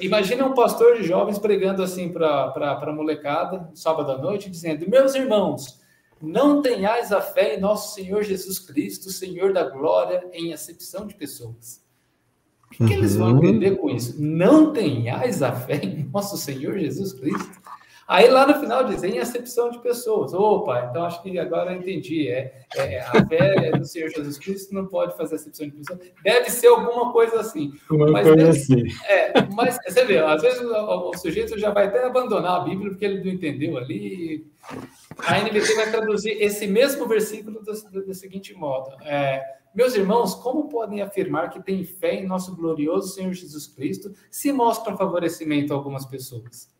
imagina 0.00 0.46
um 0.46 0.54
pastor 0.54 0.96
de 0.96 1.04
jovens 1.04 1.38
pregando 1.38 1.82
assim 1.82 2.12
para 2.12 2.52
a 2.54 2.92
molecada, 2.92 3.68
sábado 3.74 4.12
à 4.12 4.18
noite, 4.18 4.48
dizendo: 4.48 4.88
Meus 4.88 5.14
irmãos, 5.14 5.77
não 6.20 6.62
tenhais 6.62 7.12
a 7.12 7.20
fé 7.20 7.56
em 7.56 7.60
nosso 7.60 7.94
Senhor 7.94 8.22
Jesus 8.22 8.58
Cristo, 8.58 9.10
Senhor 9.10 9.52
da 9.52 9.68
glória, 9.68 10.28
em 10.32 10.52
acepção 10.52 11.06
de 11.06 11.14
pessoas. 11.14 11.82
O 12.66 12.70
que, 12.70 12.82
uhum. 12.82 12.90
eles 12.90 13.16
vão 13.16 13.32
uhum. 13.32 13.38
entender 13.38 13.76
com 13.76 13.90
isso? 13.90 14.20
Não 14.20 14.72
tenhais 14.72 15.42
a 15.42 15.52
fé 15.52 15.76
em 15.76 16.04
nosso 16.04 16.36
Senhor 16.36 16.78
Jesus 16.78 17.12
Cristo. 17.12 17.60
Aí 18.08 18.26
lá 18.26 18.46
no 18.46 18.54
final 18.58 18.84
diz, 18.84 19.04
em 19.04 19.18
acepção 19.18 19.70
de 19.70 19.78
pessoas. 19.80 20.32
Opa, 20.32 20.88
então 20.88 21.04
acho 21.04 21.22
que 21.22 21.38
agora 21.38 21.74
eu 21.74 21.78
entendi. 21.78 22.26
É, 22.28 22.64
é 22.74 23.00
a 23.00 23.26
fé 23.26 23.70
do 23.72 23.84
Senhor 23.84 24.08
Jesus 24.08 24.38
Cristo 24.38 24.72
não 24.72 24.86
pode 24.86 25.14
fazer 25.14 25.34
acepção 25.34 25.66
de 25.66 25.72
pessoas. 25.72 26.00
Deve 26.24 26.48
ser 26.48 26.68
alguma 26.68 27.12
coisa 27.12 27.38
assim. 27.38 27.74
Uma 27.90 28.10
mas 28.10 28.26
coisa 28.26 28.48
assim. 28.48 28.82
É, 29.06 29.42
mas 29.54 29.76
você 29.86 30.06
vê, 30.06 30.20
às 30.20 30.40
vezes 30.40 30.58
o, 30.58 31.10
o, 31.10 31.18
sujeito 31.18 31.58
já 31.58 31.70
vai 31.70 31.88
até 31.88 32.02
abandonar 32.02 32.62
a 32.62 32.64
Bíblia 32.64 32.92
porque 32.92 33.04
ele 33.04 33.22
não 33.22 33.30
entendeu 33.30 33.76
ali. 33.76 34.46
A 35.18 35.40
NVT 35.40 35.74
vai 35.74 35.90
traduzir 35.90 36.30
esse 36.42 36.66
mesmo 36.66 37.06
versículo 37.06 37.60
do 37.62 38.14
seguinte 38.14 38.54
modo. 38.54 38.90
É, 39.04 39.44
meus 39.74 39.94
irmãos, 39.94 40.34
como 40.34 40.70
podem 40.70 41.02
afirmar 41.02 41.50
que 41.50 41.62
têm 41.62 41.84
fé 41.84 42.14
em 42.14 42.26
nosso 42.26 42.56
glorioso 42.56 43.12
Senhor 43.12 43.34
Jesus 43.34 43.66
Cristo 43.66 44.14
se 44.30 44.50
mostram 44.50 44.96
favorecimento 44.96 45.74
a 45.74 45.76
algumas 45.76 46.06
pessoas? 46.06 46.77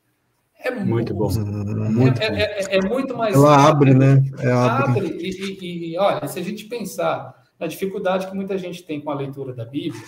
É 0.59 0.71
muito, 0.71 1.15
bom. 1.15 1.31
Muito 1.31 2.21
é, 2.21 2.31
bom. 2.31 2.37
É, 2.37 2.43
é, 2.43 2.77
é, 2.77 2.89
muito 2.89 3.17
mais. 3.17 3.35
Ela 3.35 3.69
abre, 3.69 3.95
né? 3.95 4.23
É, 4.41 4.51
abre. 4.51 5.01
abre 5.01 5.17
e, 5.21 5.59
e, 5.61 5.93
e, 5.93 5.99
olha, 5.99 6.27
se 6.27 6.39
a 6.39 6.43
gente 6.43 6.65
pensar 6.65 7.45
na 7.59 7.67
dificuldade 7.67 8.27
que 8.27 8.35
muita 8.35 8.59
gente 8.59 8.83
tem 8.83 9.01
com 9.01 9.11
a 9.11 9.15
leitura 9.15 9.53
da 9.53 9.65
Bíblia, 9.65 10.03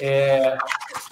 é, 0.00 0.58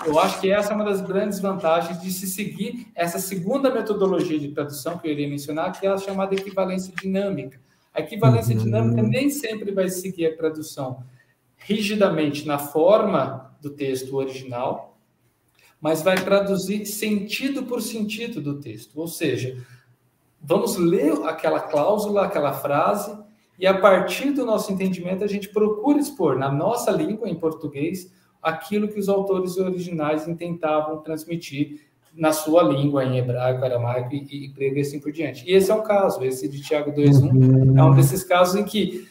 eu 0.04 0.18
acho 0.18 0.40
que 0.40 0.50
essa 0.50 0.72
é 0.72 0.74
uma 0.74 0.84
das 0.84 1.00
grandes 1.00 1.38
vantagens 1.38 2.00
de 2.00 2.10
se 2.10 2.26
seguir 2.26 2.88
essa 2.94 3.18
segunda 3.18 3.72
metodologia 3.72 4.38
de 4.38 4.48
tradução 4.48 4.98
que 4.98 5.06
eu 5.06 5.12
iria 5.12 5.28
mencionar, 5.28 5.78
que 5.78 5.86
é 5.86 5.90
a 5.90 5.96
chamada 5.96 6.34
equivalência 6.34 6.92
dinâmica. 7.00 7.60
A 7.94 8.00
equivalência 8.00 8.56
uhum. 8.56 8.64
dinâmica 8.64 9.02
nem 9.02 9.30
sempre 9.30 9.70
vai 9.70 9.88
seguir 9.88 10.26
a 10.26 10.36
tradução 10.36 11.04
rigidamente 11.58 12.46
na 12.46 12.58
forma 12.58 13.54
do 13.60 13.70
texto 13.70 14.16
original, 14.16 14.91
mas 15.82 16.00
vai 16.00 16.14
traduzir 16.14 16.86
sentido 16.86 17.64
por 17.64 17.82
sentido 17.82 18.40
do 18.40 18.60
texto. 18.60 18.96
Ou 19.00 19.08
seja, 19.08 19.58
vamos 20.40 20.76
ler 20.76 21.12
aquela 21.24 21.58
cláusula, 21.58 22.24
aquela 22.24 22.52
frase, 22.52 23.12
e 23.58 23.66
a 23.66 23.76
partir 23.76 24.30
do 24.30 24.46
nosso 24.46 24.72
entendimento, 24.72 25.24
a 25.24 25.26
gente 25.26 25.48
procura 25.48 25.98
expor 25.98 26.38
na 26.38 26.50
nossa 26.50 26.92
língua, 26.92 27.28
em 27.28 27.34
português, 27.34 28.12
aquilo 28.40 28.86
que 28.86 28.98
os 28.98 29.08
autores 29.08 29.56
originais 29.56 30.28
intentavam 30.28 31.02
transmitir 31.02 31.80
na 32.14 32.32
sua 32.32 32.62
língua, 32.62 33.04
em 33.04 33.18
hebraico, 33.18 33.64
aramaico 33.64 34.14
e, 34.14 34.44
e 34.44 34.48
grego 34.48 34.76
e 34.76 34.80
assim 34.80 35.00
por 35.00 35.10
diante. 35.10 35.44
E 35.48 35.52
esse 35.52 35.70
é 35.70 35.74
um 35.74 35.82
caso, 35.82 36.22
esse 36.22 36.48
de 36.48 36.60
Tiago 36.60 36.92
2.1 36.92 37.32
uhum. 37.32 37.78
é 37.78 37.82
um 37.82 37.94
desses 37.94 38.22
casos 38.22 38.54
em 38.54 38.64
que 38.64 39.08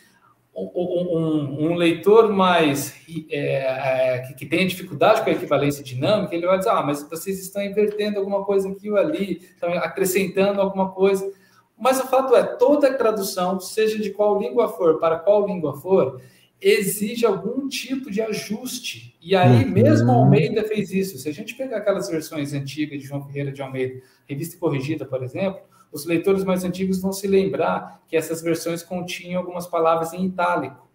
um, 0.54 1.72
um, 1.72 1.76
leitor 1.76 2.32
mais 2.32 2.94
é, 3.30 4.16
é, 4.16 4.20
que, 4.20 4.34
que 4.34 4.46
tem 4.46 4.68
dificuldade 4.68 5.22
com 5.22 5.30
a 5.30 5.34
equivalência 5.34 5.84
dinâmica, 5.84 6.36
ele 6.36 6.46
vai 6.46 6.58
dizer, 6.58 6.72
ah, 6.72 6.84
mas 6.84 7.08
vocês 7.10 7.40
estão 7.40 7.64
invertendo 7.64 8.20
alguma 8.20 8.44
coisa 8.44 8.70
aqui 8.70 8.92
ou 8.92 8.98
ali, 8.98 9.42
estão 9.42 9.72
acrescentando 9.74 10.60
alguma 10.60 10.92
coisa. 10.92 11.32
Mas 11.80 12.00
o 12.00 12.08
fato 12.08 12.36
é, 12.36 12.44
toda 12.44 12.94
tradução, 12.94 13.60
seja 13.60 13.98
de 13.98 14.12
qual 14.12 14.40
língua 14.40 14.70
for, 14.70 15.00
para 15.00 15.18
qual 15.18 15.48
língua 15.48 15.80
for, 15.80 16.22
exige 16.62 17.26
algum 17.26 17.68
tipo 17.68 18.12
de 18.12 18.22
ajuste. 18.22 19.18
E 19.20 19.36
aí, 19.36 19.64
uhum. 19.64 19.72
mesmo 19.72 20.12
Almeida 20.12 20.64
fez 20.64 20.92
isso. 20.92 21.18
Se 21.18 21.28
a 21.28 21.34
gente 21.34 21.56
pegar 21.56 21.78
aquelas 21.78 22.08
versões 22.08 22.54
antigas 22.54 23.00
de 23.00 23.08
João 23.08 23.26
Ferreira 23.26 23.52
de 23.52 23.62
Almeida, 23.62 24.00
revista 24.28 24.58
corrigida, 24.60 25.06
por 25.06 25.24
exemplo, 25.24 25.62
os 25.92 26.06
leitores 26.06 26.44
mais 26.44 26.64
antigos 26.64 27.02
vão 27.02 27.12
se 27.12 27.28
lembrar 27.28 28.02
que 28.08 28.16
essas 28.16 28.42
versões 28.42 28.82
continham 28.82 29.40
algumas 29.40 29.68
palavras 29.68 30.14
em 30.14 30.26
itálico. 30.26 30.90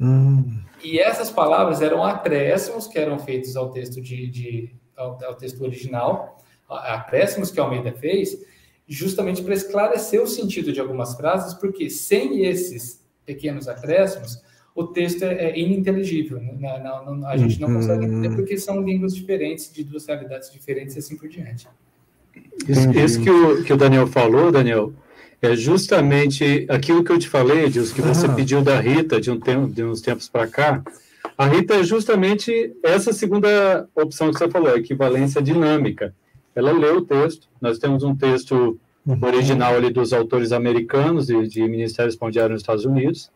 Hum. 0.00 0.62
E 0.82 0.98
essas 0.98 1.30
palavras 1.30 1.80
eram 1.80 2.04
acréscimos 2.04 2.88
que 2.88 2.98
eram 2.98 3.18
feitos 3.18 3.56
ao 3.56 3.70
texto 3.70 4.00
de, 4.00 4.26
de 4.28 4.74
ao, 4.96 5.18
ao, 5.24 5.36
texto 5.36 5.62
original, 5.62 6.38
acréscimos 6.68 7.50
que 7.50 7.60
Almeida 7.60 7.92
fez, 7.92 8.44
justamente 8.86 9.42
para 9.42 9.54
esclarecer 9.54 10.20
o 10.20 10.26
sentido 10.26 10.72
de 10.72 10.80
algumas 10.80 11.14
frases, 11.14 11.54
porque 11.54 11.88
sem 11.88 12.44
esses 12.44 13.04
pequenos 13.24 13.68
acréscimos, 13.68 14.42
o 14.74 14.84
texto 14.88 15.22
é, 15.22 15.50
é 15.50 15.58
ininteligível. 15.58 16.40
Né? 16.40 16.80
Não, 16.82 17.16
não, 17.16 17.28
a 17.28 17.36
gente 17.36 17.60
não 17.60 17.72
consegue 17.72 18.06
entender 18.06 18.28
uhum. 18.28 18.36
porque 18.36 18.58
são 18.58 18.82
línguas 18.82 19.14
diferentes, 19.14 19.72
de 19.72 19.84
duas 19.84 20.06
realidades 20.06 20.50
diferentes 20.50 20.96
e 20.96 20.98
assim 20.98 21.16
por 21.16 21.28
diante. 21.28 21.68
Isso, 22.68 22.90
isso 22.92 23.20
que, 23.20 23.30
o, 23.30 23.64
que 23.64 23.72
o 23.72 23.76
Daniel 23.76 24.06
falou, 24.06 24.52
Daniel, 24.52 24.92
é 25.40 25.56
justamente 25.56 26.66
aquilo 26.68 27.02
que 27.02 27.10
eu 27.10 27.18
te 27.18 27.28
falei, 27.28 27.64
Edilson, 27.64 27.94
que 27.94 28.02
você 28.02 28.26
ah. 28.26 28.32
pediu 28.32 28.62
da 28.62 28.78
Rita 28.80 29.20
de, 29.20 29.30
um 29.30 29.40
tempo, 29.40 29.66
de 29.72 29.82
uns 29.82 30.00
tempos 30.00 30.28
para 30.28 30.46
cá. 30.46 30.82
A 31.36 31.46
Rita 31.46 31.74
é 31.74 31.82
justamente 31.82 32.72
essa 32.82 33.12
segunda 33.12 33.88
opção 33.94 34.30
que 34.30 34.38
você 34.38 34.48
falou, 34.48 34.72
a 34.72 34.78
equivalência 34.78 35.42
dinâmica. 35.42 36.14
Ela 36.54 36.70
leu 36.70 36.98
o 36.98 37.02
texto, 37.02 37.48
nós 37.60 37.78
temos 37.78 38.04
um 38.04 38.14
texto 38.14 38.78
uhum. 39.04 39.18
original 39.22 39.74
ali 39.74 39.90
dos 39.90 40.12
autores 40.12 40.52
americanos 40.52 41.28
e 41.28 41.46
de 41.48 41.66
Ministério 41.66 42.10
Espondiário 42.10 42.52
nos 42.52 42.62
Estados 42.62 42.84
Unidos, 42.84 43.30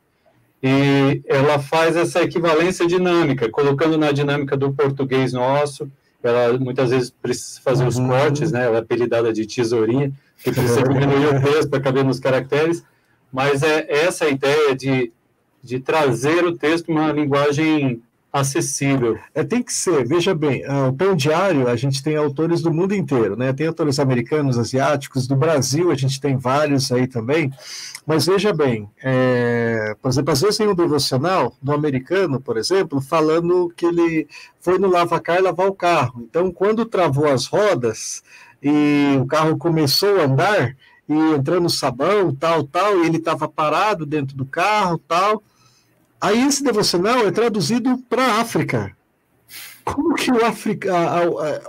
e 0.63 1.23
ela 1.27 1.59
faz 1.59 1.97
essa 1.97 2.23
equivalência 2.23 2.87
dinâmica, 2.87 3.49
colocando 3.49 3.99
na 3.99 4.13
dinâmica 4.13 4.57
do 4.57 4.73
português 4.73 5.33
nosso, 5.33 5.91
ela 6.31 6.59
muitas 6.59 6.91
vezes 6.91 7.11
precisa 7.11 7.61
fazer 7.61 7.83
uhum. 7.83 7.89
os 7.89 7.99
cortes, 7.99 8.53
né? 8.53 8.65
Ela 8.65 8.77
é 8.77 8.81
apelidada 8.81 9.33
de 9.33 9.47
tesourinha, 9.47 10.13
que 10.43 10.53
precisa 10.53 10.83
diminuir 10.83 11.27
o 11.27 11.43
texto 11.43 11.71
para 11.71 11.81
caber 11.81 12.05
nos 12.05 12.19
caracteres, 12.19 12.85
mas 13.33 13.63
é 13.63 13.87
essa 13.89 14.25
a 14.25 14.29
ideia 14.29 14.75
de, 14.75 15.13
de 15.63 15.81
trazer 15.81 16.45
o 16.45 16.57
texto 16.57 16.91
uma 16.91 17.13
linguagem 17.13 18.03
acessível. 18.41 19.19
É, 19.35 19.43
tem 19.43 19.63
que 19.63 19.73
ser, 19.73 20.07
veja 20.07 20.35
bem, 20.35 20.65
uh, 20.67 20.89
o 20.89 20.93
Pão 20.93 21.15
Diário, 21.15 21.69
a 21.69 21.77
gente 21.77 22.03
tem 22.03 22.17
autores 22.17 22.61
do 22.63 22.73
mundo 22.73 22.95
inteiro, 22.95 23.37
né? 23.37 23.53
Tem 23.53 23.67
autores 23.67 23.99
americanos, 23.99 24.59
asiáticos, 24.59 25.27
do 25.27 25.35
Brasil, 25.35 25.91
a 25.91 25.95
gente 25.95 26.21
tem 26.21 26.37
vários 26.37 26.93
aí 26.93 27.07
também, 27.07 27.53
mas 28.07 28.27
veja 28.27 28.53
bem, 28.53 28.89
é, 29.03 29.97
por 30.01 30.09
exemplo, 30.09 30.33
às 30.33 30.41
vezes 30.41 30.57
tem 30.57 30.69
um 30.69 30.75
devocional 30.75 31.55
do 31.61 31.73
americano, 31.73 32.41
por 32.41 32.57
exemplo, 32.57 33.01
falando 33.01 33.73
que 33.77 33.87
ele 33.87 34.29
foi 34.61 34.79
no 34.79 34.89
lavacar 34.89 35.43
lavar 35.43 35.69
o 35.69 35.75
carro. 35.75 36.23
Então, 36.29 36.53
quando 36.53 36.85
travou 36.85 37.27
as 37.27 37.47
rodas 37.47 38.23
e 38.63 39.17
o 39.21 39.27
carro 39.27 39.57
começou 39.57 40.21
a 40.21 40.25
andar, 40.25 40.77
e 41.09 41.15
entrando 41.15 41.71
sabão, 41.71 42.35
tal, 42.35 42.65
tal, 42.65 42.99
e 42.99 43.07
ele 43.07 43.19
estava 43.19 43.49
parado 43.49 44.05
dentro 44.05 44.37
do 44.37 44.45
carro, 44.45 44.99
tal, 45.07 45.43
Aí 46.21 46.47
esse 46.47 46.63
devocional 46.63 47.27
é 47.27 47.31
traduzido 47.31 47.99
para 48.09 48.25
a 48.25 48.41
África. 48.41 48.97
Como 49.85 50.15
que 50.15 50.33
o 50.33 50.45
África. 50.45 50.93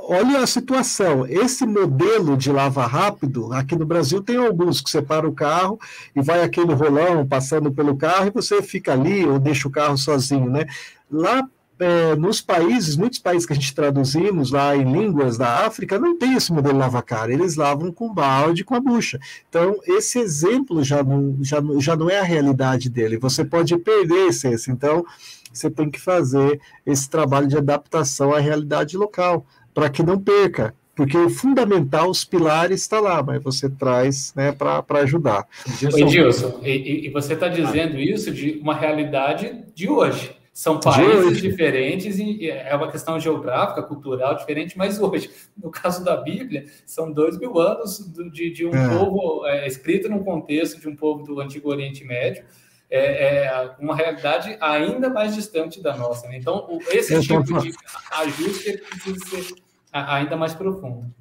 Olha 0.02 0.40
a 0.40 0.48
situação. 0.48 1.28
Esse 1.28 1.68
modelo 1.68 2.36
de 2.36 2.52
lava 2.52 2.86
rápido, 2.88 3.54
aqui 3.54 3.76
no 3.76 3.86
Brasil 3.86 4.24
tem 4.24 4.38
alguns 4.38 4.82
que 4.82 4.90
separa 4.90 5.28
o 5.28 5.34
carro 5.34 5.80
e 6.16 6.22
vai 6.22 6.42
aquele 6.42 6.74
rolão 6.74 7.28
passando 7.28 7.72
pelo 7.72 7.96
carro 7.96 8.28
e 8.28 8.32
você 8.32 8.62
fica 8.64 8.94
ali 8.94 9.24
ou 9.24 9.38
deixa 9.38 9.68
o 9.68 9.72
carro 9.72 9.98
sozinho, 9.98 10.50
né? 10.50 10.66
Lá 11.12 11.48
é, 11.80 12.16
nos 12.16 12.42
países, 12.42 12.96
muitos 12.96 13.20
países 13.20 13.46
que 13.46 13.54
a 13.54 13.56
gente 13.56 13.74
traduzimos 13.74 14.52
lá 14.52 14.76
em 14.76 14.92
línguas 14.92 15.38
da 15.38 15.66
África, 15.66 16.00
não 16.00 16.18
tem 16.18 16.34
esse 16.34 16.52
modelo 16.52 16.78
lava-cara, 16.78 17.32
eles 17.32 17.56
lavam 17.56 17.92
com 17.92 18.14
balde, 18.14 18.64
com 18.64 18.76
a 18.76 18.80
bucha. 18.80 19.20
Então, 19.50 19.80
esse 19.86 20.20
exemplo 20.20 20.84
já 20.84 21.04
não, 21.04 21.38
já, 21.42 21.62
já 21.80 21.96
não 21.96 22.10
é 22.10 22.20
a 22.20 22.24
realidade 22.24 22.90
dele, 22.90 23.18
você 23.18 23.46
pode 23.46 23.78
perder 23.78 24.30
esse, 24.30 24.48
esse. 24.48 24.72
Então, 24.72 25.06
você 25.54 25.70
tem 25.70 25.90
que 25.90 26.00
fazer 26.00 26.60
esse 26.86 27.10
trabalho 27.10 27.48
de 27.48 27.58
adaptação 27.58 28.34
à 28.34 28.40
realidade 28.40 28.98
local, 28.98 29.46
para 29.74 29.90
que 29.90 30.02
não 30.02 30.20
perca, 30.20 30.74
porque 30.96 31.16
o 31.16 31.30
fundamental, 31.30 32.10
os 32.10 32.26
pilares, 32.26 32.82
está 32.82 33.00
lá, 33.00 33.22
mas 33.22 33.42
você 33.44 33.70
traz 33.70 34.34
né, 34.36 34.52
para 34.52 34.84
ajudar. 35.02 35.46
Edilson, 35.80 36.60
e, 36.64 37.06
e 37.06 37.10
você 37.12 37.34
está 37.34 37.48
dizendo 37.48 38.00
isso 38.00 38.32
de 38.32 38.58
uma 38.64 38.74
realidade 38.74 39.64
de 39.76 39.88
hoje. 39.88 40.37
São 40.58 40.80
países 40.80 41.40
diferentes 41.40 42.18
e 42.18 42.50
é 42.50 42.76
uma 42.76 42.92
questão 42.92 43.20
geográfica, 43.20 43.84
cultural 43.84 44.34
diferente, 44.34 44.76
mas 44.76 45.00
hoje, 45.00 45.30
no 45.56 45.70
caso 45.70 46.04
da 46.04 46.18
Bíblia, 46.18 46.66
são 46.84 47.12
dois 47.12 47.38
mil 47.38 47.60
anos 47.60 48.00
de, 48.34 48.50
de 48.50 48.66
um 48.66 48.74
é. 48.74 48.98
povo 48.98 49.46
é, 49.46 49.68
escrito 49.68 50.10
num 50.10 50.24
contexto 50.24 50.82
de 50.82 50.90
um 50.90 50.96
povo 50.96 51.24
do 51.24 51.40
Antigo 51.40 51.70
Oriente 51.70 52.04
Médio, 52.04 52.44
é, 52.90 53.46
é 53.46 53.76
uma 53.78 53.96
realidade 53.96 54.58
ainda 54.60 55.12
mais 55.12 55.36
distante 55.36 55.80
da 55.80 55.96
nossa. 55.96 56.28
Né? 56.28 56.38
Então, 56.38 56.68
esse 56.90 57.22
tipo 57.22 57.44
de 57.44 57.72
ajuste 58.14 58.78
precisa 58.78 59.26
ser 59.28 59.54
ainda 59.94 60.36
mais 60.36 60.56
profundo. 60.56 61.14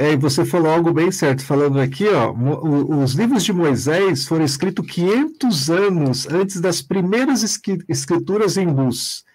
É, 0.00 0.12
e 0.12 0.16
você 0.16 0.46
falou 0.46 0.72
algo 0.72 0.94
bem 0.94 1.12
certo, 1.12 1.44
falando 1.44 1.78
aqui, 1.78 2.08
ó, 2.08 2.32
os 2.32 3.12
livros 3.12 3.44
de 3.44 3.52
Moisés 3.52 4.26
foram 4.26 4.46
escritos 4.46 4.90
500 4.90 5.68
anos 5.70 6.26
antes 6.26 6.58
das 6.58 6.80
primeiras 6.80 7.42
escrituras 7.86 8.56
hindus. 8.56 9.26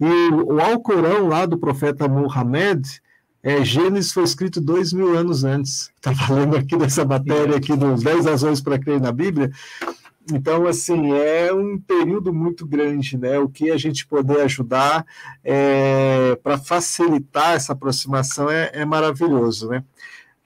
E 0.00 0.04
o 0.32 0.60
Alcorão 0.60 1.26
lá 1.26 1.44
do 1.46 1.58
profeta 1.58 2.06
Muhammad, 2.06 2.86
é, 3.42 3.64
Gênesis 3.64 4.12
foi 4.12 4.22
escrito 4.22 4.60
dois 4.60 4.92
mil 4.92 5.18
anos 5.18 5.42
antes. 5.42 5.90
Está 5.96 6.14
falando 6.26 6.56
aqui 6.56 6.76
dessa 6.76 7.04
matéria 7.04 7.56
aqui 7.56 7.74
dos 7.74 8.04
10 8.04 8.26
razões 8.26 8.60
para 8.60 8.78
crer 8.78 9.00
na 9.00 9.10
Bíblia. 9.10 9.50
Então, 10.32 10.66
assim, 10.68 11.12
é 11.12 11.52
um 11.52 11.76
período 11.76 12.32
muito 12.32 12.64
grande, 12.64 13.18
né? 13.18 13.38
O 13.40 13.48
que 13.48 13.68
a 13.70 13.76
gente 13.76 14.06
poder 14.06 14.42
ajudar 14.42 15.04
é, 15.42 16.38
para 16.40 16.56
facilitar 16.56 17.56
essa 17.56 17.72
aproximação 17.72 18.48
é, 18.48 18.70
é 18.72 18.84
maravilhoso, 18.84 19.68
né? 19.68 19.82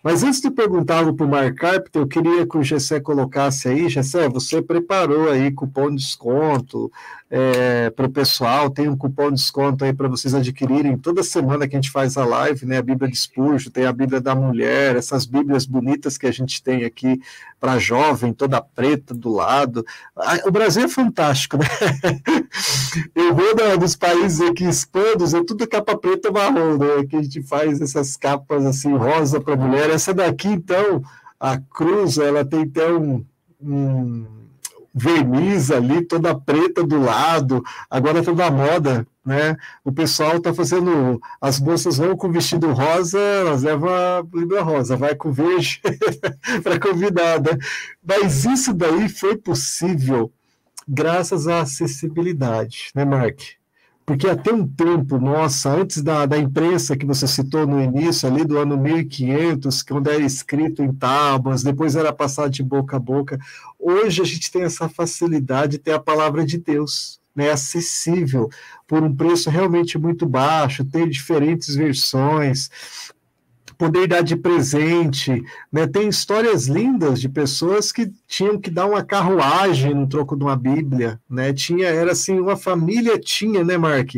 Mas 0.03 0.23
antes 0.23 0.41
de 0.41 0.51
perguntar 0.51 0.99
algo 0.99 1.15
para 1.15 1.27
o 1.27 1.29
Mark 1.29 1.57
Carpenter, 1.57 2.03
eu 2.03 2.07
queria 2.07 2.47
que 2.47 2.57
o 2.57 2.63
Gessé 2.63 3.01
colocasse 3.01 3.69
aí, 3.69 3.89
Gessé, 3.89 4.29
você 4.29 4.63
preparou 4.63 5.29
aí 5.29 5.51
cupom 5.51 5.91
de 5.91 5.97
desconto, 5.97 6.91
é, 7.31 7.91
para 7.91 8.07
o 8.07 8.11
pessoal, 8.11 8.71
tem 8.71 8.89
um 8.89 8.97
cupom 8.97 9.29
de 9.29 9.35
desconto 9.35 9.85
aí 9.85 9.93
para 9.93 10.09
vocês 10.09 10.35
adquirirem 10.35 10.97
toda 10.97 11.23
semana 11.23 11.69
que 11.69 11.77
a 11.77 11.79
gente 11.79 11.91
faz 11.91 12.17
a 12.17 12.25
live, 12.25 12.65
né? 12.65 12.79
A 12.79 12.83
Bíblia 12.83 13.11
de 13.11 13.19
Spurgeon, 13.19 13.71
tem 13.71 13.85
a 13.85 13.93
Bíblia 13.93 14.19
da 14.19 14.35
Mulher, 14.35 14.97
essas 14.97 15.27
Bíblias 15.27 15.67
bonitas 15.67 16.17
que 16.17 16.27
a 16.27 16.33
gente 16.33 16.63
tem 16.63 16.85
aqui 16.85 17.21
para 17.61 17.79
jovem, 17.79 18.33
toda 18.33 18.63
preta 18.63 19.13
do 19.13 19.31
lado. 19.31 19.85
O 20.47 20.51
Brasil 20.51 20.85
é 20.85 20.89
fantástico, 20.89 21.59
né? 21.59 21.67
Eu 23.15 23.35
vou 23.35 23.55
da, 23.55 23.77
dos 23.77 23.95
países 23.95 24.41
aqui 24.41 24.65
hispanos, 24.65 25.35
é 25.35 25.45
tudo 25.45 25.69
capa 25.69 25.99
preta 25.99 26.33
marrom, 26.33 26.79
né? 26.79 27.05
Que 27.09 27.17
a 27.17 27.23
gente 27.23 27.43
faz 27.43 27.79
essas 27.83 28.17
capas 28.17 28.65
assim, 28.65 28.97
rosa 28.97 29.39
para 29.39 29.55
mulher. 29.55 29.91
Essa 29.91 30.15
daqui, 30.15 30.49
então, 30.49 31.03
a 31.39 31.59
cruz, 31.59 32.17
ela 32.17 32.43
tem 32.43 32.63
até 32.63 32.91
um, 32.91 33.23
um 33.61 34.48
verniz 34.95 35.71
ali, 35.71 36.05
toda 36.05 36.35
preta 36.35 36.83
do 36.83 37.01
lado, 37.01 37.63
agora 37.91 38.21
está 38.21 38.33
na 38.33 38.51
moda, 38.51 39.07
né? 39.25 39.57
O 39.85 39.93
pessoal 39.93 40.37
está 40.37 40.53
fazendo, 40.55 41.21
as 41.41 41.61
moças 41.61 41.99
vão 41.99 42.17
com 42.17 42.31
vestido 42.31 42.73
rosa, 42.73 43.19
elas 43.19 43.63
levam 43.63 43.89
a 44.59 44.63
rosa, 44.63 44.97
vai 44.97 45.15
com 45.15 45.31
verde 45.31 45.81
para 46.63 46.81
convidada. 46.81 47.59
Mas 48.03 48.45
isso 48.45 48.73
daí 48.73 49.09
foi 49.09 49.37
possível 49.37 50.33
graças 50.89 51.47
à 51.47 51.61
acessibilidade, 51.61 52.91
né, 52.95 53.05
Mark? 53.05 53.58
Porque 54.09 54.27
até 54.27 54.51
um 54.51 54.67
tempo, 54.67 55.19
nossa, 55.19 55.71
antes 55.71 56.03
da, 56.03 56.25
da 56.25 56.39
imprensa 56.39 56.97
que 56.97 57.05
você 57.05 57.27
citou 57.27 57.67
no 57.67 57.79
início, 57.79 58.27
ali 58.27 58.43
do 58.43 58.57
ano 58.57 58.75
1500, 58.79 59.83
quando 59.83 60.09
era 60.09 60.25
escrito 60.25 60.83
em 60.83 60.91
tábuas, 60.95 61.63
depois 61.63 61.95
era 61.95 62.11
passado 62.11 62.49
de 62.49 62.63
boca 62.63 62.97
a 62.97 62.99
boca, 62.99 63.39
hoje 63.79 64.23
a 64.23 64.25
gente 64.25 64.51
tem 64.51 64.63
essa 64.63 64.89
facilidade 64.89 65.73
de 65.73 65.79
ter 65.79 65.93
a 65.93 65.99
palavra 65.99 66.43
de 66.47 66.57
Deus, 66.57 67.21
né, 67.37 67.51
acessível, 67.51 68.49
por 68.87 69.03
um 69.03 69.15
preço 69.15 69.51
realmente 69.51 69.99
muito 69.99 70.25
baixo, 70.25 70.87
ter 70.87 71.07
diferentes 71.07 71.75
versões, 71.75 72.71
poder 73.79 74.09
dar 74.09 74.23
de 74.23 74.35
presente, 74.37 75.41
né? 75.73 75.87
Tem 75.87 76.09
histórias 76.09 76.67
lindas 76.67 77.21
de 77.21 77.29
pessoas 77.29 77.93
que 77.93 78.13
tinham 78.27 78.61
que 78.61 78.71
dar 78.71 78.87
uma 78.87 79.05
carruagem 79.05 79.95
no 79.95 80.09
troco 80.09 80.37
de 80.37 80.43
uma 80.43 80.57
Bíblia, 80.57 81.21
né? 81.31 81.53
Tinha, 81.53 81.87
era 81.87 82.11
assim, 82.11 82.41
uma 82.41 82.57
família 82.57 83.17
tinha, 83.19 83.63
né, 83.63 83.79
Mark? 83.79 84.17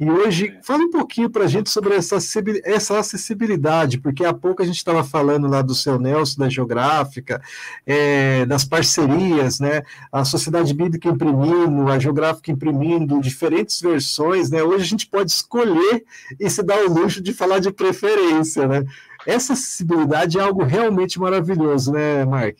E 0.00 0.10
hoje, 0.10 0.58
fala 0.62 0.82
um 0.82 0.90
pouquinho 0.90 1.28
para 1.28 1.44
a 1.44 1.46
gente 1.46 1.68
sobre 1.68 1.94
essa, 1.94 2.16
essa 2.64 2.98
acessibilidade, 2.98 3.98
porque 3.98 4.24
há 4.24 4.32
pouco 4.32 4.62
a 4.62 4.64
gente 4.64 4.78
estava 4.78 5.04
falando 5.04 5.46
lá 5.46 5.60
do 5.60 5.74
seu 5.74 5.98
Nelson, 5.98 6.40
da 6.40 6.48
Geográfica, 6.48 7.42
é, 7.86 8.46
das 8.46 8.64
parcerias, 8.64 9.60
né? 9.60 9.82
A 10.10 10.24
Sociedade 10.24 10.72
Bíblica 10.72 11.08
imprimindo, 11.08 11.88
a 11.88 11.98
Geográfica 11.98 12.50
imprimindo 12.50 13.20
diferentes 13.20 13.78
versões, 13.80 14.50
né? 14.50 14.62
Hoje 14.62 14.84
a 14.84 14.88
gente 14.88 15.06
pode 15.06 15.30
escolher 15.30 16.02
e 16.40 16.48
se 16.48 16.62
dar 16.62 16.82
o 16.82 16.90
luxo 16.90 17.20
de 17.20 17.34
falar 17.34 17.58
de 17.58 17.70
preferência, 17.70 18.66
né? 18.66 18.84
essa 19.26 19.52
acessibilidade 19.52 20.38
é 20.38 20.42
algo 20.42 20.62
realmente 20.62 21.18
maravilhoso, 21.18 21.92
né, 21.92 22.24
Mark? 22.24 22.58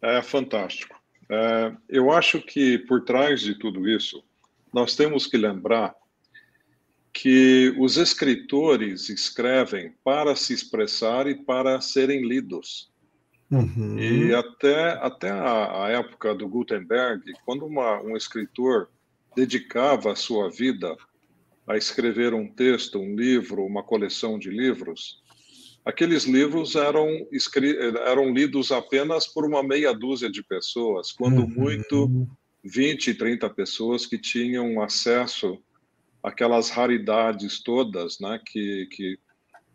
É 0.00 0.22
fantástico. 0.22 0.96
É, 1.30 1.72
eu 1.88 2.10
acho 2.10 2.40
que 2.40 2.78
por 2.78 3.04
trás 3.04 3.40
de 3.40 3.54
tudo 3.54 3.88
isso, 3.88 4.22
nós 4.72 4.94
temos 4.94 5.26
que 5.26 5.36
lembrar 5.36 5.94
que 7.12 7.74
os 7.78 7.96
escritores 7.96 9.08
escrevem 9.08 9.92
para 10.04 10.36
se 10.36 10.52
expressar 10.52 11.26
e 11.26 11.34
para 11.34 11.80
serem 11.80 12.26
lidos. 12.26 12.92
Uhum. 13.50 13.98
E 13.98 14.34
até, 14.34 14.90
até 15.02 15.30
a, 15.30 15.86
a, 15.86 15.88
época 15.90 16.34
do 16.34 16.46
Gutenberg, 16.46 17.22
quando 17.44 17.64
uma, 17.64 18.00
um 18.02 18.16
escritor 18.16 18.88
dedicava 19.34 20.12
a 20.12 20.16
sua 20.16 20.50
vida 20.50 20.94
a 21.66 21.76
escrever 21.76 22.34
um 22.34 22.46
texto, 22.46 22.98
um 22.98 23.14
livro, 23.14 23.64
uma 23.64 23.82
coleção 23.82 24.38
de 24.38 24.50
livros, 24.50 25.22
aqueles 25.84 26.24
livros 26.24 26.76
eram, 26.76 27.08
eram 28.06 28.32
lidos 28.32 28.70
apenas 28.70 29.26
por 29.26 29.44
uma 29.44 29.62
meia 29.62 29.92
dúzia 29.92 30.30
de 30.30 30.42
pessoas, 30.42 31.10
quando 31.12 31.40
uhum. 31.40 31.48
muito 31.48 32.28
20, 32.64 33.14
30 33.14 33.50
pessoas 33.50 34.06
que 34.06 34.18
tinham 34.18 34.80
acesso 34.82 35.58
àquelas 36.22 36.70
raridades 36.70 37.62
todas, 37.62 38.18
né, 38.20 38.40
que, 38.44 38.86
que 38.90 39.18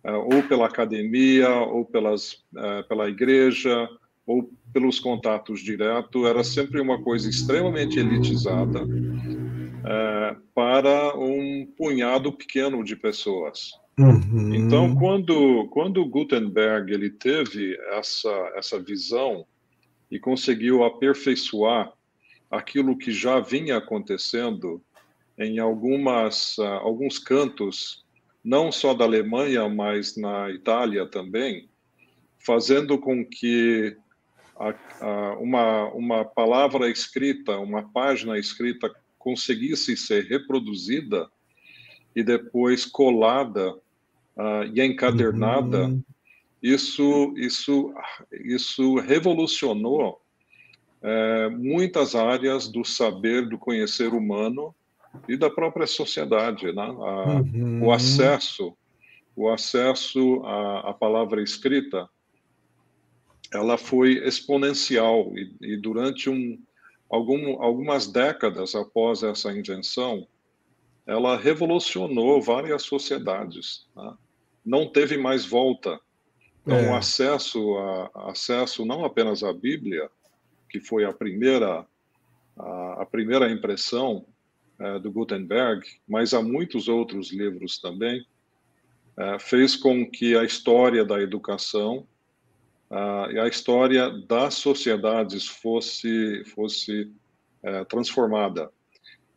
uh, 0.05 0.35
ou 0.35 0.43
pela 0.43 0.67
academia, 0.67 1.49
ou 1.49 1.85
pelas, 1.85 2.33
uh, 2.53 2.87
pela 2.87 3.09
igreja, 3.09 3.89
ou 4.25 4.49
pelos 4.71 4.99
contatos 4.99 5.61
diretos, 5.61 6.25
era 6.25 6.43
sempre 6.43 6.79
uma 6.79 7.01
coisa 7.01 7.29
extremamente 7.29 7.99
elitizada 7.99 8.83
uh, 8.83 10.41
para 10.53 11.17
um 11.17 11.65
punhado 11.77 12.31
pequeno 12.31 12.83
de 12.83 12.95
pessoas. 12.95 13.71
Uhum. 13.97 14.55
Então, 14.55 14.95
quando, 14.95 15.67
quando 15.69 16.05
Gutenberg 16.05 16.91
ele 16.91 17.11
teve 17.11 17.77
essa, 17.91 18.51
essa 18.55 18.79
visão 18.79 19.45
e 20.09 20.19
conseguiu 20.19 20.83
aperfeiçoar 20.83 21.91
aquilo 22.53 22.97
que 22.97 23.11
já 23.11 23.39
vinha 23.39 23.77
acontecendo 23.77 24.81
em 25.37 25.57
algumas, 25.57 26.55
uh, 26.59 26.63
alguns 26.63 27.17
cantos, 27.17 28.05
não 28.43 28.71
só 28.71 28.93
da 28.93 29.05
Alemanha, 29.05 29.67
mas 29.67 30.15
na 30.15 30.51
Itália 30.51 31.07
também, 31.07 31.67
fazendo 32.37 32.99
com 32.99 33.25
que 33.25 33.97
a, 34.55 34.75
a, 35.01 35.37
uma, 35.39 35.85
uma 35.93 36.25
palavra 36.25 36.89
escrita, 36.89 37.57
uma 37.57 37.89
página 37.91 38.37
escrita, 38.37 38.93
conseguisse 39.17 39.97
ser 39.97 40.25
reproduzida 40.25 41.27
e 42.15 42.23
depois 42.23 42.85
colada 42.85 43.73
uh, 43.73 44.63
e 44.71 44.79
encadernada, 44.79 45.85
uhum. 45.85 46.03
isso, 46.61 47.33
isso, 47.35 47.91
isso 48.31 48.95
revolucionou 48.95 50.22
uh, 51.03 51.51
muitas 51.51 52.15
áreas 52.15 52.67
do 52.67 52.83
saber, 52.85 53.47
do 53.47 53.57
conhecer 53.57 54.13
humano 54.13 54.73
e 55.27 55.37
da 55.37 55.49
própria 55.49 55.85
sociedade, 55.85 56.71
né? 56.71 56.83
A, 56.83 57.41
uhum. 57.41 57.85
O 57.85 57.91
acesso, 57.91 58.75
o 59.35 59.49
acesso 59.49 60.41
à, 60.43 60.89
à, 60.89 60.93
palavra 60.93 61.41
escrita, 61.43 62.09
ela 63.51 63.77
foi 63.77 64.13
exponencial 64.25 65.31
e, 65.37 65.55
e 65.61 65.77
durante 65.77 66.29
um, 66.29 66.59
algum, 67.09 67.61
algumas 67.61 68.07
décadas 68.07 68.73
após 68.73 69.21
essa 69.21 69.51
invenção, 69.51 70.27
ela 71.05 71.37
revolucionou 71.37 72.41
várias 72.41 72.83
sociedades. 72.83 73.85
Né? 73.95 74.13
Não 74.65 74.87
teve 74.87 75.17
mais 75.17 75.45
volta. 75.45 75.99
Então, 76.65 76.77
é. 76.77 76.97
acesso, 76.97 77.77
a, 77.77 78.31
acesso 78.31 78.85
não 78.85 79.03
apenas 79.03 79.43
à 79.43 79.51
Bíblia, 79.51 80.09
que 80.73 80.79
foi 80.79 81.05
a 81.05 81.13
primeira, 81.13 81.85
a, 82.57 83.03
a 83.03 83.05
primeira 83.05 83.47
impressão 83.51 84.25
é, 84.79 84.97
do 84.97 85.11
Gutenberg, 85.11 85.87
mas 86.07 86.33
há 86.33 86.41
muitos 86.41 86.87
outros 86.87 87.31
livros 87.31 87.77
também, 87.77 88.25
é, 89.15 89.37
fez 89.37 89.75
com 89.75 90.09
que 90.09 90.35
a 90.35 90.43
história 90.43 91.05
da 91.05 91.21
educação 91.21 92.07
e 93.31 93.39
a 93.39 93.47
história 93.47 94.07
das 94.27 94.53
sociedades 94.53 95.47
fosse, 95.47 96.43
fosse 96.45 97.11
é, 97.63 97.83
transformada. 97.85 98.69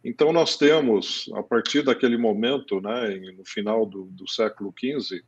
Então, 0.05 0.31
nós 0.31 0.59
temos, 0.59 1.31
a 1.35 1.43
partir 1.43 1.83
daquele 1.83 2.19
momento, 2.19 2.83
né, 2.83 3.15
no 3.35 3.47
final 3.47 3.87
do, 3.87 4.05
do 4.05 4.29
século 4.29 4.75
XV, 4.79 5.25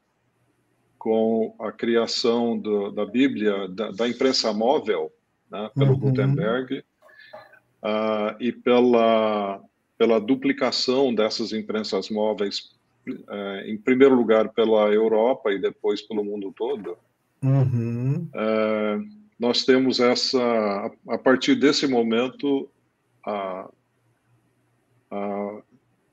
com 0.98 1.54
a 1.58 1.72
criação 1.72 2.58
do, 2.58 2.90
da 2.90 3.06
Bíblia, 3.06 3.66
da, 3.68 3.92
da, 3.92 4.08
imprensa 4.08 4.52
móvel, 4.52 5.10
né, 5.50 5.70
pelo 5.74 5.92
uhum. 5.92 5.98
Gutenberg, 5.98 6.84
uh, 7.82 8.36
e 8.40 8.52
pela, 8.52 9.62
pela 9.96 10.20
duplicação 10.20 11.14
dessas 11.14 11.52
imprensas 11.52 12.10
móveis, 12.10 12.76
uh, 13.08 13.66
em 13.66 13.76
primeiro 13.76 14.14
lugar 14.14 14.50
pela 14.50 14.92
Europa 14.92 15.52
e 15.52 15.58
depois 15.58 16.02
pelo 16.02 16.24
mundo 16.24 16.52
todo, 16.56 16.96
uhum. 17.42 18.28
uh, 18.34 19.18
nós 19.38 19.64
temos 19.64 20.00
essa, 20.00 20.90
a 21.08 21.18
partir 21.18 21.54
desse 21.54 21.86
momento, 21.86 22.68
a, 23.24 23.68
a, 25.10 25.62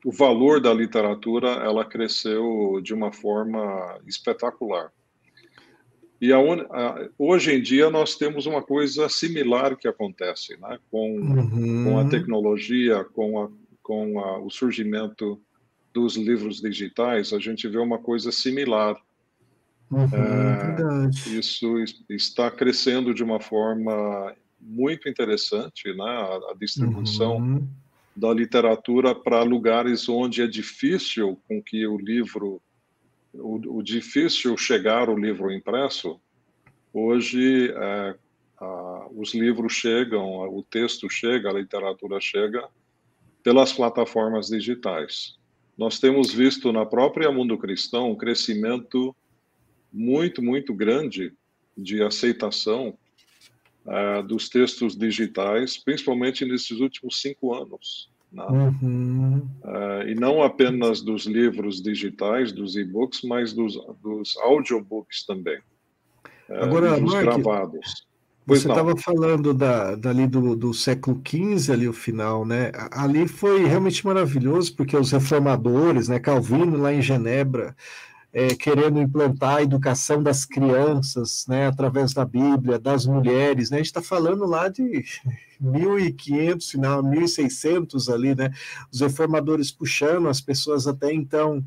o 0.05 0.11
valor 0.11 0.61
da 0.61 0.71
literatura 0.71 1.47
ela 1.47 1.83
cresceu 1.83 2.79
de 2.83 2.93
uma 2.93 3.11
forma 3.11 3.99
espetacular. 4.05 4.91
E 6.21 6.31
a, 6.31 6.37
a, 6.37 7.09
hoje 7.17 7.53
em 7.53 7.61
dia 7.61 7.89
nós 7.89 8.15
temos 8.15 8.45
uma 8.45 8.61
coisa 8.61 9.09
similar 9.09 9.75
que 9.75 9.87
acontece, 9.87 10.57
né? 10.57 10.79
com, 10.89 11.19
uhum. 11.19 11.83
com 11.83 11.99
a 11.99 12.05
tecnologia, 12.05 13.03
com, 13.03 13.43
a, 13.43 13.49
com 13.83 14.19
a, 14.19 14.39
o 14.39 14.49
surgimento 14.49 15.39
dos 15.93 16.15
livros 16.15 16.61
digitais, 16.61 17.31
a 17.31 17.39
gente 17.39 17.67
vê 17.67 17.77
uma 17.77 17.97
coisa 17.97 18.31
similar. 18.31 18.95
Uhum, 19.91 20.03
é, 20.03 21.09
isso 21.37 21.75
está 22.09 22.49
crescendo 22.49 23.13
de 23.13 23.23
uma 23.23 23.39
forma 23.39 24.33
muito 24.59 25.07
interessante, 25.07 25.93
né? 25.93 26.03
a, 26.03 26.53
distribuição 26.57 27.37
uhum 27.37 27.67
da 28.15 28.33
literatura 28.33 29.13
para 29.13 29.43
lugares 29.43 30.07
onde 30.07 30.41
é 30.41 30.47
difícil 30.47 31.37
com 31.47 31.61
que 31.61 31.85
o 31.85 31.97
livro, 31.97 32.61
o, 33.39 33.77
o 33.77 33.83
difícil 33.83 34.57
chegar 34.57 35.09
o 35.09 35.17
livro 35.17 35.51
impresso. 35.51 36.19
Hoje, 36.93 37.71
é, 37.71 38.15
a, 38.57 39.07
os 39.11 39.33
livros 39.33 39.73
chegam, 39.73 40.47
o 40.49 40.63
texto 40.63 41.09
chega, 41.09 41.49
a 41.49 41.53
literatura 41.53 42.19
chega 42.19 42.67
pelas 43.43 43.73
plataformas 43.73 44.47
digitais. 44.47 45.37
Nós 45.77 45.99
temos 45.99 46.33
visto 46.33 46.71
na 46.71 46.85
própria 46.85 47.31
mundo 47.31 47.57
cristão 47.57 48.11
um 48.11 48.15
crescimento 48.15 49.15
muito, 49.91 50.41
muito 50.41 50.73
grande 50.73 51.33
de 51.77 52.01
aceitação 52.01 52.97
uh, 53.85 54.23
dos 54.23 54.49
textos 54.49 54.97
digitais, 54.97 55.77
principalmente 55.77 56.45
nesses 56.45 56.79
últimos 56.79 57.21
cinco 57.21 57.53
anos. 57.53 58.09
Né? 58.35 58.43
Uhum. 58.49 59.47
Uh, 59.63 60.07
e 60.07 60.15
não 60.15 60.43
apenas 60.43 61.01
dos 61.01 61.25
livros 61.25 61.81
digitais, 61.81 62.51
dos 62.51 62.75
e-books, 62.75 63.21
mas 63.23 63.53
dos, 63.53 63.75
dos 64.03 64.35
audiobooks 64.37 65.25
também. 65.25 65.57
Uh, 66.49 66.63
Agora, 66.63 66.99
Mark, 66.99 67.23
gravados. 67.23 68.05
Pois 68.45 68.61
você 68.61 68.69
estava 68.69 68.95
falando 68.95 69.53
da, 69.53 69.95
dali 69.95 70.27
do, 70.27 70.55
do 70.55 70.73
século 70.73 71.19
XV, 71.25 71.73
ali 71.73 71.87
o 71.87 71.93
final, 71.93 72.45
né? 72.45 72.71
Ali 72.91 73.27
foi 73.27 73.65
realmente 73.65 74.05
maravilhoso, 74.05 74.75
porque 74.75 74.95
os 74.95 75.11
reformadores, 75.11 76.09
né? 76.09 76.19
Calvino 76.19 76.77
lá 76.77 76.93
em 76.93 77.01
Genebra, 77.01 77.75
é, 78.35 78.53
querendo 78.53 79.01
implantar 79.01 79.55
a 79.55 79.63
educação 79.63 80.21
das 80.21 80.43
crianças, 80.43 81.45
né, 81.47 81.67
através 81.67 82.13
da 82.13 82.25
Bíblia, 82.25 82.77
das 82.77 83.05
mulheres, 83.05 83.69
né, 83.69 83.77
a 83.77 83.79
gente 83.79 83.85
está 83.85 84.01
falando 84.01 84.45
lá 84.45 84.67
de 84.67 85.05
1500, 85.57 86.69
final 86.69 87.01
1600 87.01 88.09
ali, 88.09 88.35
né, 88.35 88.51
os 88.91 88.99
reformadores 88.99 89.71
puxando, 89.71 90.27
as 90.27 90.41
pessoas 90.41 90.85
até 90.85 91.13
então 91.13 91.63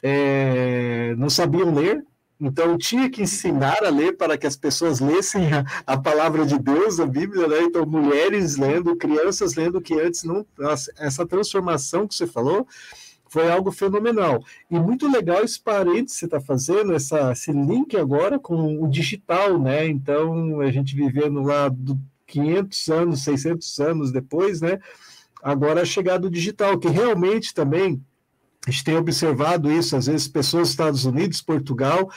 é, 0.00 1.12
não 1.18 1.28
sabiam 1.28 1.74
ler, 1.74 2.04
então 2.38 2.78
tinha 2.78 3.10
que 3.10 3.22
ensinar 3.22 3.82
a 3.82 3.88
ler 3.88 4.16
para 4.16 4.38
que 4.38 4.46
as 4.46 4.54
pessoas 4.54 5.00
lessem 5.00 5.52
a, 5.52 5.64
a, 5.84 5.96
palavra 5.96 6.46
de 6.46 6.56
Deus, 6.56 7.00
a 7.00 7.06
Bíblia, 7.06 7.48
né? 7.48 7.62
Então 7.62 7.84
mulheres 7.86 8.56
lendo, 8.56 8.94
crianças 8.94 9.54
lendo 9.54 9.80
que 9.80 9.98
antes 9.98 10.22
não 10.22 10.46
essa 10.98 11.26
transformação 11.26 12.06
que 12.06 12.14
você 12.14 12.26
falou 12.26 12.68
foi 13.36 13.50
algo 13.50 13.70
fenomenal. 13.70 14.42
E 14.70 14.78
muito 14.78 15.06
legal 15.10 15.44
esse 15.44 15.60
parênteses 15.60 16.14
que 16.14 16.20
você 16.20 16.24
está 16.24 16.40
fazendo, 16.40 16.94
essa, 16.94 17.32
esse 17.32 17.52
link 17.52 17.94
agora 17.94 18.38
com 18.38 18.82
o 18.82 18.88
digital, 18.88 19.60
né? 19.60 19.86
Então, 19.86 20.58
a 20.62 20.70
gente 20.70 20.96
vivendo 20.96 21.42
lá 21.42 21.68
do 21.68 22.00
500 22.26 22.88
anos, 22.88 23.22
600 23.24 23.78
anos 23.78 24.10
depois, 24.10 24.62
né? 24.62 24.78
Agora 25.42 25.82
a 25.82 25.84
chegada 25.84 26.20
do 26.20 26.30
digital, 26.30 26.78
que 26.78 26.88
realmente 26.88 27.52
também 27.52 28.02
A 28.66 28.70
gente 28.70 28.84
tem 28.84 28.96
observado 28.96 29.70
isso, 29.70 29.94
às 29.94 30.06
vezes, 30.06 30.26
pessoas 30.26 30.62
dos 30.62 30.70
Estados 30.70 31.04
Unidos, 31.04 31.42
Portugal, 31.42 32.10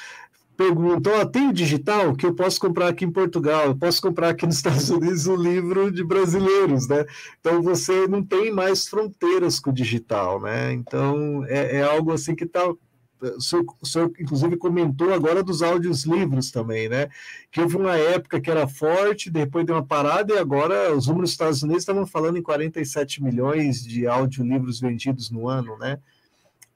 perguntam: 0.60 1.14
oh, 1.22 1.26
tem 1.26 1.48
o 1.48 1.54
digital 1.54 2.14
que 2.14 2.26
eu 2.26 2.36
posso 2.36 2.60
comprar 2.60 2.90
aqui 2.90 3.06
em 3.06 3.12
Portugal? 3.12 3.68
Eu 3.68 3.78
posso 3.78 4.02
comprar 4.02 4.30
aqui 4.30 4.46
nos 4.46 4.58
Estados 4.58 4.90
Unidos 4.92 5.26
um 5.26 5.38
livro 5.38 5.90
de 5.90 6.04
brasileiros, 6.04 6.86
né? 6.90 7.06
Então 7.40 7.62
você 7.62 8.06
não 8.10 8.22
tem 8.22 8.52
mais 8.52 8.86
fronteiras 8.86 9.58
com 9.58 9.70
o 9.70 9.74
digital, 9.74 10.42
né? 10.42 10.74
Então 10.74 11.46
é, 11.48 11.78
é 11.78 11.82
algo 11.82 12.12
assim 12.12 12.36
que 12.36 12.44
está 12.44 12.68
o 12.68 13.42
senhor, 13.42 13.66
o 13.82 13.86
senhor, 13.86 14.12
inclusive, 14.20 14.58
comentou 14.58 15.14
agora 15.14 15.44
dos 15.44 15.62
áudios 15.62 16.06
livros 16.06 16.52
também, 16.52 16.90
né? 16.90 17.10
Que 17.52 17.62
houve 17.62 17.78
uma 17.78 17.96
época 17.96 18.40
que 18.40 18.50
era 18.50 18.68
forte, 18.68 19.30
depois 19.30 19.66
deu 19.66 19.76
uma 19.76 19.86
parada, 19.86 20.34
e 20.34 20.38
agora 20.38 20.94
os 20.96 21.08
números 21.08 21.30
dos 21.30 21.34
Estados 21.34 21.64
Unidos 21.64 21.84
estavam 21.84 22.06
falando 22.06 22.38
em 22.38 22.42
47 22.42 23.22
milhões 23.22 23.84
de 23.84 24.08
audiolivros 24.08 24.80
vendidos 24.80 25.30
no 25.30 25.50
ano, 25.50 25.78
né? 25.78 26.00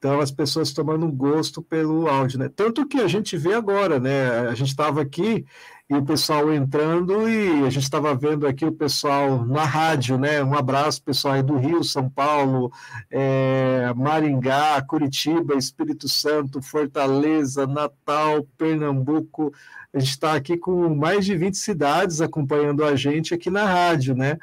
Então, 0.03 0.19
as 0.19 0.31
pessoas 0.31 0.73
tomando 0.73 1.09
gosto 1.09 1.61
pelo 1.61 2.09
áudio, 2.09 2.37
né? 2.37 2.49
Tanto 2.53 2.85
que 2.85 2.99
a 2.99 3.07
gente 3.07 3.37
vê 3.37 3.53
agora, 3.53 4.01
né? 4.01 4.49
A 4.49 4.53
gente 4.53 4.67
estava 4.67 5.01
aqui 5.01 5.45
e 5.89 5.93
o 5.93 6.03
pessoal 6.03 6.53
entrando 6.53 7.29
e 7.29 7.65
a 7.65 7.69
gente 7.69 7.83
estava 7.83 8.13
vendo 8.13 8.45
aqui 8.45 8.65
o 8.65 8.71
pessoal 8.73 9.45
na 9.45 9.63
rádio, 9.63 10.17
né? 10.17 10.43
Um 10.43 10.55
abraço, 10.55 11.01
pessoal 11.01 11.35
aí 11.35 11.41
do 11.41 11.55
Rio, 11.55 11.85
São 11.85 12.09
Paulo, 12.09 12.69
é, 13.09 13.93
Maringá, 13.95 14.81
Curitiba, 14.81 15.55
Espírito 15.55 16.09
Santo, 16.09 16.61
Fortaleza, 16.61 17.65
Natal, 17.65 18.45
Pernambuco. 18.57 19.53
A 19.93 19.99
gente 19.99 20.09
está 20.09 20.33
aqui 20.33 20.57
com 20.57 20.93
mais 20.93 21.23
de 21.23 21.33
20 21.37 21.55
cidades 21.55 22.19
acompanhando 22.19 22.83
a 22.83 22.93
gente 22.97 23.33
aqui 23.33 23.49
na 23.49 23.63
rádio, 23.63 24.15
né? 24.15 24.37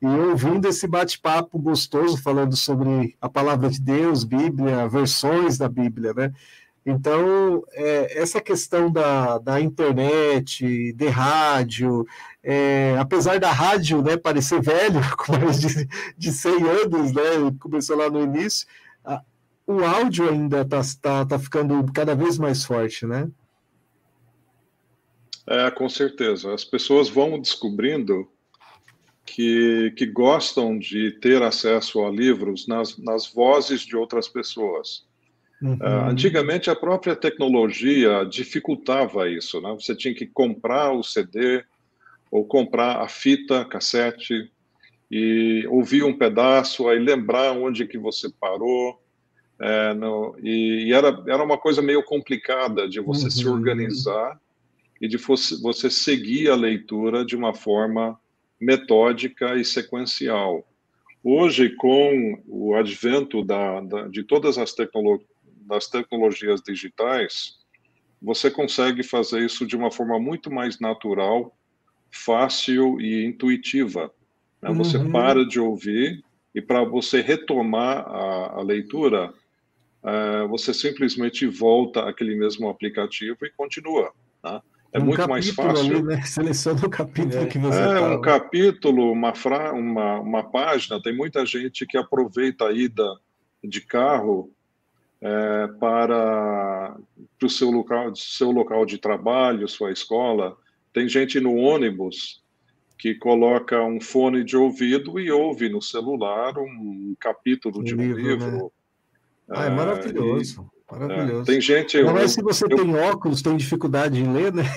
E 0.00 0.06
ouvindo 0.06 0.66
esse 0.66 0.86
bate-papo 0.86 1.58
gostoso 1.58 2.22
falando 2.22 2.56
sobre 2.56 3.16
a 3.20 3.28
palavra 3.28 3.68
de 3.68 3.80
Deus, 3.80 4.24
Bíblia, 4.24 4.88
versões 4.88 5.58
da 5.58 5.68
Bíblia, 5.68 6.14
né? 6.14 6.32
Então, 6.84 7.62
é, 7.72 8.18
essa 8.18 8.40
questão 8.40 8.90
da, 8.90 9.36
da 9.38 9.60
internet, 9.60 10.92
de 10.94 11.08
rádio, 11.08 12.06
é, 12.42 12.96
apesar 12.98 13.38
da 13.38 13.52
rádio 13.52 14.00
né, 14.02 14.16
parecer 14.16 14.62
velho, 14.62 15.00
com 15.18 15.32
mais 15.38 15.60
de, 15.60 15.86
de 16.16 16.32
100 16.32 16.52
anos, 16.62 17.12
né, 17.12 17.22
começou 17.60 17.96
lá 17.96 18.08
no 18.08 18.22
início, 18.22 18.66
a, 19.04 19.22
o 19.66 19.84
áudio 19.84 20.30
ainda 20.30 20.62
está 20.62 20.80
tá, 21.02 21.26
tá 21.26 21.38
ficando 21.38 21.84
cada 21.92 22.14
vez 22.14 22.38
mais 22.38 22.64
forte, 22.64 23.06
né? 23.06 23.30
É, 25.46 25.70
com 25.70 25.88
certeza. 25.88 26.54
As 26.54 26.64
pessoas 26.64 27.08
vão 27.08 27.38
descobrindo 27.38 28.26
que, 29.32 29.92
que 29.96 30.06
gostam 30.06 30.76
de 30.76 31.12
ter 31.12 31.40
acesso 31.40 32.04
a 32.04 32.10
livros 32.10 32.66
nas, 32.66 32.98
nas 32.98 33.32
vozes 33.32 33.82
de 33.82 33.96
outras 33.96 34.28
pessoas. 34.28 35.04
Uhum. 35.62 35.74
Uh, 35.74 36.08
antigamente, 36.08 36.68
a 36.68 36.74
própria 36.74 37.14
tecnologia 37.14 38.24
dificultava 38.24 39.28
isso. 39.28 39.60
Né? 39.60 39.72
Você 39.78 39.94
tinha 39.94 40.12
que 40.12 40.26
comprar 40.26 40.92
o 40.92 41.04
CD 41.04 41.62
ou 42.28 42.44
comprar 42.44 43.00
a 43.00 43.08
fita 43.08 43.64
cassete 43.64 44.50
e 45.08 45.64
ouvir 45.68 46.02
um 46.02 46.16
pedaço, 46.16 46.88
aí 46.88 46.98
lembrar 46.98 47.52
onde 47.52 47.86
que 47.86 47.98
você 47.98 48.28
parou. 48.40 49.00
É, 49.60 49.94
no, 49.94 50.36
e, 50.42 50.88
e, 50.88 50.92
era, 50.92 51.22
era 51.28 51.44
uma 51.44 51.58
coisa 51.58 51.80
meio 51.80 52.02
complicada 52.02 52.88
de 52.88 52.98
você 52.98 53.24
uhum. 53.24 53.30
se 53.30 53.48
organizar 53.48 54.40
e 55.00 55.06
de 55.06 55.18
você, 55.18 55.60
você 55.60 55.88
seguir 55.88 56.50
a 56.50 56.56
leitura 56.56 57.24
de 57.24 57.36
uma 57.36 57.54
forma 57.54 58.18
metódica 58.60 59.56
e 59.56 59.64
sequencial. 59.64 60.66
Hoje, 61.22 61.70
com 61.76 62.42
o 62.46 62.74
advento 62.74 63.44
da, 63.44 63.80
da, 63.80 64.08
de 64.08 64.22
todas 64.22 64.58
as 64.58 64.72
tecno, 64.72 65.20
das 65.66 65.86
tecnologias 65.86 66.60
digitais, 66.62 67.58
você 68.20 68.50
consegue 68.50 69.02
fazer 69.02 69.44
isso 69.44 69.66
de 69.66 69.76
uma 69.76 69.90
forma 69.90 70.18
muito 70.18 70.50
mais 70.50 70.78
natural, 70.78 71.56
fácil 72.10 73.00
e 73.00 73.24
intuitiva. 73.24 74.12
Né? 74.60 74.72
Você 74.74 74.98
uhum. 74.98 75.10
para 75.10 75.44
de 75.46 75.58
ouvir 75.58 76.22
e 76.54 76.60
para 76.60 76.84
você 76.84 77.20
retomar 77.20 77.98
a, 78.06 78.58
a 78.58 78.62
leitura, 78.62 79.32
uh, 80.02 80.48
você 80.48 80.74
simplesmente 80.74 81.46
volta 81.46 82.08
àquele 82.08 82.34
mesmo 82.34 82.68
aplicativo 82.68 83.38
e 83.44 83.50
continua. 83.50 84.12
Né? 84.44 84.60
É 84.92 84.98
um 84.98 85.04
muito 85.04 85.28
mais 85.28 85.48
fácil. 85.50 85.96
Ali, 85.96 86.02
né? 86.02 86.22
Seleciona 86.26 86.84
o 86.84 86.90
capítulo 86.90 87.42
é. 87.42 87.46
que 87.46 87.58
você 87.58 87.78
É, 87.78 88.00
um 88.00 88.20
capítulo, 88.20 89.12
uma, 89.12 89.34
fra... 89.34 89.72
uma, 89.72 90.20
uma 90.20 90.42
página. 90.42 91.00
Tem 91.00 91.16
muita 91.16 91.46
gente 91.46 91.86
que 91.86 91.96
aproveita 91.96 92.66
a 92.66 92.72
ida 92.72 93.04
de 93.62 93.80
carro 93.80 94.52
é, 95.20 95.68
para, 95.78 96.96
para 97.38 97.46
o 97.46 97.50
seu 97.50 97.70
local, 97.70 98.14
seu 98.16 98.50
local 98.50 98.84
de 98.84 98.98
trabalho, 98.98 99.68
sua 99.68 99.92
escola. 99.92 100.56
Tem 100.92 101.08
gente 101.08 101.38
no 101.38 101.54
ônibus 101.54 102.42
que 102.98 103.14
coloca 103.14 103.82
um 103.82 104.00
fone 104.00 104.44
de 104.44 104.56
ouvido 104.56 105.18
e 105.18 105.30
ouve 105.30 105.68
no 105.68 105.80
celular 105.80 106.58
um 106.58 107.14
capítulo 107.18 107.82
de 107.82 107.94
um 107.94 107.98
livro. 107.98 108.20
livro. 108.20 108.50
Né? 108.50 108.68
Ah, 109.50 109.64
é 109.66 109.70
maravilhoso. 109.70 110.70
Maravilhoso. 110.90 111.42
É, 111.42 111.44
tem 111.44 111.60
gente. 111.60 112.02
Não, 112.02 112.14
mas 112.14 112.32
se 112.32 112.42
você 112.42 112.64
eu, 112.64 112.76
tem 112.76 112.96
óculos, 112.96 113.42
tem 113.42 113.56
dificuldade 113.56 114.20
em 114.20 114.32
ler, 114.32 114.52
né? 114.52 114.64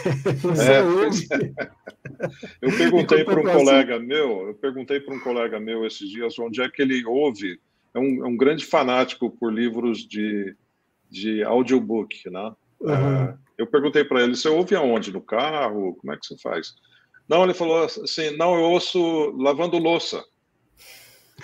É, 0.64 2.30
eu 2.62 2.70
perguntei 2.78 3.24
para 3.24 3.40
um 3.40 3.44
colega 3.44 4.00
meu, 4.00 4.48
eu 4.48 4.54
perguntei 4.56 5.00
para 5.00 5.14
um 5.14 5.20
colega 5.20 5.60
meu 5.60 5.86
esses 5.86 6.08
dias 6.10 6.38
onde 6.38 6.62
é 6.62 6.70
que 6.70 6.82
ele 6.82 7.04
ouve. 7.06 7.60
É 7.94 8.00
um, 8.00 8.26
é 8.26 8.28
um 8.28 8.38
grande 8.38 8.66
fanático 8.66 9.30
por 9.30 9.52
livros 9.52 10.08
de, 10.08 10.56
de 11.10 11.44
audiobook, 11.44 12.30
né? 12.30 12.52
Uhum. 12.80 12.94
É, 12.94 13.38
eu 13.58 13.68
perguntei 13.68 14.04
para 14.04 14.22
ele: 14.22 14.36
você 14.36 14.48
ouve 14.48 14.76
aonde? 14.76 15.12
No 15.12 15.22
carro? 15.22 15.96
Como 15.96 16.14
é 16.14 16.18
que 16.18 16.26
você 16.26 16.38
faz? 16.38 16.74
Não, 17.28 17.44
ele 17.44 17.54
falou 17.54 17.84
assim: 17.84 18.36
não, 18.38 18.56
eu 18.56 18.62
ouço 18.62 19.32
lavando 19.38 19.78
louça. 19.78 20.24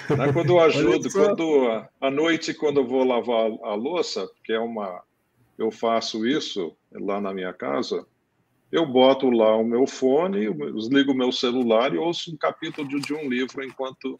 Né? 0.09 0.31
Quando 0.33 0.49
eu 0.49 0.59
ajudo, 0.59 1.11
quando 1.11 1.85
à 1.99 2.11
noite, 2.11 2.53
quando 2.53 2.79
eu 2.79 2.87
vou 2.87 3.03
lavar 3.03 3.51
a 3.63 3.75
louça, 3.75 4.29
que 4.43 4.53
é 4.53 4.59
uma, 4.59 5.01
eu 5.57 5.71
faço 5.71 6.25
isso 6.25 6.75
lá 6.91 7.19
na 7.19 7.33
minha 7.33 7.53
casa, 7.53 8.05
eu 8.71 8.85
boto 8.85 9.29
lá 9.29 9.55
o 9.55 9.63
meu 9.63 9.87
fone, 9.87 10.47
ligo 10.89 11.11
o 11.11 11.17
meu 11.17 11.31
celular 11.31 11.93
e 11.93 11.97
ouço 11.97 12.31
um 12.31 12.37
capítulo 12.37 12.87
de, 12.87 13.13
um 13.13 13.27
livro 13.27 13.63
enquanto 13.63 14.17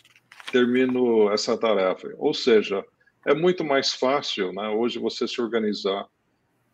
termino 0.51 1.32
essa 1.32 1.57
tarefa. 1.57 2.11
Ou 2.17 2.34
seja, 2.34 2.84
é 3.26 3.34
muito 3.34 3.63
mais 3.63 3.93
fácil, 3.93 4.51
né, 4.51 4.67
hoje 4.70 4.97
você 4.97 5.28
se 5.28 5.39
organizar 5.39 6.07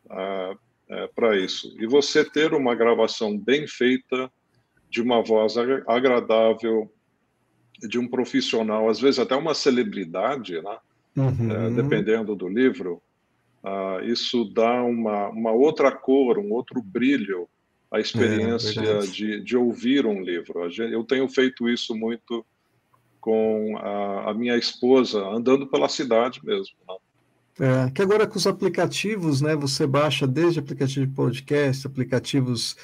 uh, 0.06 0.58
é, 0.88 1.08
para 1.08 1.36
isso 1.38 1.76
e 1.80 1.86
você 1.86 2.24
ter 2.24 2.54
uma 2.54 2.76
gravação 2.76 3.38
bem 3.38 3.68
feita 3.68 4.32
de 4.90 5.02
uma 5.02 5.22
voz 5.22 5.56
agradável, 5.58 6.90
de 7.80 8.00
um 8.00 8.08
profissional, 8.08 8.90
às 8.90 9.00
vezes 9.00 9.20
até 9.20 9.36
uma 9.36 9.54
celebridade, 9.54 10.62
né? 10.62 10.78
Uhum. 11.16 11.52
É, 11.52 11.70
dependendo 11.70 12.36
do 12.36 12.48
livro, 12.48 13.02
uh, 13.64 14.04
isso 14.04 14.46
dá 14.46 14.84
uma, 14.84 15.30
uma 15.30 15.52
outra 15.52 15.92
cor, 15.92 16.38
um 16.38 16.52
outro 16.52 16.82
brilho 16.82 17.48
à 17.90 18.00
experiência 18.00 18.82
é, 18.82 19.00
de, 19.00 19.40
de 19.42 19.56
ouvir 19.56 20.06
um 20.06 20.22
livro. 20.22 20.70
Eu 20.78 21.04
tenho 21.04 21.28
feito 21.30 21.70
isso 21.70 21.96
muito 21.96 22.46
com 23.22 23.78
a, 23.78 24.32
a 24.32 24.34
minha 24.34 24.58
esposa, 24.58 25.26
andando 25.26 25.66
pela 25.68 25.88
cidade 25.88 26.42
mesmo. 26.44 26.76
Né? 26.88 26.96
É, 27.58 27.90
que 27.90 28.02
agora 28.02 28.28
com 28.28 28.38
os 28.38 28.46
aplicativos, 28.46 29.40
né? 29.42 29.56
Você 29.56 29.88
baixa 29.88 30.28
desde 30.28 30.60
aplicativo 30.60 31.08
de 31.08 31.14
podcast, 31.14 31.88
aplicativos 31.88 32.76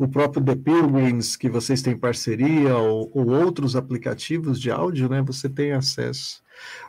o 0.00 0.08
próprio 0.08 0.42
The 0.42 0.56
Pilgrims, 0.56 1.36
que 1.36 1.50
vocês 1.50 1.82
têm 1.82 1.94
parceria, 1.94 2.74
ou, 2.74 3.10
ou 3.12 3.28
outros 3.28 3.76
aplicativos 3.76 4.58
de 4.58 4.70
áudio, 4.70 5.10
né? 5.10 5.20
Você 5.20 5.46
tem 5.46 5.72
acesso. 5.72 6.42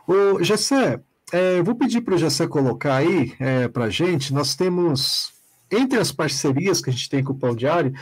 O 0.08 0.42
Gessé, 0.42 0.98
é, 1.30 1.58
eu 1.58 1.64
vou 1.64 1.74
pedir 1.74 2.00
para 2.00 2.14
o 2.14 2.18
Gessé 2.18 2.46
colocar 2.46 2.96
aí 2.96 3.34
é, 3.38 3.68
para 3.68 3.84
a 3.84 3.90
gente, 3.90 4.32
nós 4.32 4.54
temos, 4.54 5.34
entre 5.70 5.98
as 5.98 6.10
parcerias 6.10 6.80
que 6.80 6.88
a 6.88 6.92
gente 6.92 7.10
tem 7.10 7.22
com 7.22 7.34
o 7.34 7.38
Pão 7.38 7.54
Diário, 7.54 7.92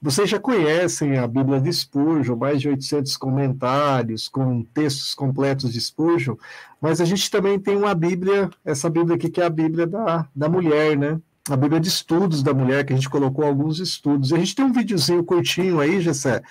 vocês 0.00 0.30
já 0.30 0.40
conhecem 0.40 1.18
a 1.18 1.26
Bíblia 1.26 1.60
de 1.60 1.70
Spurgeon, 1.70 2.34
mais 2.34 2.58
de 2.58 2.70
800 2.70 3.18
comentários 3.18 4.28
com 4.28 4.62
textos 4.62 5.14
completos 5.14 5.74
de 5.74 5.80
Spurgeon, 5.80 6.36
mas 6.80 7.02
a 7.02 7.04
gente 7.04 7.30
também 7.30 7.58
tem 7.58 7.76
uma 7.76 7.94
Bíblia, 7.94 8.48
essa 8.64 8.88
Bíblia 8.88 9.16
aqui 9.16 9.28
que 9.28 9.42
é 9.42 9.44
a 9.44 9.50
Bíblia 9.50 9.86
da, 9.86 10.26
da 10.34 10.48
mulher, 10.48 10.96
né? 10.96 11.20
A 11.50 11.56
Bíblia 11.56 11.78
de 11.78 11.88
Estudos 11.88 12.42
da 12.42 12.54
Mulher, 12.54 12.84
que 12.84 12.92
a 12.92 12.96
gente 12.96 13.10
colocou 13.10 13.44
alguns 13.44 13.78
estudos. 13.78 14.32
A 14.32 14.38
gente 14.38 14.54
tem 14.54 14.64
um 14.64 14.72
videozinho 14.72 15.22
curtinho 15.22 15.78
aí, 15.78 16.00
Gessé. 16.00 16.42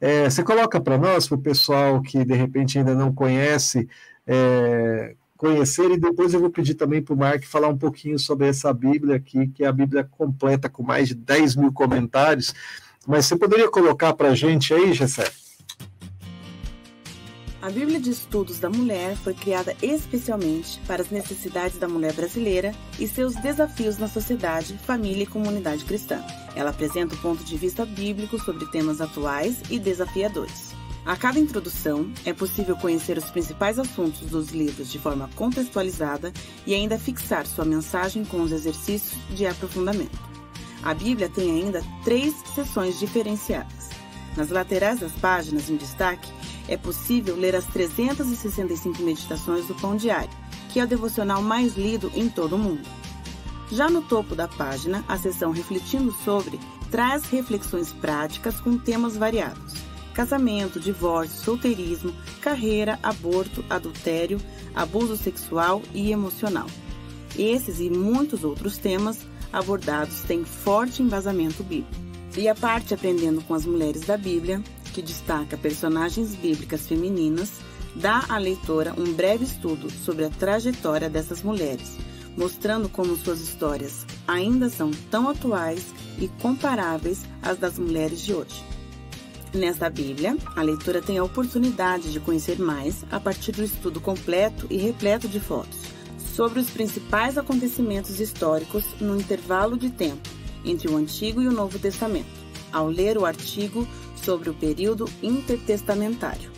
É, 0.00 0.30
você 0.30 0.42
coloca 0.42 0.80
para 0.80 0.96
nós, 0.96 1.26
para 1.28 1.36
o 1.36 1.40
pessoal 1.40 2.00
que 2.00 2.24
de 2.24 2.34
repente 2.34 2.78
ainda 2.78 2.94
não 2.94 3.12
conhece, 3.12 3.86
é, 4.26 5.14
conhecer, 5.36 5.90
e 5.90 5.98
depois 5.98 6.32
eu 6.32 6.40
vou 6.40 6.50
pedir 6.50 6.74
também 6.74 7.02
para 7.02 7.14
o 7.14 7.18
Mark 7.18 7.44
falar 7.44 7.68
um 7.68 7.76
pouquinho 7.76 8.18
sobre 8.18 8.48
essa 8.48 8.72
Bíblia 8.72 9.16
aqui, 9.16 9.48
que 9.48 9.64
é 9.64 9.66
a 9.66 9.72
Bíblia 9.72 10.04
completa, 10.04 10.68
com 10.68 10.82
mais 10.82 11.08
de 11.08 11.14
10 11.14 11.56
mil 11.56 11.72
comentários. 11.72 12.54
Mas 13.06 13.26
você 13.26 13.36
poderia 13.36 13.70
colocar 13.70 14.14
para 14.14 14.28
a 14.28 14.34
gente 14.34 14.72
aí, 14.72 14.94
Gessé? 14.94 15.30
A 17.60 17.70
Bíblia 17.70 17.98
de 17.98 18.10
Estudos 18.10 18.60
da 18.60 18.70
Mulher 18.70 19.16
foi 19.16 19.34
criada 19.34 19.74
especialmente 19.82 20.80
para 20.86 21.02
as 21.02 21.10
necessidades 21.10 21.76
da 21.76 21.88
mulher 21.88 22.12
brasileira 22.12 22.72
e 23.00 23.08
seus 23.08 23.34
desafios 23.34 23.98
na 23.98 24.06
sociedade, 24.06 24.78
família 24.86 25.24
e 25.24 25.26
comunidade 25.26 25.84
cristã. 25.84 26.24
Ela 26.54 26.70
apresenta 26.70 27.16
o 27.16 27.18
ponto 27.18 27.42
de 27.42 27.56
vista 27.56 27.84
bíblico 27.84 28.38
sobre 28.38 28.64
temas 28.66 29.00
atuais 29.00 29.56
e 29.68 29.76
desafiadores. 29.76 30.72
A 31.04 31.16
cada 31.16 31.40
introdução, 31.40 32.12
é 32.24 32.32
possível 32.32 32.76
conhecer 32.76 33.18
os 33.18 33.28
principais 33.28 33.76
assuntos 33.76 34.30
dos 34.30 34.50
livros 34.50 34.92
de 34.92 34.98
forma 35.00 35.28
contextualizada 35.34 36.32
e 36.64 36.74
ainda 36.74 36.96
fixar 36.96 37.44
sua 37.44 37.64
mensagem 37.64 38.24
com 38.24 38.40
os 38.40 38.52
exercícios 38.52 39.18
de 39.30 39.46
aprofundamento. 39.46 40.18
A 40.84 40.94
Bíblia 40.94 41.28
tem 41.28 41.50
ainda 41.50 41.82
três 42.04 42.34
seções 42.54 43.00
diferenciadas. 43.00 43.88
Nas 44.36 44.50
laterais 44.50 45.00
das 45.00 45.12
páginas, 45.12 45.68
em 45.68 45.76
destaque, 45.76 46.30
é 46.68 46.76
possível 46.76 47.34
ler 47.34 47.56
as 47.56 47.64
365 47.66 49.02
meditações 49.02 49.66
do 49.66 49.74
Pão 49.74 49.96
Diário, 49.96 50.30
que 50.68 50.78
é 50.78 50.84
o 50.84 50.86
devocional 50.86 51.42
mais 51.42 51.76
lido 51.76 52.12
em 52.14 52.28
todo 52.28 52.56
o 52.56 52.58
mundo. 52.58 52.86
Já 53.72 53.88
no 53.90 54.02
topo 54.02 54.34
da 54.34 54.46
página, 54.46 55.04
a 55.08 55.16
seção 55.16 55.50
Refletindo 55.50 56.12
sobre 56.24 56.60
traz 56.90 57.24
reflexões 57.24 57.92
práticas 57.92 58.60
com 58.60 58.78
temas 58.78 59.16
variados: 59.16 59.74
casamento, 60.14 60.78
divórcio, 60.78 61.42
solteirismo, 61.42 62.14
carreira, 62.40 62.98
aborto, 63.02 63.64
adultério, 63.68 64.40
abuso 64.74 65.16
sexual 65.16 65.82
e 65.92 66.12
emocional. 66.12 66.66
Esses 67.36 67.80
e 67.80 67.90
muitos 67.90 68.44
outros 68.44 68.78
temas 68.78 69.18
abordados 69.52 70.20
têm 70.22 70.44
forte 70.44 71.02
embasamento 71.02 71.62
bíblico. 71.62 72.08
E 72.36 72.48
a 72.48 72.54
parte 72.54 72.94
Aprendendo 72.94 73.42
com 73.42 73.54
as 73.54 73.64
Mulheres 73.64 74.02
da 74.02 74.16
Bíblia 74.16 74.62
que 74.92 75.02
destaca 75.02 75.56
personagens 75.56 76.34
bíblicas 76.34 76.86
femininas, 76.86 77.52
dá 77.94 78.24
à 78.28 78.38
leitora 78.38 78.94
um 78.98 79.12
breve 79.12 79.44
estudo 79.44 79.90
sobre 79.90 80.24
a 80.24 80.30
trajetória 80.30 81.08
dessas 81.08 81.42
mulheres, 81.42 81.96
mostrando 82.36 82.88
como 82.88 83.16
suas 83.16 83.40
histórias 83.40 84.06
ainda 84.26 84.68
são 84.68 84.90
tão 85.10 85.28
atuais 85.28 85.86
e 86.18 86.28
comparáveis 86.40 87.24
às 87.42 87.58
das 87.58 87.78
mulheres 87.78 88.20
de 88.20 88.34
hoje. 88.34 88.64
Nesta 89.52 89.88
Bíblia, 89.88 90.36
a 90.54 90.62
leitora 90.62 91.00
tem 91.00 91.18
a 91.18 91.24
oportunidade 91.24 92.12
de 92.12 92.20
conhecer 92.20 92.58
mais 92.58 93.04
a 93.10 93.18
partir 93.18 93.52
do 93.52 93.64
estudo 93.64 94.00
completo 94.00 94.66
e 94.68 94.76
repleto 94.76 95.26
de 95.26 95.40
fotos 95.40 95.78
sobre 96.38 96.60
os 96.60 96.70
principais 96.70 97.36
acontecimentos 97.36 98.20
históricos 98.20 98.84
no 99.00 99.16
intervalo 99.16 99.76
de 99.76 99.90
tempo 99.90 100.28
entre 100.64 100.88
o 100.88 100.96
Antigo 100.96 101.42
e 101.42 101.48
o 101.48 101.52
Novo 101.52 101.80
Testamento. 101.80 102.28
Ao 102.72 102.86
ler 102.86 103.18
o 103.18 103.26
artigo 103.26 103.84
sobre 104.28 104.50
o 104.50 104.54
período 104.54 105.08
intertestamentário. 105.22 106.50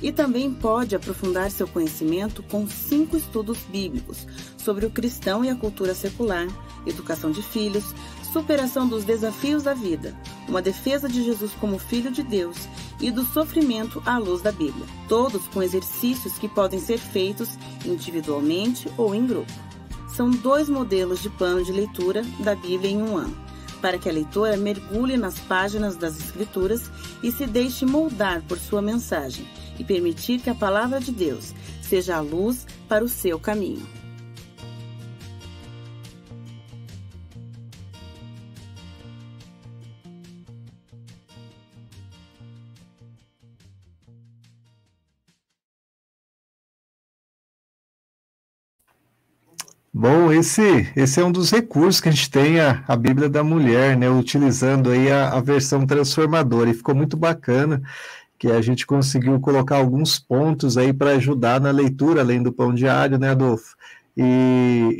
E 0.00 0.10
também 0.10 0.50
pode 0.54 0.96
aprofundar 0.96 1.50
seu 1.50 1.68
conhecimento 1.68 2.42
com 2.44 2.66
cinco 2.66 3.14
estudos 3.14 3.58
bíblicos 3.70 4.26
sobre 4.56 4.86
o 4.86 4.90
cristão 4.90 5.44
e 5.44 5.50
a 5.50 5.54
cultura 5.54 5.94
secular, 5.94 6.46
educação 6.86 7.30
de 7.30 7.42
filhos, 7.42 7.94
superação 8.32 8.88
dos 8.88 9.04
desafios 9.04 9.64
da 9.64 9.74
vida, 9.74 10.16
uma 10.48 10.62
defesa 10.62 11.10
de 11.10 11.22
Jesus 11.22 11.52
como 11.60 11.78
Filho 11.78 12.10
de 12.10 12.22
Deus 12.22 12.56
e 13.02 13.10
do 13.10 13.22
sofrimento 13.22 14.02
à 14.06 14.16
luz 14.16 14.40
da 14.40 14.50
Bíblia, 14.50 14.86
todos 15.10 15.46
com 15.48 15.62
exercícios 15.62 16.38
que 16.38 16.48
podem 16.48 16.80
ser 16.80 16.96
feitos 16.96 17.50
individualmente 17.84 18.88
ou 18.96 19.14
em 19.14 19.26
grupo. 19.26 19.52
São 20.16 20.30
dois 20.30 20.70
modelos 20.70 21.20
de 21.20 21.28
plano 21.28 21.62
de 21.62 21.70
leitura 21.70 22.22
da 22.40 22.54
Bíblia 22.54 22.90
em 22.90 23.02
um 23.02 23.14
ano 23.14 23.47
para 23.80 23.98
que 23.98 24.08
a 24.08 24.12
leitora 24.12 24.56
mergulhe 24.56 25.16
nas 25.16 25.38
páginas 25.38 25.96
das 25.96 26.18
Escrituras 26.18 26.90
e 27.22 27.32
se 27.32 27.46
deixe 27.46 27.86
moldar 27.86 28.42
por 28.42 28.58
sua 28.58 28.82
mensagem 28.82 29.46
e 29.78 29.84
permitir 29.84 30.40
que 30.40 30.50
a 30.50 30.54
palavra 30.54 31.00
de 31.00 31.12
Deus 31.12 31.54
seja 31.82 32.16
a 32.16 32.20
luz 32.20 32.66
para 32.88 33.04
o 33.04 33.08
seu 33.08 33.38
caminho. 33.38 33.97
Bom, 49.92 50.30
esse, 50.30 50.86
esse 50.94 51.20
é 51.20 51.24
um 51.24 51.32
dos 51.32 51.50
recursos 51.50 52.00
que 52.00 52.08
a 52.08 52.12
gente 52.12 52.30
tem, 52.30 52.60
a, 52.60 52.84
a 52.86 52.94
Bíblia 52.94 53.28
da 53.28 53.42
Mulher, 53.42 53.96
né, 53.96 54.08
utilizando 54.08 54.90
aí 54.90 55.10
a, 55.10 55.30
a 55.30 55.40
versão 55.40 55.86
transformadora, 55.86 56.68
e 56.68 56.74
ficou 56.74 56.94
muito 56.94 57.16
bacana 57.16 57.82
que 58.38 58.48
a 58.48 58.60
gente 58.60 58.86
conseguiu 58.86 59.40
colocar 59.40 59.76
alguns 59.76 60.18
pontos 60.18 60.76
aí 60.76 60.92
para 60.92 61.12
ajudar 61.12 61.60
na 61.60 61.70
leitura, 61.70 62.20
além 62.20 62.42
do 62.42 62.52
pão 62.52 62.72
diário, 62.72 63.18
né, 63.18 63.30
Adolfo? 63.30 63.76
E, 64.16 64.22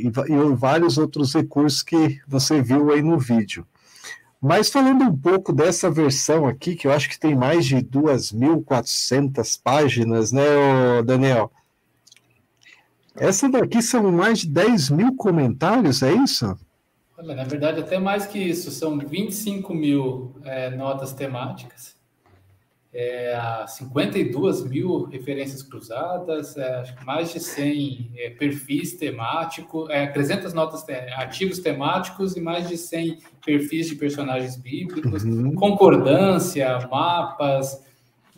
e, 0.03 0.07
e, 0.07 0.55
vários 0.55 0.97
outros 0.97 1.33
recursos 1.33 1.83
que 1.83 2.19
você 2.27 2.61
viu 2.61 2.91
aí 2.91 3.01
no 3.01 3.17
vídeo. 3.17 3.65
Mas 4.41 4.69
falando 4.69 5.03
um 5.03 5.15
pouco 5.15 5.53
dessa 5.53 5.89
versão 5.91 6.47
aqui, 6.47 6.75
que 6.75 6.87
eu 6.87 6.91
acho 6.91 7.09
que 7.09 7.19
tem 7.19 7.35
mais 7.35 7.65
de 7.65 7.77
2.400 7.77 9.59
páginas, 9.61 10.31
né, 10.31 10.41
Daniel? 11.05 11.51
Essa 13.19 13.49
daqui 13.49 13.81
são 13.81 14.09
mais 14.11 14.39
de 14.39 14.47
10 14.47 14.89
mil 14.91 15.15
comentários, 15.15 16.01
é 16.01 16.13
isso? 16.13 16.57
Olha, 17.17 17.35
na 17.35 17.43
verdade, 17.43 17.81
até 17.81 17.99
mais 17.99 18.25
que 18.25 18.39
isso. 18.39 18.71
São 18.71 18.97
25 18.97 19.73
mil 19.73 20.33
é, 20.45 20.69
notas 20.69 21.11
temáticas, 21.11 21.97
é, 22.93 23.37
52 23.67 24.63
mil 24.63 25.03
referências 25.03 25.61
cruzadas, 25.61 26.55
é, 26.55 26.83
mais 27.05 27.33
de 27.33 27.41
100 27.41 28.11
é, 28.15 28.29
perfis 28.29 28.93
temáticos, 28.93 29.89
é, 29.89 30.07
300 30.07 30.53
notas, 30.53 30.85
artigos 31.17 31.59
temáticos 31.59 32.37
e 32.37 32.39
mais 32.39 32.69
de 32.69 32.77
100 32.77 33.19
perfis 33.45 33.89
de 33.89 33.95
personagens 33.95 34.55
bíblicos, 34.55 35.25
uhum. 35.25 35.53
concordância, 35.55 36.87
mapas, 36.89 37.83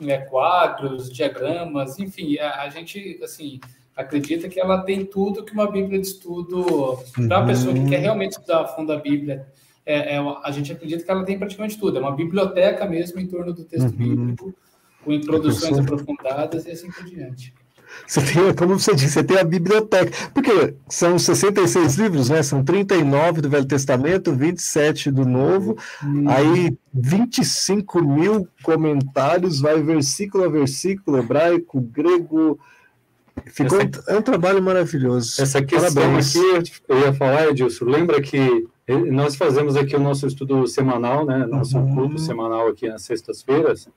é, 0.01 0.17
quadros, 0.17 1.11
diagramas, 1.11 1.99
enfim, 1.99 2.39
a, 2.39 2.63
a 2.63 2.69
gente, 2.69 3.19
assim 3.23 3.59
acredita 4.01 4.49
que 4.49 4.59
ela 4.59 4.81
tem 4.81 5.05
tudo 5.05 5.43
que 5.43 5.53
uma 5.53 5.69
Bíblia 5.69 5.99
de 5.99 6.07
estudo, 6.07 6.99
para 7.27 7.39
a 7.39 7.45
pessoa 7.45 7.73
que 7.73 7.85
quer 7.87 7.97
uhum. 7.97 8.01
realmente 8.01 8.31
estudar 8.33 8.61
a 8.61 8.67
fundo 8.67 8.91
a 8.91 8.97
Bíblia, 8.97 9.47
é, 9.85 10.15
é, 10.15 10.19
a 10.43 10.51
gente 10.51 10.71
acredita 10.71 11.03
que 11.03 11.11
ela 11.11 11.23
tem 11.23 11.37
praticamente 11.37 11.77
tudo. 11.79 11.97
É 11.97 12.01
uma 12.01 12.15
biblioteca 12.15 12.85
mesmo 12.85 13.19
em 13.19 13.27
torno 13.27 13.53
do 13.53 13.63
texto 13.63 13.91
uhum. 13.91 13.91
bíblico, 13.91 14.53
com 15.03 15.11
introduções 15.11 15.77
aprofundadas 15.79 16.65
e 16.65 16.71
assim 16.71 16.91
por 16.91 17.03
diante. 17.05 17.53
Você 18.07 18.21
tem, 18.21 18.53
como 18.53 18.79
você 18.79 18.95
disse, 18.95 19.11
você 19.13 19.23
tem 19.23 19.37
a 19.37 19.43
biblioteca. 19.43 20.11
Porque 20.33 20.75
são 20.87 21.17
66 21.17 21.95
livros, 21.95 22.29
né? 22.29 22.41
São 22.43 22.63
39 22.63 23.41
do 23.41 23.49
Velho 23.49 23.65
Testamento, 23.65 24.33
27 24.33 25.11
do 25.11 25.25
Novo, 25.25 25.77
hum. 26.03 26.29
aí 26.29 26.77
25 26.93 28.01
mil 28.03 28.47
comentários, 28.63 29.59
vai 29.59 29.81
versículo 29.81 30.45
a 30.45 30.49
versículo, 30.49 31.17
hebraico, 31.17 31.79
grego, 31.81 32.59
Ficou 33.47 33.79
essa, 33.79 34.03
é 34.07 34.17
um 34.17 34.21
trabalho 34.21 34.61
maravilhoso. 34.61 35.41
Essa 35.41 35.61
questão 35.61 35.93
Parabéns. 35.93 36.35
aqui, 36.35 36.73
eu 36.87 36.99
ia 36.99 37.13
falar, 37.13 37.49
Edilson, 37.49 37.85
lembra 37.85 38.21
que 38.21 38.67
nós 39.11 39.35
fazemos 39.35 39.75
aqui 39.75 39.95
o 39.95 39.99
nosso 39.99 40.27
estudo 40.27 40.67
semanal, 40.67 41.25
né? 41.25 41.45
Nosso 41.45 41.77
uhum. 41.77 41.95
culto 41.95 42.19
semanal 42.19 42.67
aqui 42.67 42.87
nas 42.87 43.03
sextas-feiras, 43.03 43.87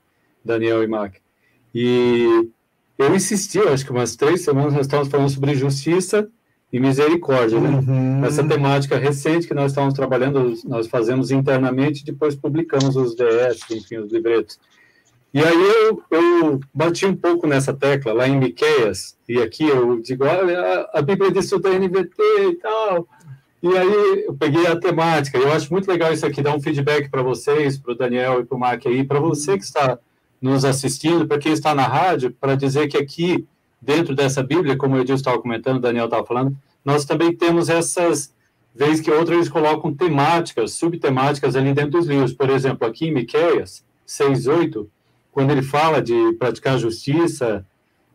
Daniel 0.43 0.83
e 0.83 0.87
Mac. 0.87 1.15
E 1.73 2.49
eu 2.97 3.13
insisti, 3.13 3.57
eu 3.57 3.73
acho 3.73 3.83
que 3.83 3.91
umas 3.91 4.15
três 4.15 4.41
semanas 4.41 4.73
nós 4.73 4.85
estávamos 4.85 5.11
falando 5.11 5.29
sobre 5.29 5.55
justiça 5.55 6.29
e 6.71 6.79
misericórdia, 6.79 7.59
né? 7.59 7.69
Uhum. 7.69 8.25
Essa 8.25 8.43
temática 8.43 8.97
recente 8.97 9.47
que 9.47 9.53
nós 9.53 9.71
estávamos 9.71 9.93
trabalhando, 9.93 10.53
nós 10.65 10.87
fazemos 10.87 11.31
internamente, 11.31 12.05
depois 12.05 12.35
publicamos 12.35 12.95
os 12.95 13.15
DS, 13.15 13.69
enfim, 13.71 13.97
os 13.97 14.11
livretos. 14.11 14.59
E 15.35 15.43
aí 15.43 15.61
eu, 15.61 16.01
eu 16.11 16.61
bati 16.73 17.05
um 17.05 17.13
pouco 17.13 17.45
nessa 17.45 17.73
tecla 17.73 18.13
lá 18.13 18.25
em 18.25 18.39
Miqueias, 18.39 19.17
e 19.27 19.37
aqui 19.41 19.67
eu 19.67 19.99
digo, 19.99 20.23
olha, 20.23 20.89
a 20.93 21.01
Bíblia 21.01 21.29
diz 21.29 21.49
tudo 21.49 21.63
da 21.63 21.77
NVT 21.77 22.15
e 22.51 22.55
tal. 22.55 23.05
E 23.61 23.67
aí 23.67 24.23
eu 24.27 24.33
peguei 24.33 24.65
a 24.65 24.79
temática. 24.79 25.37
Eu 25.37 25.51
acho 25.51 25.73
muito 25.73 25.89
legal 25.89 26.13
isso 26.13 26.25
aqui, 26.25 26.41
dar 26.41 26.55
um 26.55 26.61
feedback 26.61 27.09
para 27.09 27.21
vocês, 27.21 27.77
para 27.77 27.91
o 27.91 27.97
Daniel 27.97 28.39
e 28.39 28.45
para 28.45 28.55
o 28.55 28.59
Mark 28.59 28.85
aí, 28.87 29.03
para 29.03 29.19
você 29.19 29.57
que 29.57 29.65
está 29.65 29.99
nos 30.41 30.63
assistindo, 30.63 31.27
para 31.27 31.37
quem 31.37 31.51
está 31.51 31.75
na 31.75 31.85
rádio, 31.85 32.31
para 32.31 32.55
dizer 32.55 32.87
que 32.87 32.95
aqui, 32.95 33.45
dentro 33.81 34.15
dessa 34.15 34.41
Bíblia, 34.41 34.77
como 34.77 34.95
o 34.95 35.01
Edilson 35.01 35.19
estava 35.19 35.41
comentando, 35.41 35.77
o 35.77 35.81
Daniel 35.81 36.05
estava 36.05 36.25
falando, 36.25 36.55
nós 36.85 37.03
também 37.03 37.35
temos 37.35 37.67
essas, 37.67 38.33
vez 38.73 39.01
que 39.01 39.11
outras 39.11 39.35
eles 39.35 39.49
colocam 39.49 39.93
temáticas, 39.93 40.71
subtemáticas 40.71 41.57
ali 41.57 41.73
dentro 41.73 41.91
dos 41.91 42.07
livros. 42.07 42.31
Por 42.31 42.49
exemplo, 42.49 42.87
aqui 42.87 43.07
em 43.07 43.13
Miqueias 43.13 43.83
6.8, 44.07 44.87
quando 45.35 45.51
ele 45.51 45.61
fala 45.61 46.01
de 46.01 46.31
praticar 46.39 46.79
justiça 46.79 47.65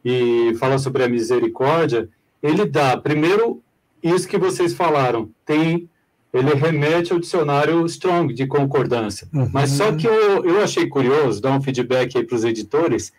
e 0.03 0.57
fala 0.59 0.79
sobre 0.79 1.05
a 1.05 1.09
misericórdia, 1.09 2.09
ele 2.43 2.64
dá, 2.64 2.97
primeiro, 2.97 3.62
isso 4.03 4.27
que 4.27 4.39
vocês 4.39 4.73
falaram, 4.73 5.29
tem 5.45 5.87
ele 6.33 6.55
remete 6.55 7.12
ao 7.12 7.18
dicionário 7.18 7.85
Strong 7.85 8.33
de 8.33 8.47
concordância. 8.47 9.29
Uhum. 9.35 9.51
Mas 9.53 9.73
só 9.73 9.93
que 9.93 10.07
eu, 10.07 10.47
eu 10.47 10.62
achei 10.62 10.87
curioso, 10.87 11.43
dar 11.43 11.51
um 11.51 11.61
feedback 11.61 12.16
aí 12.16 12.25
para 12.25 12.37
os 12.37 12.45
editores, 12.45 13.12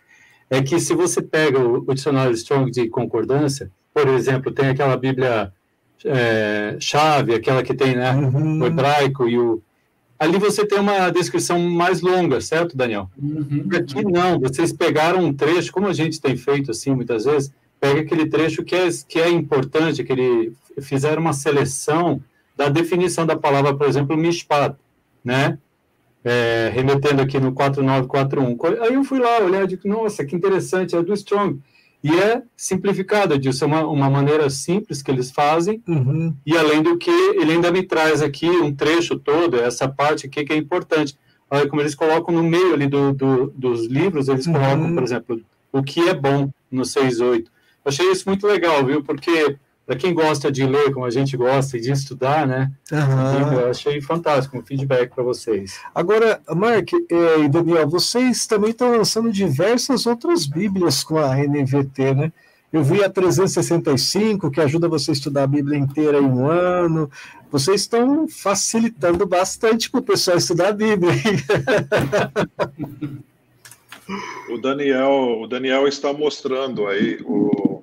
é 0.50 0.60
que 0.60 0.80
se 0.80 0.94
você 0.94 1.22
pega 1.22 1.60
o, 1.60 1.84
o 1.86 1.94
dicionário 1.94 2.32
Strong 2.32 2.72
de 2.72 2.88
concordância, 2.88 3.70
por 3.94 4.08
exemplo, 4.08 4.50
tem 4.50 4.70
aquela 4.70 4.96
Bíblia 4.96 5.52
é, 6.04 6.76
chave, 6.80 7.34
aquela 7.34 7.62
que 7.62 7.74
tem 7.74 7.94
né, 7.94 8.12
uhum. 8.14 8.62
o 8.62 8.66
hebraico 8.66 9.28
e 9.28 9.38
o. 9.38 9.62
Ali 10.22 10.38
você 10.38 10.64
tem 10.64 10.78
uma 10.78 11.10
descrição 11.10 11.58
mais 11.58 12.00
longa, 12.00 12.40
certo, 12.40 12.76
Daniel? 12.76 13.10
Uhum. 13.20 13.68
Aqui 13.74 14.04
não, 14.04 14.38
vocês 14.38 14.72
pegaram 14.72 15.18
um 15.18 15.34
trecho, 15.34 15.72
como 15.72 15.88
a 15.88 15.92
gente 15.92 16.20
tem 16.20 16.36
feito 16.36 16.70
assim 16.70 16.94
muitas 16.94 17.24
vezes, 17.24 17.52
pega 17.80 18.02
aquele 18.02 18.26
trecho 18.26 18.62
que 18.62 18.72
é, 18.72 18.88
que 19.08 19.18
é 19.18 19.28
importante, 19.28 20.04
que 20.04 20.12
ele 20.12 20.52
fizeram 20.80 21.20
uma 21.20 21.32
seleção 21.32 22.22
da 22.56 22.68
definição 22.68 23.26
da 23.26 23.34
palavra, 23.34 23.74
por 23.74 23.84
exemplo, 23.84 24.16
mishpat, 24.16 24.76
né? 25.24 25.58
É, 26.24 26.70
remetendo 26.72 27.20
aqui 27.20 27.40
no 27.40 27.52
4941. 27.52 28.80
Aí 28.80 28.94
eu 28.94 29.02
fui 29.02 29.18
lá 29.18 29.40
olhar 29.40 29.64
e 29.64 29.66
digo, 29.66 29.88
nossa, 29.88 30.24
que 30.24 30.36
interessante, 30.36 30.94
é 30.94 31.02
do 31.02 31.12
Strong. 31.14 31.60
E 32.02 32.10
é 32.10 32.42
simplificado, 32.56 33.34
Edilson, 33.34 33.66
é 33.66 33.68
uma, 33.68 33.86
uma 33.86 34.10
maneira 34.10 34.50
simples 34.50 35.02
que 35.02 35.10
eles 35.10 35.30
fazem, 35.30 35.80
uhum. 35.86 36.34
e 36.44 36.56
além 36.56 36.82
do 36.82 36.98
que, 36.98 37.10
ele 37.10 37.52
ainda 37.52 37.70
me 37.70 37.84
traz 37.84 38.20
aqui 38.20 38.48
um 38.48 38.74
trecho 38.74 39.16
todo, 39.18 39.60
essa 39.60 39.88
parte 39.88 40.26
aqui 40.26 40.44
que 40.44 40.52
é 40.52 40.56
importante. 40.56 41.16
Olha 41.48 41.68
como 41.68 41.80
eles 41.80 41.94
colocam 41.94 42.34
no 42.34 42.42
meio 42.42 42.74
ali 42.74 42.88
do, 42.88 43.12
do 43.12 43.52
dos 43.54 43.86
livros, 43.86 44.28
eles 44.28 44.46
uhum. 44.46 44.52
colocam, 44.54 44.94
por 44.94 45.02
exemplo, 45.04 45.40
o 45.70 45.82
que 45.82 46.08
é 46.08 46.14
bom 46.14 46.50
no 46.70 46.82
6.8. 46.82 47.46
Achei 47.84 48.10
isso 48.10 48.28
muito 48.28 48.46
legal, 48.46 48.84
viu? 48.84 49.02
Porque 49.04 49.56
para 49.92 49.98
quem 49.98 50.14
gosta 50.14 50.50
de 50.50 50.64
ler, 50.64 50.90
como 50.90 51.04
a 51.04 51.10
gente 51.10 51.36
gosta, 51.36 51.76
e 51.76 51.80
de 51.80 51.92
estudar, 51.92 52.46
né? 52.46 52.72
Uhum. 52.90 53.60
Eu 53.60 53.70
achei 53.70 54.00
fantástico 54.00 54.56
um 54.56 54.62
feedback 54.62 55.14
para 55.14 55.22
vocês. 55.22 55.78
Agora, 55.94 56.40
Mark 56.48 56.90
e 56.92 57.48
Daniel, 57.48 57.86
vocês 57.86 58.46
também 58.46 58.70
estão 58.70 58.96
lançando 58.96 59.30
diversas 59.30 60.06
outras 60.06 60.46
Bíblias 60.46 61.04
com 61.04 61.18
a 61.18 61.36
NVT, 61.36 62.14
né? 62.14 62.32
Eu 62.72 62.82
vi 62.82 63.04
a 63.04 63.10
365, 63.10 64.50
que 64.50 64.62
ajuda 64.62 64.88
você 64.88 65.10
a 65.10 65.12
estudar 65.12 65.42
a 65.42 65.46
Bíblia 65.46 65.78
inteira 65.78 66.16
em 66.16 66.24
um 66.24 66.48
ano. 66.48 67.10
Vocês 67.50 67.82
estão 67.82 68.26
facilitando 68.26 69.26
bastante 69.26 69.90
para 69.90 70.00
o 70.00 70.02
pessoal 70.02 70.38
estudar 70.38 70.68
a 70.68 70.72
Bíblia. 70.72 71.12
o 74.48 74.56
Daniel, 74.56 75.42
o 75.42 75.46
Daniel 75.46 75.86
está 75.86 76.14
mostrando 76.14 76.86
aí 76.86 77.20
o 77.26 77.82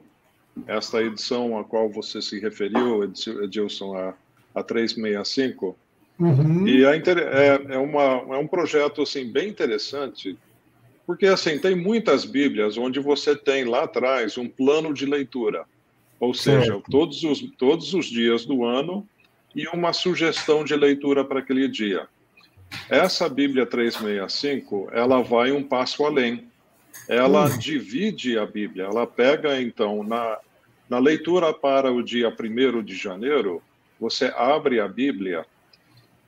esta 0.68 1.02
edição 1.02 1.58
a 1.58 1.64
qual 1.64 1.90
você 1.90 2.22
se 2.22 2.40
referiu, 2.40 3.04
Edilson, 3.04 3.96
a, 3.96 4.14
a 4.54 4.64
365, 4.64 5.78
uhum. 6.20 6.68
e 6.68 6.84
é, 6.84 6.96
é, 6.96 7.76
é, 7.76 7.78
uma, 7.78 8.36
é 8.36 8.38
um 8.38 8.48
projeto 8.48 9.02
assim, 9.02 9.32
bem 9.32 9.50
interessante, 9.50 10.38
porque 11.06 11.26
assim, 11.26 11.58
tem 11.58 11.76
muitas 11.76 12.26
Bíblias 12.26 12.78
onde 12.78 13.00
você 13.00 13.36
tem 13.36 13.66
lá 13.66 13.84
atrás 13.84 14.38
um 14.38 14.48
plano 14.48 14.94
de 14.94 15.06
leitura, 15.06 15.66
ou 16.20 16.34
seja, 16.34 16.80
todos 16.90 17.24
os, 17.24 17.42
todos 17.58 17.94
os 17.94 18.06
dias 18.06 18.46
do 18.46 18.64
ano 18.66 19.08
e 19.56 19.68
uma 19.68 19.94
sugestão 19.94 20.64
de 20.64 20.76
leitura 20.76 21.24
para 21.24 21.40
aquele 21.40 21.68
dia. 21.68 22.08
Essa 22.90 23.28
Bíblia 23.28 23.66
365, 23.66 24.90
ela 24.92 25.22
vai 25.22 25.52
um 25.52 25.64
passo 25.64 26.06
além. 26.06 26.48
Ela 27.08 27.46
hum. 27.46 27.58
divide 27.58 28.38
a 28.38 28.46
Bíblia, 28.46 28.86
ela 28.86 29.08
pega 29.08 29.60
então 29.62 30.04
na 30.04 30.38
na 30.90 30.98
leitura 30.98 31.54
para 31.54 31.92
o 31.92 32.02
dia 32.02 32.30
1 32.30 32.84
de 32.84 32.96
janeiro, 32.96 33.62
você 34.00 34.34
abre 34.36 34.80
a 34.80 34.88
Bíblia 34.88 35.46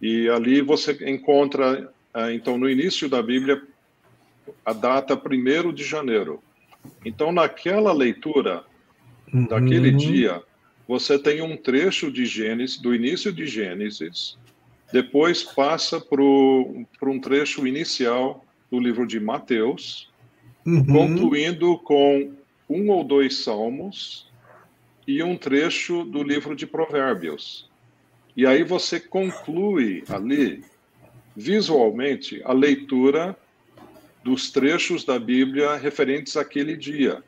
e 0.01 0.29
ali 0.29 0.61
você 0.61 0.97
encontra, 1.09 1.91
eh, 2.13 2.33
então, 2.33 2.57
no 2.57 2.69
início 2.69 3.09
da 3.09 3.21
Bíblia, 3.23 3.61
a 4.65 4.73
data 4.73 5.15
1 5.15 5.73
de 5.73 5.83
janeiro. 5.83 6.41
Então, 7.03 7.31
naquela 7.31 7.91
leitura 7.91 8.63
uhum. 9.33 9.45
daquele 9.45 9.91
dia, 9.91 10.43
você 10.87 11.17
tem 11.17 11.41
um 11.41 11.57
trecho 11.57 12.11
de 12.11 12.25
Gênesis, 12.25 12.77
do 12.77 12.93
início 12.93 13.31
de 13.31 13.47
Gênesis, 13.47 14.37
depois 14.91 15.43
passa 15.43 16.01
para 16.01 16.21
um 16.21 17.19
trecho 17.19 17.65
inicial 17.65 18.45
do 18.69 18.79
livro 18.79 19.07
de 19.07 19.19
Mateus, 19.19 20.09
uhum. 20.65 20.85
concluindo 20.85 21.77
com 21.79 22.33
um 22.69 22.89
ou 22.89 23.03
dois 23.03 23.37
salmos, 23.37 24.30
e 25.07 25.21
um 25.23 25.35
trecho 25.35 26.03
do 26.03 26.23
livro 26.23 26.55
de 26.55 26.65
Provérbios. 26.65 27.69
E 28.35 28.45
aí 28.45 28.63
você 28.63 28.99
conclui 28.99 30.03
ali, 30.07 30.63
visualmente, 31.35 32.41
a 32.45 32.53
leitura 32.53 33.35
dos 34.23 34.51
trechos 34.51 35.03
da 35.03 35.19
Bíblia 35.19 35.75
referentes 35.75 36.37
àquele 36.37 36.77
dia. 36.77 37.23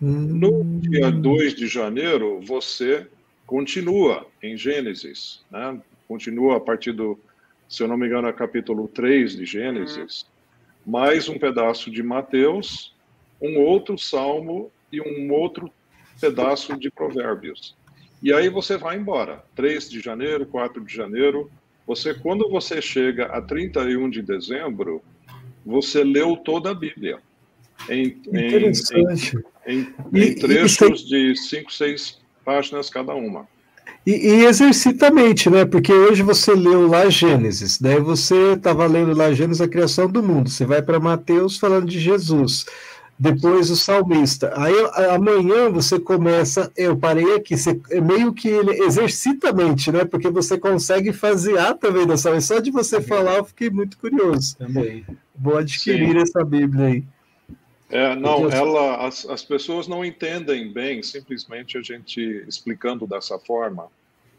No 0.00 0.64
dia 0.80 1.10
2 1.10 1.54
de 1.54 1.66
janeiro, 1.66 2.40
você 2.40 3.06
continua 3.46 4.26
em 4.42 4.56
Gênesis, 4.56 5.44
né? 5.50 5.80
continua 6.08 6.56
a 6.56 6.60
partir 6.60 6.92
do, 6.92 7.18
se 7.68 7.82
eu 7.82 7.88
não 7.88 7.96
me 7.96 8.06
engano, 8.06 8.28
é 8.28 8.32
capítulo 8.32 8.88
3 8.88 9.36
de 9.36 9.44
Gênesis, 9.44 10.26
mais 10.84 11.28
um 11.28 11.38
pedaço 11.38 11.90
de 11.90 12.02
Mateus, 12.02 12.94
um 13.40 13.60
outro 13.60 13.96
salmo 13.96 14.70
e 14.90 15.00
um 15.00 15.32
outro 15.32 15.70
pedaço 16.22 16.78
de 16.78 16.88
Provérbios. 16.88 17.74
E 18.22 18.32
aí 18.32 18.48
você 18.48 18.76
vai 18.76 18.96
embora. 18.96 19.44
3 19.56 19.90
de 19.90 20.00
janeiro, 20.00 20.46
4 20.46 20.84
de 20.84 20.94
janeiro. 20.94 21.50
Você, 21.84 22.14
quando 22.14 22.48
você 22.48 22.80
chega 22.80 23.26
a 23.26 23.42
31 23.42 24.08
de 24.08 24.22
dezembro, 24.22 25.02
você 25.66 26.04
leu 26.04 26.36
toda 26.36 26.70
a 26.70 26.74
Bíblia. 26.74 27.18
Em, 27.88 28.16
Interessante. 28.28 29.36
Em, 29.66 29.88
em, 30.12 30.22
em, 30.22 30.34
trechos 30.36 31.04
de 31.04 31.34
5, 31.34 31.72
6 31.72 32.20
páginas 32.44 32.88
cada 32.88 33.12
uma. 33.12 33.48
E, 34.06 34.12
e 34.12 34.44
exercita 34.44 35.08
a 35.08 35.10
mente, 35.10 35.50
né? 35.50 35.64
Porque 35.64 35.92
hoje 35.92 36.22
você 36.22 36.54
leu 36.54 36.86
lá 36.86 37.10
Gênesis, 37.10 37.80
daí 37.80 38.00
você 38.00 38.52
estava 38.52 38.86
lendo 38.86 39.12
lá 39.12 39.32
Gênesis, 39.32 39.60
a 39.60 39.68
criação 39.68 40.08
do 40.08 40.22
mundo. 40.22 40.48
Você 40.48 40.64
vai 40.64 40.80
para 40.80 41.00
Mateus 41.00 41.58
falando 41.58 41.86
de 41.88 41.98
Jesus 41.98 42.64
depois 43.22 43.70
o 43.70 43.76
salmista. 43.76 44.52
Aí 44.56 44.74
amanhã 45.14 45.70
você 45.70 46.00
começa, 46.00 46.72
eu 46.76 46.96
parei 46.96 47.36
aqui, 47.36 47.56
você, 47.56 47.80
é 47.92 48.00
meio 48.00 48.32
que 48.32 48.48
ele 48.48 48.82
exercita 48.82 49.50
a 49.50 49.52
mente, 49.52 49.92
né? 49.92 50.04
Porque 50.04 50.28
você 50.28 50.58
consegue 50.58 51.12
fazer 51.12 51.54
também 51.74 52.04
da 52.04 52.16
salmista. 52.16 52.56
Só 52.56 52.60
de 52.60 52.72
você 52.72 53.00
falar, 53.00 53.36
eu 53.36 53.44
fiquei 53.44 53.70
muito 53.70 53.96
curioso. 53.96 54.56
Também. 54.58 55.06
Vou 55.36 55.56
adquirir 55.56 56.10
Sim. 56.10 56.18
essa 56.18 56.44
Bíblia 56.44 56.86
aí. 56.86 57.04
É, 57.88 58.16
não, 58.16 58.50
ela, 58.50 59.06
as, 59.06 59.24
as 59.28 59.44
pessoas 59.44 59.86
não 59.86 60.04
entendem 60.04 60.72
bem, 60.72 61.00
simplesmente 61.00 61.78
a 61.78 61.82
gente 61.82 62.44
explicando 62.48 63.06
dessa 63.06 63.38
forma. 63.38 63.86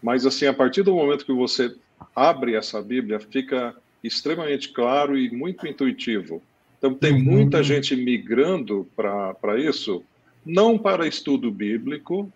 Mas 0.01 0.25
assim, 0.25 0.45
a 0.45 0.53
partir 0.53 0.84
do 0.84 0.93
momento 0.93 1.25
que 1.25 1.31
você 1.31 1.73
abre 2.13 2.55
essa 2.55 2.81
Bíblia, 2.81 3.17
fica 3.17 3.73
extremamente 4.03 4.73
claro 4.73 5.17
e 5.17 5.31
muito 5.31 5.65
intuitivo. 5.65 6.41
Então, 6.84 6.93
tem 6.93 7.13
uhum. 7.13 7.23
muita 7.23 7.63
gente 7.63 7.95
migrando 7.95 8.86
para 8.93 9.57
isso, 9.57 10.03
não 10.45 10.77
para 10.77 11.07
estudo 11.07 11.49
bíblico, 11.49 12.29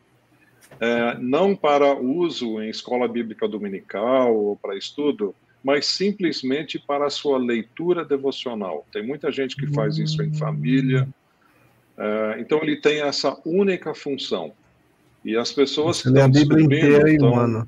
é, 0.80 1.18
não 1.20 1.54
para 1.54 1.94
uso 1.94 2.62
em 2.62 2.70
escola 2.70 3.10
bíblica 3.10 3.46
dominical 3.46 4.34
ou 4.34 4.56
para 4.56 4.78
estudo, 4.78 5.36
mas 5.62 5.86
simplesmente 5.86 6.80
para 6.80 7.08
a 7.08 7.10
sua 7.10 7.38
leitura 7.38 8.06
devocional. 8.06 8.88
Tem 8.90 9.06
muita 9.06 9.30
gente 9.34 9.54
que 9.58 9.68
faz 9.68 9.98
isso 9.98 10.24
em 10.24 10.34
família. 10.34 11.06
É, 11.98 12.38
então, 12.40 12.64
ele 12.64 12.78
tem 12.78 13.02
essa 13.02 13.38
única 13.44 13.94
função. 13.94 14.54
E 15.26 15.36
as 15.36 15.52
pessoas 15.52 15.98
Você 15.98 16.04
que 16.04 16.10
estão 16.10 16.24
a 16.24 16.30
Bíblia 16.30 16.64
inteira 16.64 17.12
então, 17.12 17.34
em 17.34 17.56
um. 17.58 17.68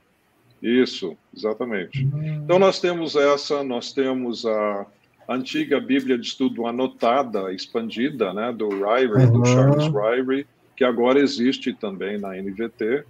Isso, 0.62 1.18
exatamente. 1.36 2.06
Uhum. 2.06 2.42
Então, 2.46 2.58
nós 2.58 2.80
temos 2.80 3.18
essa, 3.18 3.66
nós 3.66 3.92
temos 3.92 4.46
a 4.46 4.88
antiga 5.30 5.80
Bíblia 5.80 6.18
de 6.18 6.26
Estudo 6.26 6.66
anotada, 6.66 7.54
expandida, 7.54 8.34
né, 8.34 8.52
do 8.52 8.70
Ryrie, 8.70 9.26
uhum. 9.26 9.32
do 9.32 9.46
Charles 9.46 9.88
Ryrie, 9.88 10.48
que 10.76 10.84
agora 10.84 11.20
existe 11.20 11.72
também 11.72 12.18
na 12.18 12.36
NVT. 12.36 13.04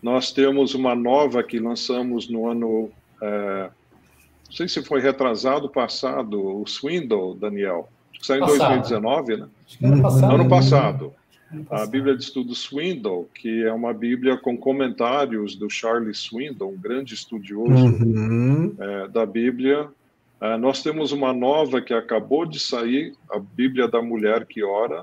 Nós 0.00 0.30
temos 0.30 0.74
uma 0.74 0.94
nova 0.94 1.42
que 1.42 1.58
lançamos 1.58 2.28
no 2.28 2.48
ano, 2.48 2.90
é, 3.20 3.70
não 4.46 4.52
sei 4.52 4.68
se 4.68 4.82
foi 4.84 5.00
retrasado, 5.00 5.68
passado, 5.68 6.60
o 6.60 6.64
Swindle, 6.64 7.34
Daniel. 7.34 7.88
Acho 8.12 8.20
que 8.20 8.26
saiu 8.26 8.44
em 8.44 8.46
2019, 8.46 9.36
né? 9.36 9.48
Ano 9.82 10.02
passado. 10.02 10.34
Ano 10.34 10.48
passado. 10.48 11.12
A 11.70 11.86
Bíblia 11.86 12.14
de 12.14 12.22
Estudo 12.22 12.54
Swindle, 12.54 13.26
que 13.34 13.64
é 13.64 13.72
uma 13.72 13.94
Bíblia 13.94 14.36
com 14.36 14.56
comentários 14.56 15.56
do 15.56 15.70
Charles 15.70 16.18
Swindle, 16.18 16.68
um 16.68 16.76
grande 16.76 17.14
estudioso 17.14 17.86
uhum. 17.86 18.74
é, 18.78 19.08
da 19.08 19.24
Bíblia, 19.24 19.88
Uh, 20.40 20.56
nós 20.58 20.82
temos 20.82 21.12
uma 21.12 21.32
nova 21.32 21.80
que 21.80 21.92
acabou 21.92 22.46
de 22.46 22.60
sair, 22.60 23.14
a 23.30 23.38
Bíblia 23.38 23.88
da 23.88 24.00
Mulher 24.00 24.46
que 24.46 24.62
Ora, 24.62 25.02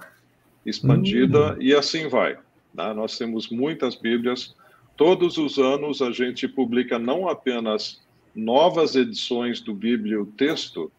expandida, 0.66 1.54
uhum. 1.54 1.62
e 1.62 1.74
assim 1.74 2.08
vai. 2.08 2.38
Né? 2.74 2.94
Nós 2.94 3.18
temos 3.18 3.50
muitas 3.50 3.96
Bíblias. 3.96 4.56
Todos 4.96 5.38
os 5.38 5.60
anos 5.60 6.02
a 6.02 6.12
gente 6.12 6.48
publica 6.48 6.98
não 6.98 7.28
apenas 7.28 8.02
novas 8.34 8.96
edições 8.96 9.60
do 9.62 9.74
Bíblio 9.74 10.26
texto, 10.38 10.92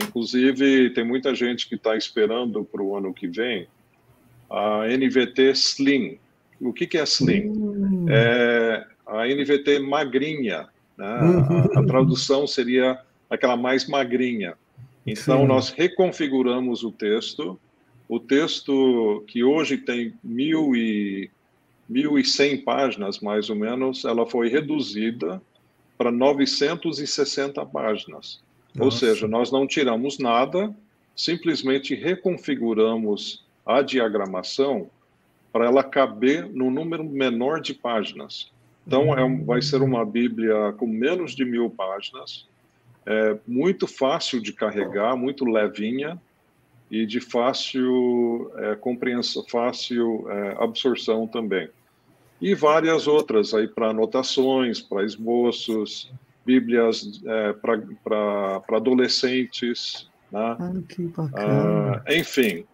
Inclusive, 0.00 0.90
tem 0.90 1.04
muita 1.04 1.34
gente 1.34 1.68
que 1.68 1.74
está 1.74 1.96
esperando 1.96 2.64
para 2.64 2.82
o 2.82 2.96
ano 2.96 3.12
que 3.12 3.26
vem 3.26 3.66
a 4.50 4.86
NVT 4.86 5.50
Slim. 5.52 6.18
O 6.60 6.72
que, 6.72 6.86
que 6.86 6.98
é 6.98 7.02
Slim? 7.02 7.48
Hum. 7.48 8.06
É 8.08 8.86
a 9.06 9.26
NVT 9.26 9.80
magrinha. 9.80 10.68
Né? 10.96 11.06
A, 11.06 11.80
a, 11.80 11.84
tradução 11.84 12.46
seria 12.46 12.98
aquela 13.34 13.56
mais 13.56 13.88
magrinha. 13.88 14.54
Então, 15.06 15.40
Sim. 15.40 15.46
nós 15.46 15.70
reconfiguramos 15.70 16.84
o 16.84 16.92
texto. 16.92 17.58
O 18.08 18.20
texto, 18.20 19.24
que 19.26 19.42
hoje 19.42 19.78
tem 19.78 20.14
mil 20.22 20.76
e, 20.76 21.30
1.100 21.90 22.64
páginas, 22.64 23.20
mais 23.20 23.50
ou 23.50 23.56
menos, 23.56 24.04
ela 24.04 24.26
foi 24.26 24.48
reduzida 24.48 25.42
para 25.98 26.10
960 26.10 27.64
páginas. 27.66 28.40
Nossa. 28.74 28.84
Ou 28.84 28.90
seja, 28.90 29.28
nós 29.28 29.50
não 29.50 29.66
tiramos 29.66 30.18
nada, 30.18 30.74
simplesmente 31.14 31.94
reconfiguramos 31.94 33.44
a 33.64 33.82
diagramação 33.82 34.88
para 35.52 35.66
ela 35.66 35.84
caber 35.84 36.48
no 36.48 36.70
número 36.70 37.04
menor 37.04 37.60
de 37.60 37.74
páginas. 37.74 38.50
Então, 38.86 39.16
é, 39.16 39.44
vai 39.44 39.60
ser 39.60 39.82
uma 39.82 40.04
Bíblia 40.04 40.72
com 40.78 40.86
menos 40.86 41.36
de 41.36 41.44
mil 41.44 41.70
páginas, 41.70 42.48
é 43.06 43.36
muito 43.46 43.86
fácil 43.86 44.40
de 44.40 44.52
carregar, 44.52 45.16
muito 45.16 45.44
levinha 45.44 46.20
e 46.90 47.06
de 47.06 47.20
fácil 47.20 48.52
é, 48.56 48.74
compreensão, 48.76 49.44
fácil 49.48 50.26
é, 50.30 50.56
absorção 50.62 51.26
também. 51.26 51.68
E 52.40 52.54
várias 52.54 53.06
outras 53.06 53.54
aí 53.54 53.68
para 53.68 53.90
anotações, 53.90 54.80
para 54.80 55.04
esboços, 55.04 56.12
Bíblias 56.44 57.22
é, 57.24 57.52
para 57.52 58.76
adolescentes, 58.76 60.08
né? 60.30 60.56
Ah, 60.58 60.72
que 60.88 61.02
bacana. 61.02 62.02
Ah, 62.04 62.14
enfim, 62.14 62.64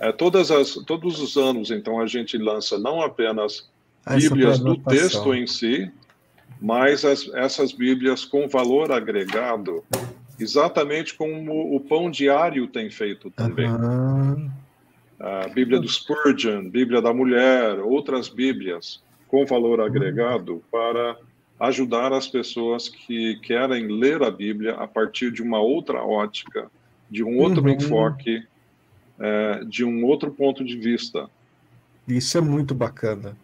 é, 0.00 0.12
todas 0.12 0.50
as, 0.50 0.74
todos 0.86 1.20
os 1.20 1.36
anos, 1.36 1.70
então, 1.70 2.00
a 2.00 2.06
gente 2.06 2.36
lança 2.36 2.78
não 2.78 3.00
apenas 3.02 3.68
Bíblias 4.06 4.60
do 4.60 4.76
texto 4.76 5.34
em 5.34 5.46
si, 5.46 5.90
mas 6.60 7.04
as, 7.04 7.28
essas 7.34 7.72
Bíblias 7.72 8.24
com 8.24 8.48
valor 8.48 8.92
agregado, 8.92 9.84
exatamente 10.38 11.14
como 11.14 11.74
o 11.74 11.80
Pão 11.80 12.10
Diário 12.10 12.66
tem 12.66 12.90
feito 12.90 13.30
também. 13.30 13.70
Uhum. 13.70 14.50
A 15.18 15.48
Bíblia 15.48 15.80
do 15.80 15.88
Spurgeon, 15.88 16.68
Bíblia 16.68 17.00
da 17.00 17.12
Mulher, 17.12 17.80
outras 17.80 18.28
Bíblias 18.28 19.02
com 19.28 19.44
valor 19.44 19.80
agregado 19.80 20.62
para 20.70 21.16
ajudar 21.58 22.12
as 22.12 22.28
pessoas 22.28 22.88
que 22.88 23.36
querem 23.40 23.88
ler 23.88 24.22
a 24.22 24.30
Bíblia 24.30 24.74
a 24.74 24.86
partir 24.86 25.32
de 25.32 25.42
uma 25.42 25.58
outra 25.58 26.02
ótica, 26.02 26.70
de 27.10 27.24
um 27.24 27.38
outro 27.38 27.62
uhum. 27.62 27.70
enfoque, 27.70 28.42
é, 29.18 29.64
de 29.64 29.84
um 29.84 30.04
outro 30.04 30.30
ponto 30.30 30.64
de 30.64 30.76
vista. 30.76 31.28
Isso 32.06 32.36
é 32.36 32.40
muito 32.40 32.74
bacana. 32.74 33.36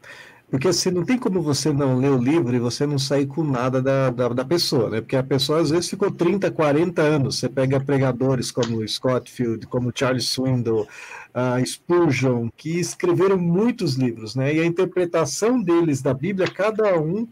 Porque 0.52 0.68
assim, 0.68 0.90
não 0.90 1.02
tem 1.02 1.16
como 1.16 1.40
você 1.40 1.72
não 1.72 1.96
ler 1.96 2.10
o 2.10 2.18
livro 2.18 2.54
e 2.54 2.58
você 2.58 2.84
não 2.84 2.98
sair 2.98 3.24
com 3.24 3.42
nada 3.42 3.80
da, 3.80 4.10
da, 4.10 4.28
da, 4.28 4.44
pessoa, 4.44 4.90
né? 4.90 5.00
Porque 5.00 5.16
a 5.16 5.22
pessoa 5.22 5.62
às 5.62 5.70
vezes 5.70 5.88
ficou 5.88 6.10
30, 6.10 6.50
40 6.50 7.00
anos. 7.00 7.38
Você 7.38 7.48
pega 7.48 7.80
pregadores 7.80 8.50
como 8.50 8.86
Scottfield, 8.86 9.66
como 9.66 9.90
Charles 9.94 10.28
Swindoll, 10.28 10.82
uh, 10.82 11.66
Spurgeon, 11.66 12.50
que 12.54 12.78
escreveram 12.78 13.38
muitos 13.38 13.94
livros, 13.94 14.34
né? 14.34 14.54
E 14.54 14.60
a 14.60 14.66
interpretação 14.66 15.58
deles 15.58 16.02
da 16.02 16.12
Bíblia, 16.12 16.46
cada 16.46 17.00
um 17.00 17.26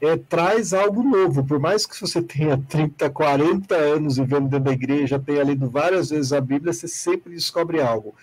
é, 0.00 0.16
traz 0.16 0.72
algo 0.72 1.02
novo. 1.02 1.44
Por 1.44 1.58
mais 1.58 1.84
que 1.84 2.00
você 2.00 2.22
tenha 2.22 2.56
30, 2.56 3.10
40 3.10 3.74
anos 3.74 4.16
vivendo 4.16 4.48
dentro 4.48 4.66
da 4.66 4.72
igreja, 4.72 5.18
tenha 5.18 5.42
lido 5.42 5.68
várias 5.68 6.10
vezes 6.10 6.32
a 6.32 6.40
Bíblia, 6.40 6.72
você 6.72 6.86
sempre 6.86 7.34
descobre 7.34 7.80
algo. 7.80 8.14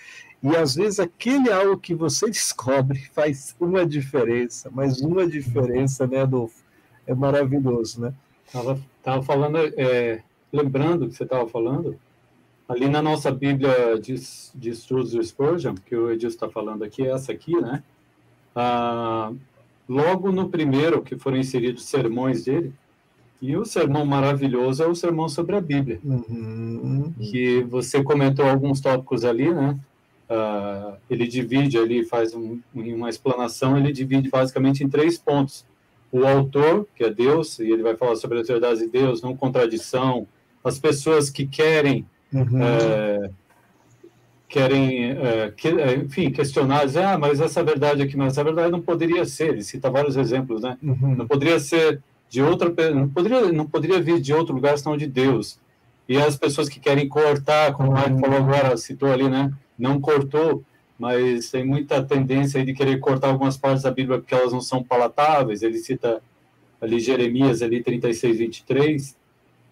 E 0.41 0.55
às 0.55 0.75
vezes 0.75 0.99
aquele 0.99 1.51
algo 1.51 1.77
que 1.77 1.95
você 1.95 2.27
descobre 2.31 2.99
faz 3.13 3.55
uma 3.59 3.85
diferença, 3.85 4.69
mas 4.71 5.01
uma 5.01 5.27
diferença, 5.27 6.05
né, 6.07 6.21
Adolfo? 6.21 6.63
É 7.05 7.15
maravilhoso, 7.15 8.01
né? 8.01 8.13
Tava, 8.51 8.79
tava 9.01 9.23
falando, 9.23 9.57
é, 9.57 10.21
lembrando 10.51 11.07
que 11.07 11.15
você 11.15 11.23
estava 11.23 11.47
falando, 11.47 11.97
ali 12.67 12.89
na 12.89 13.01
nossa 13.01 13.31
Bíblia 13.31 13.97
de, 13.99 14.15
de 14.53 14.69
Estudos 14.69 15.11
do 15.11 15.23
Spurgeon, 15.23 15.75
que 15.85 15.95
o 15.95 16.11
Edilson 16.11 16.35
está 16.35 16.49
falando 16.49 16.83
aqui, 16.83 17.03
é 17.03 17.11
essa 17.11 17.31
aqui, 17.31 17.55
né? 17.59 17.81
Ah, 18.55 19.31
logo 19.87 20.31
no 20.31 20.49
primeiro 20.49 21.01
que 21.01 21.17
foram 21.17 21.37
inseridos 21.37 21.85
sermões 21.85 22.43
dele, 22.43 22.73
e 23.41 23.55
o 23.55 23.63
sermão 23.63 24.05
maravilhoso 24.05 24.83
é 24.83 24.87
o 24.87 24.95
sermão 24.95 25.29
sobre 25.29 25.55
a 25.55 25.61
Bíblia, 25.61 25.99
uhum. 26.03 27.13
que 27.19 27.61
você 27.63 28.03
comentou 28.03 28.45
alguns 28.45 28.81
tópicos 28.81 29.23
ali, 29.23 29.53
né? 29.53 29.79
Uh, 30.29 30.97
ele 31.09 31.25
divide 31.25 31.77
ali, 31.77 32.03
faz 32.03 32.33
um, 32.33 32.59
uma 32.73 33.09
explanação, 33.09 33.77
ele 33.77 33.93
divide 33.93 34.29
basicamente 34.29 34.83
em 34.83 34.89
três 34.89 35.17
pontos. 35.17 35.65
O 36.11 36.25
autor, 36.25 36.87
que 36.95 37.03
é 37.03 37.09
Deus, 37.09 37.59
e 37.59 37.71
ele 37.71 37.83
vai 37.83 37.95
falar 37.95 38.15
sobre 38.15 38.37
a 38.37 38.41
autoridade 38.41 38.79
de 38.79 38.87
Deus, 38.87 39.21
não 39.21 39.35
contradição, 39.35 40.27
as 40.63 40.79
pessoas 40.79 41.29
que 41.29 41.45
querem, 41.45 42.05
uhum. 42.33 42.61
é, 42.61 43.29
querem, 44.47 45.11
é, 45.11 45.53
que, 45.55 45.67
é, 45.67 45.95
enfim, 45.95 46.31
questionar, 46.31 46.85
dizer, 46.85 47.03
ah, 47.03 47.17
mas 47.17 47.39
essa 47.39 47.63
verdade 47.63 48.01
aqui, 48.01 48.17
mas 48.17 48.33
essa 48.33 48.43
verdade 48.43 48.71
não 48.71 48.81
poderia 48.81 49.25
ser, 49.25 49.49
ele 49.49 49.63
cita 49.63 49.89
vários 49.89 50.17
exemplos, 50.17 50.61
né? 50.61 50.77
Uhum. 50.83 51.15
Não 51.15 51.27
poderia 51.27 51.59
ser 51.59 52.01
de 52.29 52.41
outra, 52.41 52.69
não 52.93 53.07
poderia, 53.07 53.51
não 53.51 53.65
poderia 53.65 54.01
vir 54.01 54.19
de 54.19 54.33
outro 54.33 54.53
lugar 54.53 54.77
senão 54.77 54.97
de 54.97 55.07
Deus. 55.07 55.59
E 56.07 56.17
as 56.17 56.37
pessoas 56.37 56.69
que 56.69 56.79
querem 56.79 57.07
cortar, 57.07 57.73
como 57.73 57.91
o 57.91 57.93
Mike 57.93 58.19
falou 58.19 58.37
agora, 58.37 58.77
citou 58.77 59.11
ali, 59.11 59.29
né? 59.29 59.51
Não 59.77 59.99
cortou, 59.99 60.63
mas 60.97 61.49
tem 61.51 61.65
muita 61.65 62.01
tendência 62.03 62.65
de 62.65 62.73
querer 62.73 62.99
cortar 62.99 63.27
algumas 63.27 63.55
partes 63.55 63.83
da 63.83 63.91
Bíblia 63.91 64.17
porque 64.17 64.33
elas 64.33 64.51
não 64.51 64.61
são 64.61 64.83
palatáveis. 64.83 65.61
Ele 65.61 65.77
cita 65.77 66.21
ali 66.81 66.99
Jeremias 66.99 67.61
ali 67.61 67.83
36, 67.83 68.37
23, 68.37 69.15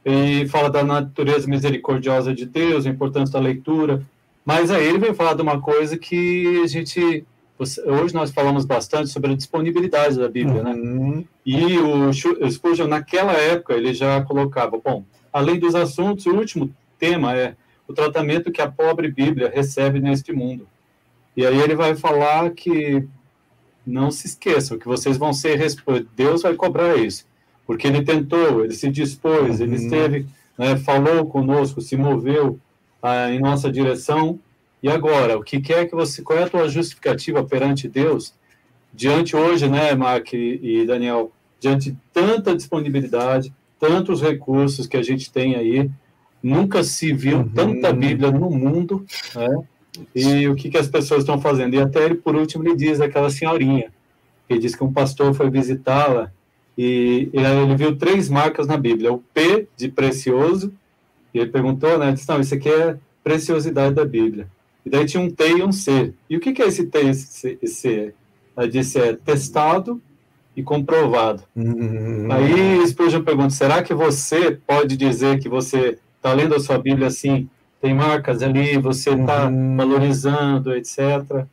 e 0.06 0.47
fala 0.47 0.70
da 0.70 0.84
natureza 0.84 1.47
misericordiosa 1.47 2.34
de 2.34 2.45
Deus, 2.45 2.86
a 2.86 2.89
importância 2.89 3.34
da 3.34 3.39
leitura. 3.39 4.03
Mas 4.45 4.70
aí 4.70 4.86
ele 4.86 4.99
vem 4.99 5.14
falar 5.14 5.34
de 5.34 5.41
uma 5.41 5.60
coisa 5.60 5.97
que 5.97 6.62
a 6.64 6.68
gente 6.68 7.26
hoje 7.58 8.14
nós 8.14 8.32
falamos 8.32 8.66
bastante 8.66 9.10
sobre 9.10 9.32
a 9.32 9.36
disponibilidade 9.36 10.20
da 10.20 10.28
Bíblia, 10.28 10.62
né? 10.62 10.74
uhum. 10.74 11.18
né? 11.18 11.24
E 11.45 11.78
o 11.80 12.12
Spurgeon 12.51 12.88
naquela 12.88 13.34
época 13.34 13.74
ele 13.74 13.93
já 13.93 14.22
colocava, 14.24 14.78
bom, 14.78 15.06
além 15.32 15.58
dos 15.58 15.74
assuntos, 15.74 16.26
o 16.26 16.36
último 16.36 16.70
tema 16.99 17.36
é 17.36 17.56
o 17.88 17.93
tratamento 17.93 18.51
que 18.51 18.61
a 18.61 18.69
pobre 18.69 19.09
Bíblia 19.09 19.51
recebe 19.53 19.99
neste 19.99 20.31
mundo. 20.31 20.67
E 21.36 21.45
aí 21.45 21.59
ele 21.59 21.75
vai 21.75 21.95
falar 21.95 22.51
que 22.51 23.07
não 23.86 24.09
se 24.09 24.27
esqueçam 24.27 24.79
que 24.79 24.88
vocês 24.88 25.17
vão 25.17 25.33
ser 25.33 25.59
Deus 26.15 26.41
vai 26.41 26.55
cobrar 26.55 26.97
isso, 26.97 27.25
porque 27.67 27.88
ele 27.88 28.03
tentou, 28.03 28.63
ele 28.63 28.73
se 28.73 28.89
dispôs, 28.89 29.59
ele 29.59 29.75
uhum. 29.75 29.83
esteve, 29.83 30.25
né, 30.57 30.75
falou 30.77 31.25
conosco, 31.27 31.81
se 31.81 31.95
moveu 31.95 32.59
ah, 33.01 33.29
em 33.29 33.39
nossa 33.39 33.71
direção. 33.71 34.39
E 34.81 34.89
agora, 34.89 35.38
o 35.38 35.43
que 35.43 35.59
quer 35.59 35.88
que 35.88 35.95
você, 35.95 36.21
qual 36.21 36.39
é 36.39 36.43
a 36.43 36.49
tua 36.49 36.67
justificativa 36.67 37.43
perante 37.43 37.88
Deus 37.88 38.33
diante 38.93 39.36
hoje, 39.36 39.67
né, 39.67 39.93
Mark 39.93 40.33
e 40.33 40.86
Daniel, 40.86 41.31
diante 41.59 41.91
de 41.91 41.97
tanta 42.13 42.55
disponibilidade, 42.55 43.53
tantos 43.79 44.21
recursos 44.21 44.87
que 44.87 44.95
a 44.95 45.03
gente 45.03 45.32
tem 45.32 45.55
aí, 45.55 45.89
Nunca 46.46 46.84
se 46.84 47.12
viu 47.12 47.39
uhum. 47.39 47.50
tanta 47.50 47.92
Bíblia 47.92 48.30
no 48.30 48.51
mundo, 48.51 49.04
né? 49.34 49.63
E 50.13 50.47
o 50.47 50.54
que, 50.54 50.70
que 50.70 50.78
as 50.78 50.88
pessoas 50.88 51.22
estão 51.22 51.42
fazendo? 51.42 51.74
E 51.74 51.80
até 51.80 52.05
ele, 52.05 52.13
por 52.13 52.36
último, 52.36 52.63
ele 52.63 52.76
diz 52.76 53.01
aquela 53.01 53.32
senhorinha, 53.32 53.92
que 54.47 54.59
diz 54.59 54.76
que 54.76 54.84
um 54.84 54.93
pastor 54.93 55.34
foi 55.34 55.50
visitá-la 55.50 56.32
e, 56.78 57.32
e 57.34 57.39
ele 57.39 57.76
viu 57.76 57.97
três 57.97 58.30
marcas 58.30 58.67
na 58.67 58.78
Bíblia: 58.78 59.12
o 59.12 59.24
P 59.34 59.67
de 59.76 59.89
precioso, 59.89 60.72
e 61.34 61.39
ele 61.39 61.50
perguntou, 61.50 61.97
né? 61.97 62.12
Disse, 62.12 62.30
não, 62.30 62.39
isso 62.39 62.54
aqui 62.54 62.70
é 62.70 62.96
preciosidade 63.24 63.96
da 63.96 64.05
Bíblia. 64.05 64.47
E 64.86 64.89
daí 64.92 65.04
tinha 65.08 65.24
um 65.24 65.32
T 65.32 65.50
e 65.50 65.63
um 65.63 65.72
C. 65.72 66.13
E 66.30 66.38
o 66.38 66.39
que, 66.39 66.54
que 66.54 66.62
é 66.62 66.67
esse 66.67 66.86
T 66.86 67.01
e 67.01 67.09
esse 67.09 67.58
C? 67.66 68.13
Ela 68.55 68.70
disse: 68.70 69.00
é 69.00 69.13
testado 69.13 70.00
e 70.55 70.62
comprovado. 70.62 71.42
Uhum. 71.55 72.28
Aí 72.32 72.86
Spurgeon 72.86 73.24
pergunta: 73.24 73.50
será 73.50 73.82
que 73.82 73.96
você 73.96 74.51
pode 74.51 74.96
dizer 74.96 75.39
que 75.39 75.50
você 75.50 75.97
está 76.26 76.34
lendo 76.34 76.56
a 76.56 76.60
sua 76.60 76.80
Bíblia 76.80 77.08
assim, 77.08 77.47
tem 77.80 77.93
marcas 77.93 78.42
ali, 78.42 78.80
você 78.80 79.12
está 79.12 79.47
uhum. 79.47 79.78
valorizando, 79.78 80.76
etc. 80.76 81.46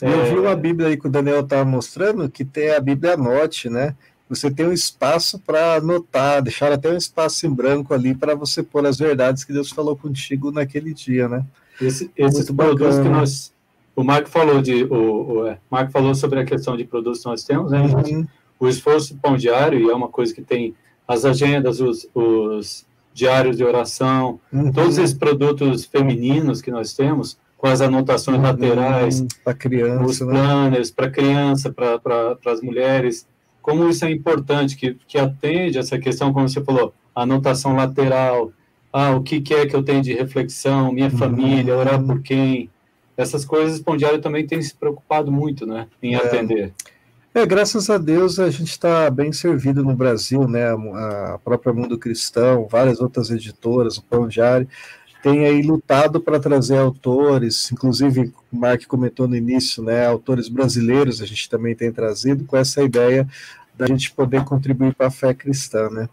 Eu 0.00 0.22
é... 0.22 0.30
vi 0.30 0.38
uma 0.38 0.56
Bíblia 0.56 0.88
aí 0.88 0.96
que 0.96 1.06
o 1.06 1.10
Daniel 1.10 1.40
estava 1.40 1.64
mostrando, 1.64 2.28
que 2.30 2.42
tem 2.42 2.70
a 2.70 2.80
Bíblia 2.80 3.18
Note, 3.18 3.68
né? 3.68 3.94
Você 4.30 4.50
tem 4.50 4.66
um 4.66 4.72
espaço 4.72 5.38
para 5.38 5.74
anotar, 5.74 6.40
deixar 6.40 6.72
até 6.72 6.88
um 6.88 6.96
espaço 6.96 7.46
em 7.46 7.50
branco 7.50 7.92
ali 7.92 8.14
para 8.14 8.34
você 8.34 8.62
pôr 8.62 8.86
as 8.86 8.96
verdades 8.96 9.44
que 9.44 9.52
Deus 9.52 9.70
falou 9.70 9.94
contigo 9.94 10.50
naquele 10.50 10.94
dia, 10.94 11.28
né? 11.28 11.44
Esse, 11.78 12.10
esses 12.16 12.50
produtos 12.50 12.98
que 12.98 13.08
nós. 13.10 13.52
O 13.94 14.02
Marco 14.02 14.30
falou 14.30 14.62
de. 14.62 14.84
O, 14.84 15.40
o 15.40 15.46
é, 15.46 15.58
Marco 15.70 15.92
falou 15.92 16.14
sobre 16.14 16.40
a 16.40 16.46
questão 16.46 16.78
de 16.78 16.84
produtos 16.84 17.20
que 17.20 17.26
nós 17.26 17.44
temos, 17.44 17.70
né? 17.70 17.82
Uhum. 17.82 18.26
O 18.58 18.68
esforço 18.68 19.14
pão 19.16 19.36
diário, 19.36 19.78
e 19.78 19.90
é 19.90 19.94
uma 19.94 20.08
coisa 20.08 20.32
que 20.32 20.40
tem 20.40 20.74
as 21.06 21.26
agendas, 21.26 21.78
os, 21.80 22.08
os 22.14 22.86
diários 23.12 23.56
de 23.56 23.64
oração, 23.64 24.40
uhum. 24.52 24.72
todos 24.72 24.98
esses 24.98 25.14
produtos 25.14 25.84
femininos 25.84 26.62
que 26.62 26.70
nós 26.70 26.94
temos, 26.94 27.38
com 27.56 27.66
as 27.66 27.80
anotações 27.80 28.38
uhum. 28.38 28.42
laterais, 28.42 29.24
para 29.44 29.54
criança, 29.54 30.04
os 30.04 30.20
né? 30.20 30.32
planners, 30.32 30.90
para 30.90 31.10
criança, 31.10 31.72
para 31.72 31.98
pra, 31.98 32.36
as 32.46 32.60
mulheres, 32.60 33.26
como 33.60 33.88
isso 33.88 34.04
é 34.04 34.10
importante, 34.10 34.76
que, 34.76 34.96
que 35.06 35.18
atende 35.18 35.78
essa 35.78 35.98
questão, 35.98 36.32
como 36.32 36.48
você 36.48 36.60
falou, 36.60 36.92
anotação 37.14 37.76
lateral, 37.76 38.52
ah, 38.92 39.14
o 39.14 39.22
que, 39.22 39.40
que 39.40 39.54
é 39.54 39.66
que 39.66 39.76
eu 39.76 39.82
tenho 39.82 40.02
de 40.02 40.12
reflexão, 40.12 40.92
minha 40.92 41.08
uhum. 41.08 41.16
família, 41.16 41.76
orar 41.76 42.02
por 42.02 42.20
quem, 42.20 42.68
essas 43.16 43.44
coisas, 43.44 43.78
o 43.78 43.84
Pão 43.84 43.96
Diário 43.96 44.20
também 44.20 44.46
tem 44.46 44.60
se 44.60 44.74
preocupado 44.74 45.30
muito, 45.30 45.64
né, 45.64 45.86
em 46.02 46.14
é. 46.14 46.18
atender. 46.18 46.72
É, 47.34 47.46
graças 47.46 47.88
a 47.88 47.96
Deus 47.96 48.38
a 48.38 48.50
gente 48.50 48.68
está 48.68 49.08
bem 49.08 49.32
servido 49.32 49.82
no 49.82 49.96
Brasil, 49.96 50.46
né? 50.46 50.70
A 50.70 51.40
própria 51.42 51.72
Mundo 51.72 51.96
Cristão, 51.96 52.68
várias 52.70 53.00
outras 53.00 53.30
editoras, 53.30 53.96
o 53.96 54.02
Pão 54.02 54.28
Diário, 54.28 54.68
tem 55.22 55.46
aí 55.46 55.62
lutado 55.62 56.20
para 56.20 56.38
trazer 56.38 56.76
autores, 56.76 57.72
inclusive 57.72 58.34
o 58.52 58.56
Mark 58.56 58.84
comentou 58.86 59.26
no 59.26 59.34
início, 59.34 59.82
né? 59.82 60.06
Autores 60.06 60.50
brasileiros 60.50 61.22
a 61.22 61.26
gente 61.26 61.48
também 61.48 61.74
tem 61.74 61.90
trazido 61.90 62.44
com 62.44 62.54
essa 62.54 62.82
ideia 62.82 63.26
da 63.74 63.86
gente 63.86 64.12
poder 64.12 64.44
contribuir 64.44 64.94
para 64.94 65.06
a 65.06 65.10
fé 65.10 65.32
cristã, 65.32 65.88
né? 65.88 66.10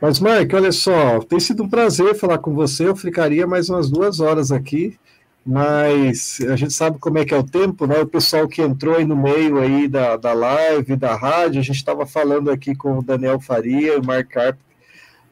Mas, 0.00 0.18
Mark, 0.18 0.52
olha 0.52 0.72
só, 0.72 1.20
tem 1.20 1.38
sido 1.38 1.62
um 1.62 1.68
prazer 1.68 2.16
falar 2.16 2.38
com 2.38 2.54
você. 2.54 2.88
Eu 2.88 2.96
ficaria 2.96 3.46
mais 3.46 3.68
umas 3.68 3.88
duas 3.88 4.18
horas 4.18 4.50
aqui 4.50 4.98
mas 5.44 6.38
a 6.48 6.56
gente 6.56 6.72
sabe 6.72 6.98
como 6.98 7.18
é 7.18 7.24
que 7.24 7.32
é 7.32 7.38
o 7.38 7.42
tempo, 7.42 7.86
né? 7.86 7.98
O 8.00 8.06
pessoal 8.06 8.46
que 8.46 8.60
entrou 8.60 8.96
aí 8.96 9.04
no 9.04 9.16
meio 9.16 9.58
aí 9.58 9.88
da, 9.88 10.16
da 10.16 10.32
live, 10.32 10.96
da 10.96 11.14
rádio, 11.14 11.60
a 11.60 11.64
gente 11.64 11.76
estava 11.76 12.06
falando 12.06 12.50
aqui 12.50 12.74
com 12.74 12.98
o 12.98 13.02
Daniel 13.02 13.40
Faria 13.40 13.94
e 13.94 13.98
o 13.98 14.04
Mark 14.04 14.28
Carp, 14.28 14.58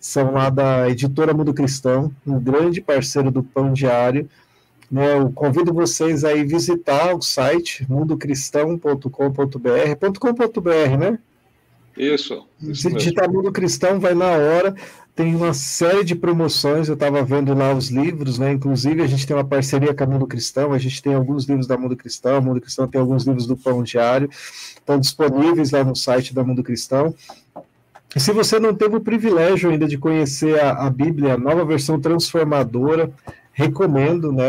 são 0.01 0.32
lá 0.32 0.48
da 0.48 0.89
editora 0.89 1.35
Mundo 1.35 1.52
Cristão, 1.52 2.12
um 2.26 2.40
grande 2.40 2.80
parceiro 2.80 3.30
do 3.30 3.43
Pão 3.43 3.72
Diário. 3.72 4.28
Né, 4.90 5.18
eu 5.18 5.30
convido 5.32 5.74
vocês 5.74 6.24
aí 6.24 6.44
visitar 6.44 7.14
o 7.14 7.20
site 7.20 7.85
mundocristão.com.br, 7.90 10.18
.com.br, 10.18 10.97
né? 10.98 11.18
Isso. 11.94 12.47
isso 12.62 12.82
Se 12.82 12.94
digitar 12.94 13.30
Mundo 13.30 13.52
Cristão, 13.52 14.01
vai 14.01 14.14
na 14.14 14.30
hora 14.30 14.74
tem 15.19 15.35
uma 15.35 15.53
série 15.53 16.05
de 16.05 16.15
promoções, 16.15 16.86
eu 16.86 16.95
estava 16.95 17.24
vendo 17.24 17.53
lá 17.53 17.74
os 17.74 17.89
livros, 17.89 18.39
né? 18.39 18.53
Inclusive, 18.53 19.03
a 19.03 19.07
gente 19.09 19.27
tem 19.27 19.35
uma 19.35 19.43
parceria 19.43 19.93
com 19.93 20.05
a 20.05 20.07
Mundo 20.07 20.28
Cristão, 20.28 20.73
a 20.73 20.78
gente 20.78 21.03
tem 21.03 21.12
alguns 21.12 21.45
livros 21.45 21.66
da 21.66 21.77
Mundo 21.77 21.97
Cristão, 21.97 22.36
a 22.36 22.40
Mundo 22.40 22.61
Cristão 22.61 22.86
tem 22.86 23.01
alguns 23.01 23.24
livros 23.24 23.45
do 23.45 23.57
Pão 23.57 23.82
Diário, 23.82 24.31
estão 24.31 24.97
disponíveis 24.97 25.73
lá 25.73 25.82
no 25.82 25.97
site 25.97 26.32
da 26.32 26.45
Mundo 26.45 26.62
Cristão. 26.62 27.12
E 28.15 28.20
se 28.20 28.31
você 28.31 28.61
não 28.61 28.73
teve 28.73 28.95
o 28.95 29.01
privilégio 29.01 29.70
ainda 29.70 29.89
de 29.89 29.99
conhecer 29.99 30.61
a, 30.61 30.86
a 30.86 30.89
Bíblia, 30.89 31.35
a 31.35 31.36
nova 31.36 31.65
versão 31.65 31.99
transformadora, 31.99 33.11
recomendo, 33.53 34.31
né? 34.31 34.47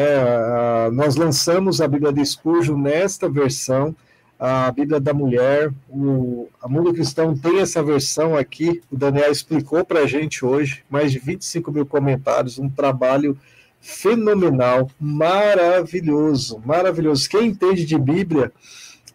nós 0.93 1.15
lançamos 1.15 1.81
a 1.81 1.87
Bíblia 1.87 2.13
de 2.13 2.23
Spurgeon 2.23 2.77
nesta 2.77 3.27
versão 3.27 3.95
a 4.39 4.71
Bíblia 4.71 5.01
da 5.01 5.13
Mulher, 5.13 5.69
o 5.89 6.47
a 6.61 6.67
Mundo 6.69 6.93
Cristão 6.93 7.37
tem 7.37 7.59
essa 7.59 7.83
versão 7.83 8.37
aqui, 8.37 8.81
o 8.89 8.95
Daniel 8.95 9.31
explicou 9.31 9.83
para 9.83 10.01
a 10.01 10.07
gente 10.07 10.45
hoje, 10.45 10.83
mais 10.89 11.11
de 11.11 11.19
25 11.19 11.71
mil 11.71 11.85
comentários, 11.85 12.57
um 12.57 12.69
trabalho 12.69 13.37
fenomenal, 13.81 14.89
maravilhoso, 14.99 16.61
maravilhoso. 16.65 17.29
Quem 17.29 17.47
entende 17.47 17.85
de 17.85 17.97
Bíblia, 17.97 18.51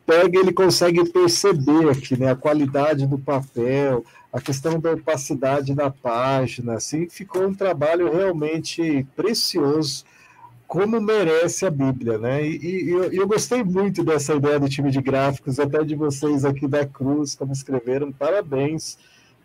pega 0.07 0.39
ele 0.39 0.53
consegue 0.53 1.09
perceber 1.11 1.89
aqui, 1.91 2.19
né, 2.19 2.31
a 2.31 2.37
qualidade 2.37 3.07
do 3.07 3.19
papel, 3.19 4.05
a 4.33 4.41
questão 4.41 4.79
da 4.79 4.93
opacidade 4.93 5.75
da 5.75 5.91
página, 5.91 6.75
assim, 6.75 7.09
ficou 7.09 7.47
um 7.47 7.55
trabalho 7.55 8.13
realmente 8.13 9.07
precioso 9.17 10.05
como 10.75 11.01
merece 11.01 11.65
a 11.65 11.71
Bíblia, 11.71 12.19
né? 12.19 12.45
E, 12.45 12.57
e 12.57 12.91
eu, 12.91 13.05
eu, 13.13 13.29
gostei 13.29 13.63
muito 13.63 14.03
dessa 14.03 14.35
ideia 14.35 14.59
do 14.59 14.69
time 14.69 14.91
de 14.91 15.01
gráficos, 15.01 15.61
até 15.61 15.85
de 15.85 15.95
vocês 15.95 16.45
aqui 16.45 16.67
da 16.67 16.85
Cruz, 16.85 17.37
como 17.37 17.53
escreveram, 17.53 18.11
parabéns. 18.11 18.99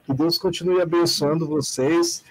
Que 0.07 0.11
Deus 0.11 0.39
continue 0.39 0.81
abençoando 0.81 1.45
vocês. 1.45 2.23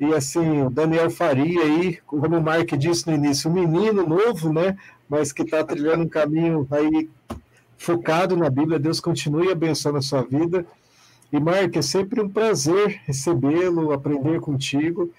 E 0.00 0.06
assim, 0.06 0.62
o 0.62 0.70
Daniel 0.70 1.10
Faria 1.10 1.60
aí, 1.64 1.98
como 2.06 2.34
o 2.34 2.42
Mark 2.42 2.72
disse 2.78 3.06
no 3.06 3.14
início, 3.14 3.50
um 3.50 3.52
menino 3.52 4.08
novo, 4.08 4.50
né? 4.50 4.78
Mas 5.06 5.34
que 5.34 5.42
está 5.42 5.62
trilhando 5.62 6.04
um 6.04 6.08
caminho 6.08 6.66
aí 6.70 7.10
focado 7.76 8.38
na 8.38 8.48
Bíblia. 8.48 8.78
Deus 8.78 9.00
continue 9.00 9.52
abençoando 9.52 9.98
a 9.98 10.02
sua 10.02 10.22
vida. 10.22 10.64
E 11.30 11.38
Mark, 11.38 11.76
é 11.76 11.82
sempre 11.82 12.22
um 12.22 12.28
prazer 12.30 13.02
recebê-lo, 13.04 13.92
aprender 13.92 14.40
contigo. 14.40 15.12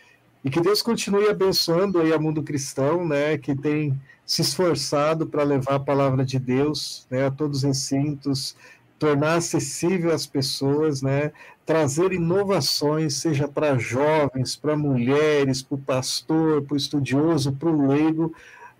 E 0.47 0.49
que 0.49 0.61
Deus 0.61 0.81
continue 0.81 1.27
abençoando 1.27 1.99
aí 1.99 2.13
a 2.13 2.17
mundo 2.17 2.41
cristão, 2.41 3.05
né, 3.05 3.37
que 3.37 3.53
tem 3.53 3.99
se 4.25 4.41
esforçado 4.41 5.27
para 5.27 5.43
levar 5.43 5.75
a 5.75 5.79
palavra 5.79 6.23
de 6.23 6.39
Deus, 6.39 7.05
né, 7.11 7.25
a 7.25 7.31
todos 7.31 7.57
os 7.57 7.63
recintos, 7.63 8.55
tornar 8.97 9.35
acessível 9.35 10.09
às 10.09 10.25
pessoas, 10.25 11.01
né, 11.01 11.33
trazer 11.65 12.13
inovações, 12.13 13.15
seja 13.15 13.45
para 13.45 13.77
jovens, 13.77 14.55
para 14.55 14.77
mulheres, 14.77 15.61
para 15.61 15.75
o 15.75 15.81
pastor, 15.81 16.61
para 16.61 16.75
o 16.75 16.77
estudioso, 16.77 17.51
para 17.51 17.67
o 17.67 17.85
leigo, 17.85 18.33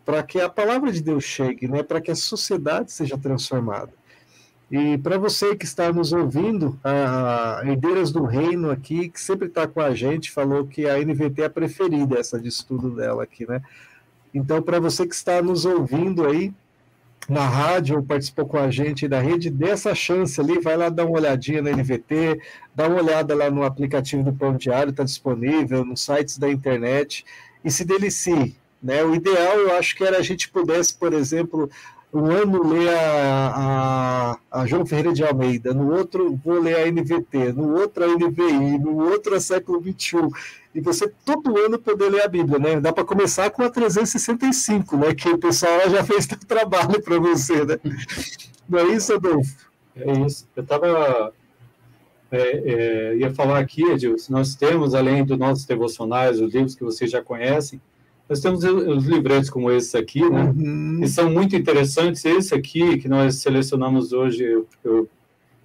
para 0.05 0.23
que 0.23 0.39
a 0.39 0.47
palavra 0.47 0.89
de 0.89 1.01
Deus 1.01 1.25
chegue, 1.25 1.67
né, 1.67 1.83
para 1.83 1.99
que 1.99 2.09
a 2.09 2.15
sociedade 2.15 2.93
seja 2.93 3.17
transformada. 3.17 3.91
E 4.69 4.97
para 4.97 5.17
você 5.17 5.55
que 5.55 5.63
está 5.63 5.93
nos 5.93 6.11
ouvindo, 6.11 6.77
a 6.83 7.61
Herdeiras 7.63 8.11
do 8.11 8.25
Reino 8.25 8.69
aqui, 8.69 9.07
que 9.07 9.19
sempre 9.19 9.47
está 9.47 9.65
com 9.65 9.79
a 9.79 9.95
gente, 9.95 10.29
falou 10.29 10.67
que 10.67 10.89
a 10.89 10.99
NVT 10.99 11.41
é 11.41 11.45
a 11.45 11.49
preferida, 11.49 12.19
essa 12.19 12.39
de 12.39 12.49
estudo 12.49 12.89
dela 12.89 13.23
aqui, 13.23 13.47
né? 13.47 13.61
Então, 14.33 14.61
para 14.61 14.79
você 14.79 15.07
que 15.07 15.15
está 15.15 15.41
nos 15.41 15.65
ouvindo 15.65 16.27
aí 16.27 16.53
na 17.29 17.47
rádio 17.47 17.97
ou 17.97 18.03
participou 18.03 18.45
com 18.45 18.57
a 18.57 18.69
gente 18.69 19.07
da 19.07 19.19
rede, 19.21 19.49
dê 19.49 19.69
essa 19.69 19.95
chance 19.95 20.39
ali, 20.39 20.59
vai 20.59 20.75
lá 20.75 20.89
dar 20.89 21.05
uma 21.05 21.17
olhadinha 21.17 21.61
na 21.61 21.71
NVT, 21.71 22.39
dá 22.75 22.87
uma 22.87 23.01
olhada 23.01 23.33
lá 23.33 23.49
no 23.49 23.63
aplicativo 23.63 24.23
do 24.23 24.33
Pão 24.33 24.55
Diário, 24.55 24.91
está 24.91 25.03
disponível, 25.03 25.83
nos 25.85 26.01
sites 26.01 26.37
da 26.37 26.49
internet, 26.49 27.25
e 27.63 27.71
se 27.71 27.85
delicie. 27.85 28.55
Né? 28.81 29.03
O 29.03 29.15
ideal, 29.15 29.57
eu 29.57 29.75
acho 29.75 29.95
que 29.95 30.03
era 30.03 30.17
a 30.17 30.21
gente 30.21 30.49
pudesse, 30.49 30.93
por 30.93 31.13
exemplo, 31.13 31.69
um 32.17 32.31
ano 32.31 32.67
ler 32.67 32.89
a, 32.89 34.37
a, 34.51 34.61
a, 34.61 34.65
João 34.65 34.85
Ferreira 34.85 35.13
de 35.13 35.23
Almeida, 35.23 35.73
no 35.73 35.93
outro 35.93 36.35
vou 36.43 36.59
ler 36.59 36.75
a 36.77 36.91
NVT, 36.91 37.53
no 37.53 37.75
outro 37.75 38.03
a 38.03 38.07
NVI, 38.07 38.79
no 38.79 38.97
outro 39.09 39.35
a 39.35 39.39
século 39.39 39.81
XXI. 39.81 40.17
E 40.73 40.81
você 40.81 41.07
todo 41.25 41.57
ano 41.57 41.77
poder 41.77 42.09
ler 42.09 42.23
a 42.23 42.27
Bíblia, 42.27 42.59
né? 42.59 42.81
Dá 42.81 42.91
para 42.91 43.03
começar 43.03 43.49
com 43.51 43.63
a 43.63 43.69
365, 43.69 44.97
né? 44.97 45.13
Que 45.13 45.29
o 45.29 45.37
pessoal 45.37 45.89
já 45.89 46.03
fez 46.05 46.25
trabalho 46.25 47.01
para 47.01 47.19
você, 47.19 47.63
né? 47.63 47.79
Não 48.67 48.79
é 48.79 48.83
isso, 48.87 49.13
Adolfo? 49.13 49.67
É 49.95 50.11
isso. 50.25 50.47
Eu 50.55 50.63
estava. 50.63 51.33
É, 52.29 52.39
é, 52.39 53.15
ia 53.15 53.33
falar 53.33 53.59
aqui, 53.59 53.83
Edilson, 53.83 54.33
nós 54.33 54.53
temos, 54.53 54.93
além 54.93 55.23
dos 55.23 55.37
nossos 55.37 55.65
devocionais, 55.65 56.41
os 56.41 56.53
livros 56.53 56.75
que 56.75 56.83
vocês 56.83 57.09
já 57.09 57.21
conhecem, 57.21 57.81
nós 58.29 58.41
temos 58.41 58.63
os 58.63 59.05
livretos 59.05 59.49
como 59.49 59.71
esse 59.71 59.97
aqui, 59.97 60.27
né? 60.29 60.53
Uhum. 60.55 60.99
Que 61.01 61.07
são 61.07 61.29
muito 61.29 61.55
interessantes. 61.55 62.25
Esse 62.25 62.53
aqui, 62.53 62.97
que 62.97 63.07
nós 63.07 63.35
selecionamos 63.35 64.11
hoje, 64.11 64.43
eu, 64.43 64.67
eu 64.83 65.09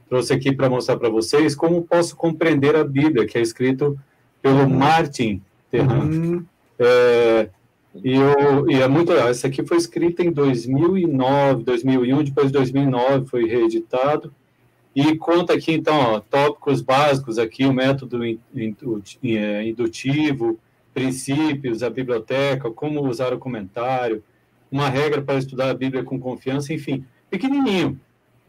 trouxe 0.08 0.32
aqui 0.32 0.52
para 0.52 0.70
mostrar 0.70 0.96
para 0.96 1.08
vocês 1.08 1.56
como 1.56 1.82
posso 1.82 2.14
compreender 2.14 2.76
a 2.76 2.84
Bíblia, 2.84 3.26
que 3.26 3.36
é 3.36 3.40
escrito 3.40 3.98
pelo 4.40 4.60
uhum. 4.60 4.68
Martin 4.68 5.42
Terran. 5.70 6.04
Uhum. 6.04 6.44
É, 6.78 7.48
e, 7.96 8.14
eu, 8.14 8.70
e 8.70 8.74
é 8.74 8.86
muito 8.86 9.12
legal. 9.12 9.30
Esse 9.30 9.46
aqui 9.46 9.64
foi 9.64 9.76
escrito 9.76 10.22
em 10.22 10.30
2009, 10.30 11.64
2001, 11.64 12.24
depois 12.24 12.46
de 12.46 12.52
2009 12.52 13.26
foi 13.26 13.44
reeditado. 13.44 14.32
E 14.94 15.16
conta 15.16 15.54
aqui, 15.54 15.72
então, 15.72 15.96
ó, 15.96 16.20
tópicos 16.20 16.80
básicos 16.82 17.38
aqui, 17.38 17.64
o 17.64 17.72
método 17.72 18.22
é, 18.24 19.66
indutivo, 19.66 20.58
princípios, 20.92 21.82
a 21.82 21.90
biblioteca, 21.90 22.70
como 22.70 23.06
usar 23.08 23.32
o 23.32 23.38
comentário, 23.38 24.22
uma 24.70 24.88
regra 24.88 25.20
para 25.20 25.38
estudar 25.38 25.70
a 25.70 25.74
Bíblia 25.74 26.02
com 26.02 26.18
confiança, 26.18 26.72
enfim, 26.72 27.04
pequenininho. 27.30 28.00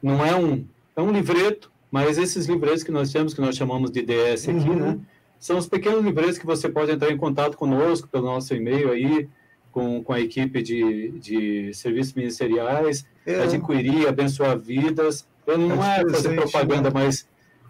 Não 0.01 0.25
é 0.25 0.35
um, 0.35 0.65
é 0.95 1.01
um 1.01 1.11
livreto, 1.11 1.71
mas 1.91 2.17
esses 2.17 2.45
livretos 2.45 2.83
que 2.83 2.91
nós 2.91 3.11
temos, 3.11 3.33
que 3.33 3.41
nós 3.41 3.55
chamamos 3.55 3.91
de 3.91 4.01
DS 4.01 4.49
aqui, 4.49 4.69
uhum. 4.69 4.75
né? 4.75 4.99
São 5.39 5.57
os 5.57 5.67
pequenos 5.67 6.03
livretos 6.03 6.37
que 6.37 6.45
você 6.45 6.69
pode 6.69 6.91
entrar 6.91 7.11
em 7.11 7.17
contato 7.17 7.57
conosco 7.57 8.07
pelo 8.07 8.25
nosso 8.25 8.55
e-mail 8.55 8.91
aí, 8.91 9.27
com, 9.73 10.01
com 10.01 10.13
a 10.13 10.19
equipe 10.19 10.61
de, 10.61 11.09
de 11.19 11.73
serviços 11.73 12.13
ministeriais, 12.13 13.05
é. 13.25 13.41
adquirir, 13.41 14.07
abençoar 14.07 14.57
vidas. 14.57 15.27
Eu 15.45 15.57
não 15.57 15.83
é, 15.83 16.01
é 16.01 16.09
fazer 16.09 16.33
propaganda, 16.35 16.89
né? 16.89 16.91
mas 16.93 17.27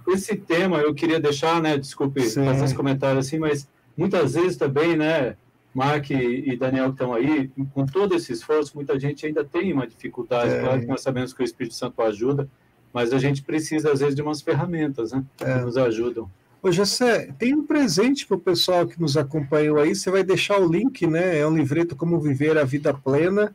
esse 0.07 0.35
tema 0.35 0.77
eu 0.77 0.93
queria 0.93 1.19
deixar, 1.19 1.61
né? 1.61 1.77
Desculpe 1.77 2.21
Sim. 2.21 2.45
fazer 2.45 2.65
esse 2.65 2.75
comentário 2.75 3.19
assim, 3.19 3.39
mas 3.39 3.67
muitas 3.95 4.33
vezes 4.33 4.57
também, 4.57 4.95
né, 4.95 5.35
Mark 5.73 6.11
e 6.11 6.55
Daniel 6.55 6.87
que 6.87 6.91
estão 6.91 7.13
aí, 7.13 7.49
com 7.73 7.85
todo 7.85 8.15
esse 8.15 8.31
esforço, 8.31 8.73
muita 8.75 8.99
gente 8.99 9.25
ainda 9.25 9.43
tem 9.43 9.73
uma 9.73 9.87
dificuldade. 9.87 10.53
É. 10.53 10.59
Claro 10.59 10.81
que 10.81 10.87
nós 10.87 11.01
sabemos 11.01 11.33
que 11.33 11.41
o 11.41 11.45
Espírito 11.45 11.73
Santo 11.73 12.01
ajuda, 12.01 12.47
mas 12.93 13.11
a 13.11 13.17
gente 13.17 13.41
precisa, 13.41 13.91
às 13.91 13.99
vezes, 13.99 14.15
de 14.15 14.21
umas 14.21 14.41
ferramentas 14.41 15.11
né, 15.11 15.23
é. 15.41 15.45
que 15.45 15.65
nos 15.65 15.77
ajudam. 15.77 16.29
Ô, 16.61 16.71
José, 16.71 17.33
tem 17.37 17.53
um 17.53 17.65
presente 17.65 18.25
para 18.25 18.37
o 18.37 18.39
pessoal 18.39 18.87
que 18.87 19.01
nos 19.01 19.17
acompanhou 19.17 19.79
aí. 19.79 19.93
Você 19.93 20.09
vai 20.09 20.23
deixar 20.23 20.61
o 20.61 20.71
link, 20.71 21.05
né? 21.05 21.39
É 21.39 21.45
um 21.45 21.57
livreto 21.57 21.93
Como 21.93 22.21
Viver 22.21 22.57
a 22.57 22.63
Vida 22.63 22.93
Plena. 22.93 23.53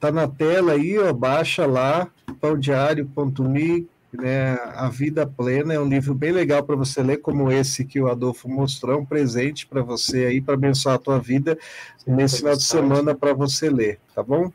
Tá 0.00 0.10
na 0.10 0.26
tela 0.26 0.72
aí, 0.72 0.98
ó, 0.98 1.12
baixa 1.12 1.64
lá, 1.64 2.08
pãodiário.me, 2.40 3.86
né? 4.12 4.58
A 4.74 4.88
Vida 4.88 5.26
Plena 5.26 5.74
é 5.74 5.80
um 5.80 5.88
livro 5.88 6.14
bem 6.14 6.32
legal 6.32 6.62
para 6.62 6.76
você 6.76 7.02
ler, 7.02 7.18
como 7.18 7.50
esse 7.50 7.84
que 7.84 8.00
o 8.00 8.08
Adolfo 8.08 8.48
mostrou, 8.48 9.00
um 9.00 9.06
presente 9.06 9.66
para 9.66 9.82
você 9.82 10.26
aí, 10.26 10.40
para 10.40 10.54
abençoar 10.54 10.96
a 10.96 10.98
tua 10.98 11.18
vida 11.18 11.58
nesse 12.06 12.38
final 12.38 12.56
de 12.56 12.64
semana 12.64 13.14
para 13.14 13.32
você 13.32 13.70
ler, 13.70 13.98
tá 14.14 14.22
bom? 14.22 14.52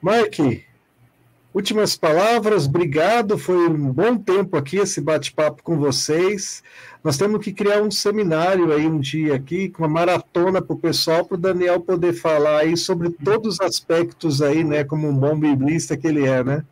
Mark, 0.00 0.38
Últimas 1.56 1.96
palavras, 1.96 2.66
obrigado. 2.66 3.38
Foi 3.38 3.56
um 3.66 3.90
bom 3.90 4.18
tempo 4.18 4.58
aqui 4.58 4.76
esse 4.76 5.00
bate-papo 5.00 5.62
com 5.62 5.78
vocês. 5.78 6.62
Nós 7.02 7.16
temos 7.16 7.42
que 7.42 7.50
criar 7.50 7.80
um 7.80 7.90
seminário 7.90 8.70
aí 8.74 8.86
um 8.86 9.00
dia 9.00 9.34
aqui, 9.34 9.70
com 9.70 9.82
uma 9.82 9.88
maratona 9.88 10.60
para 10.60 10.74
o 10.74 10.78
pessoal, 10.78 11.24
para 11.24 11.34
o 11.34 11.40
Daniel 11.40 11.80
poder 11.80 12.12
falar 12.12 12.58
aí 12.58 12.76
sobre 12.76 13.08
todos 13.08 13.54
os 13.54 13.60
aspectos 13.62 14.42
aí, 14.42 14.62
né? 14.62 14.84
Como 14.84 15.08
um 15.08 15.16
bom 15.16 15.34
biblista 15.40 15.96
que 15.96 16.06
ele 16.06 16.26
é, 16.26 16.44
né? 16.44 16.62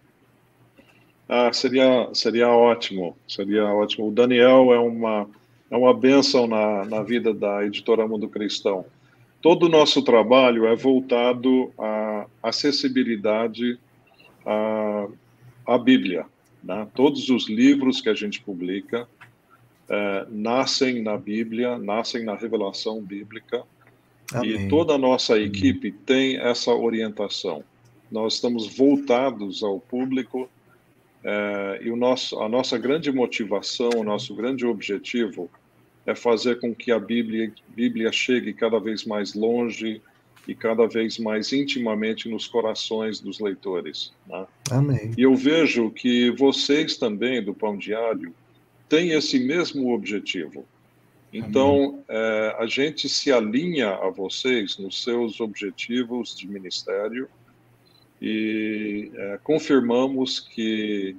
Ah, 1.36 1.52
seria, 1.52 2.10
seria 2.14 2.48
ótimo, 2.48 3.16
seria 3.26 3.64
ótimo. 3.64 4.06
O 4.06 4.12
Daniel 4.12 4.72
é 4.72 4.78
uma, 4.78 5.28
é 5.68 5.76
uma 5.76 5.92
bênção 5.92 6.46
na, 6.46 6.84
na 6.84 7.02
vida 7.02 7.34
da 7.34 7.66
editora 7.66 8.06
Mundo 8.06 8.28
Cristão. 8.28 8.84
Todo 9.42 9.66
o 9.66 9.68
nosso 9.68 10.00
trabalho 10.02 10.64
é 10.64 10.76
voltado 10.76 11.72
à 11.76 12.26
acessibilidade 12.40 13.80
a, 14.46 15.08
a 15.66 15.76
Bíblia. 15.76 16.24
Né? 16.62 16.86
Todos 16.94 17.28
os 17.28 17.48
livros 17.48 18.00
que 18.00 18.08
a 18.08 18.14
gente 18.14 18.40
publica 18.40 19.08
é, 19.88 20.26
nascem 20.30 21.02
na 21.02 21.16
Bíblia, 21.16 21.76
nascem 21.78 22.22
na 22.22 22.36
revelação 22.36 23.02
bíblica. 23.02 23.64
Amém. 24.32 24.66
E 24.66 24.68
toda 24.68 24.94
a 24.94 24.98
nossa 24.98 25.36
equipe 25.36 25.90
tem 25.90 26.36
essa 26.36 26.72
orientação. 26.72 27.64
Nós 28.08 28.34
estamos 28.34 28.76
voltados 28.76 29.64
ao 29.64 29.80
público 29.80 30.48
é, 31.24 31.80
e 31.82 31.90
o 31.90 31.96
nosso, 31.96 32.38
a 32.40 32.48
nossa 32.48 32.76
grande 32.78 33.10
motivação, 33.10 33.90
o 33.96 34.04
nosso 34.04 34.34
grande 34.34 34.66
objetivo 34.66 35.50
é 36.06 36.14
fazer 36.14 36.60
com 36.60 36.74
que 36.74 36.92
a 36.92 36.98
Bíblia, 36.98 37.52
Bíblia 37.68 38.12
chegue 38.12 38.52
cada 38.52 38.78
vez 38.78 39.04
mais 39.04 39.34
longe, 39.34 40.02
e 40.46 40.54
cada 40.54 40.86
vez 40.86 41.18
mais 41.18 41.52
intimamente 41.52 42.28
nos 42.28 42.46
corações 42.46 43.20
dos 43.20 43.40
leitores. 43.40 44.12
Né? 44.26 44.46
Amém. 44.70 45.12
E 45.16 45.22
eu 45.22 45.34
vejo 45.34 45.90
que 45.90 46.30
vocês 46.32 46.96
também, 46.96 47.42
do 47.42 47.54
Pão 47.54 47.76
Diário, 47.76 48.34
têm 48.88 49.10
esse 49.10 49.38
mesmo 49.38 49.92
objetivo. 49.92 50.64
Então, 51.32 52.04
é, 52.08 52.56
a 52.58 52.66
gente 52.66 53.08
se 53.08 53.32
alinha 53.32 53.90
a 53.90 54.08
vocês 54.08 54.78
nos 54.78 55.02
seus 55.02 55.40
objetivos 55.40 56.36
de 56.36 56.46
ministério 56.46 57.28
e 58.20 59.10
é, 59.14 59.38
confirmamos 59.42 60.40
que 60.40 61.16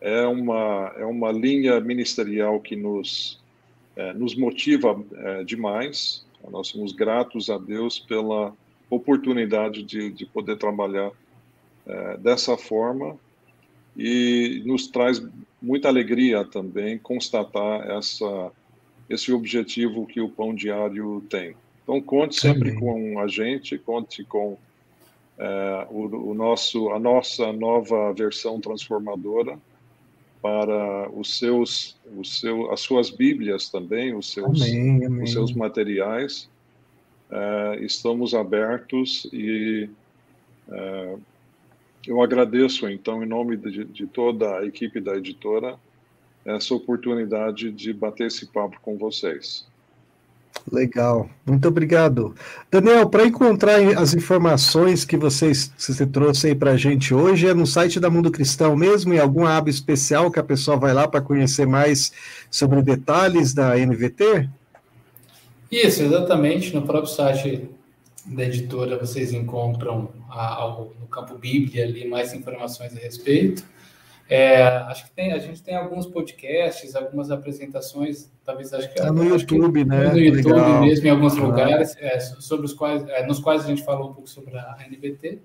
é 0.00 0.26
uma, 0.26 0.92
é 0.96 1.04
uma 1.04 1.32
linha 1.32 1.80
ministerial 1.80 2.60
que 2.60 2.76
nos, 2.76 3.40
é, 3.96 4.12
nos 4.12 4.34
motiva 4.34 5.02
é, 5.14 5.44
demais 5.44 6.24
nós 6.50 6.68
somos 6.68 6.92
gratos 6.92 7.50
a 7.50 7.58
Deus 7.58 7.98
pela 7.98 8.52
oportunidade 8.90 9.82
de, 9.82 10.10
de 10.10 10.26
poder 10.26 10.56
trabalhar 10.56 11.10
é, 11.86 12.16
dessa 12.18 12.56
forma 12.56 13.16
e 13.96 14.62
nos 14.66 14.88
traz 14.88 15.24
muita 15.60 15.88
alegria 15.88 16.44
também 16.44 16.98
constatar 16.98 17.88
essa, 17.90 18.52
esse 19.08 19.32
objetivo 19.32 20.06
que 20.06 20.20
o 20.20 20.28
Pão 20.28 20.54
Diário 20.54 21.22
tem. 21.28 21.56
Então, 21.82 22.00
conte 22.00 22.38
sempre 22.38 22.70
Amém. 22.70 22.80
com 22.80 23.18
a 23.20 23.26
gente, 23.26 23.78
conte 23.78 24.24
com 24.24 24.58
é, 25.38 25.86
o, 25.90 26.30
o, 26.30 26.34
nosso, 26.34 26.90
a 26.90 26.98
nossa 26.98 27.52
nova 27.52 28.12
versão 28.12 28.60
transformadora 28.60 29.58
para 30.40 31.10
os 31.10 31.38
seus, 31.38 31.96
os 32.16 32.40
seu, 32.40 32.70
as 32.70 32.80
suas 32.80 33.10
Bíblias 33.10 33.68
também, 33.70 34.14
os 34.14 34.30
seus, 34.32 34.62
amém, 34.62 35.04
amém. 35.06 35.24
Os 35.24 35.32
seus 35.32 35.52
materiais. 35.52 36.48
Uh, 37.30 37.82
estamos 37.82 38.34
abertos 38.34 39.26
e 39.32 39.88
uh, 40.68 41.20
eu 42.06 42.22
agradeço, 42.22 42.88
então, 42.88 43.22
em 43.22 43.26
nome 43.26 43.56
de, 43.56 43.84
de, 43.84 44.06
toda 44.06 44.58
a 44.58 44.66
equipe 44.66 45.00
da 45.00 45.16
editora, 45.16 45.76
essa 46.44 46.74
oportunidade 46.74 47.72
de 47.72 47.92
bater 47.92 48.26
esse 48.26 48.46
papo 48.46 48.78
com 48.82 48.98
vocês. 48.98 49.66
Legal, 50.70 51.28
muito 51.44 51.68
obrigado. 51.68 52.34
Daniel, 52.70 53.08
para 53.08 53.26
encontrar 53.26 53.80
as 53.98 54.14
informações 54.14 55.04
que 55.04 55.16
vocês, 55.16 55.70
você 55.76 56.06
trouxe 56.06 56.48
aí 56.48 56.54
para 56.54 56.72
a 56.72 56.76
gente 56.76 57.12
hoje, 57.12 57.46
é 57.46 57.52
no 57.52 57.66
site 57.66 58.00
da 58.00 58.08
Mundo 58.08 58.30
Cristão 58.30 58.74
mesmo, 58.74 59.12
em 59.12 59.18
algum 59.18 59.46
aba 59.46 59.68
especial 59.68 60.30
que 60.30 60.38
a 60.38 60.44
pessoa 60.44 60.76
vai 60.76 60.94
lá 60.94 61.06
para 61.06 61.20
conhecer 61.20 61.66
mais 61.66 62.12
sobre 62.50 62.80
detalhes 62.80 63.52
da 63.52 63.76
NVT? 63.76 64.48
Isso, 65.70 66.02
exatamente. 66.02 66.74
No 66.74 66.82
próprio 66.82 67.12
site 67.12 67.68
da 68.24 68.44
editora 68.44 68.98
vocês 68.98 69.32
encontram 69.32 70.08
a, 70.30 70.66
no 70.98 71.06
campo 71.08 71.36
Bíblia 71.36 71.84
ali 71.84 72.08
mais 72.08 72.32
informações 72.32 72.96
a 72.96 73.00
respeito. 73.00 73.64
É, 74.28 74.62
acho 74.62 75.04
que 75.04 75.12
tem, 75.12 75.32
a 75.32 75.38
gente 75.38 75.62
tem 75.62 75.76
alguns 75.76 76.06
podcasts, 76.06 76.96
algumas 76.96 77.30
apresentações, 77.30 78.32
talvez 78.42 78.72
acho 78.72 78.90
que 78.92 79.00
é 79.00 79.10
no 79.10 79.24
YouTube, 79.24 79.84
que, 79.84 79.88
né? 79.88 80.10
No 80.10 80.18
YouTube 80.18 80.54
Legal. 80.54 80.80
mesmo, 80.80 81.06
em 81.06 81.10
alguns 81.10 81.36
lugares, 81.36 81.94
é, 81.98 82.18
sobre 82.20 82.64
os 82.64 82.72
quais, 82.72 83.06
é, 83.08 83.26
nos 83.26 83.38
quais 83.38 83.62
a 83.64 83.68
gente 83.68 83.84
falou 83.84 84.10
um 84.10 84.14
pouco 84.14 84.28
sobre 84.28 84.56
a 84.56 84.78
NBT. 84.88 85.40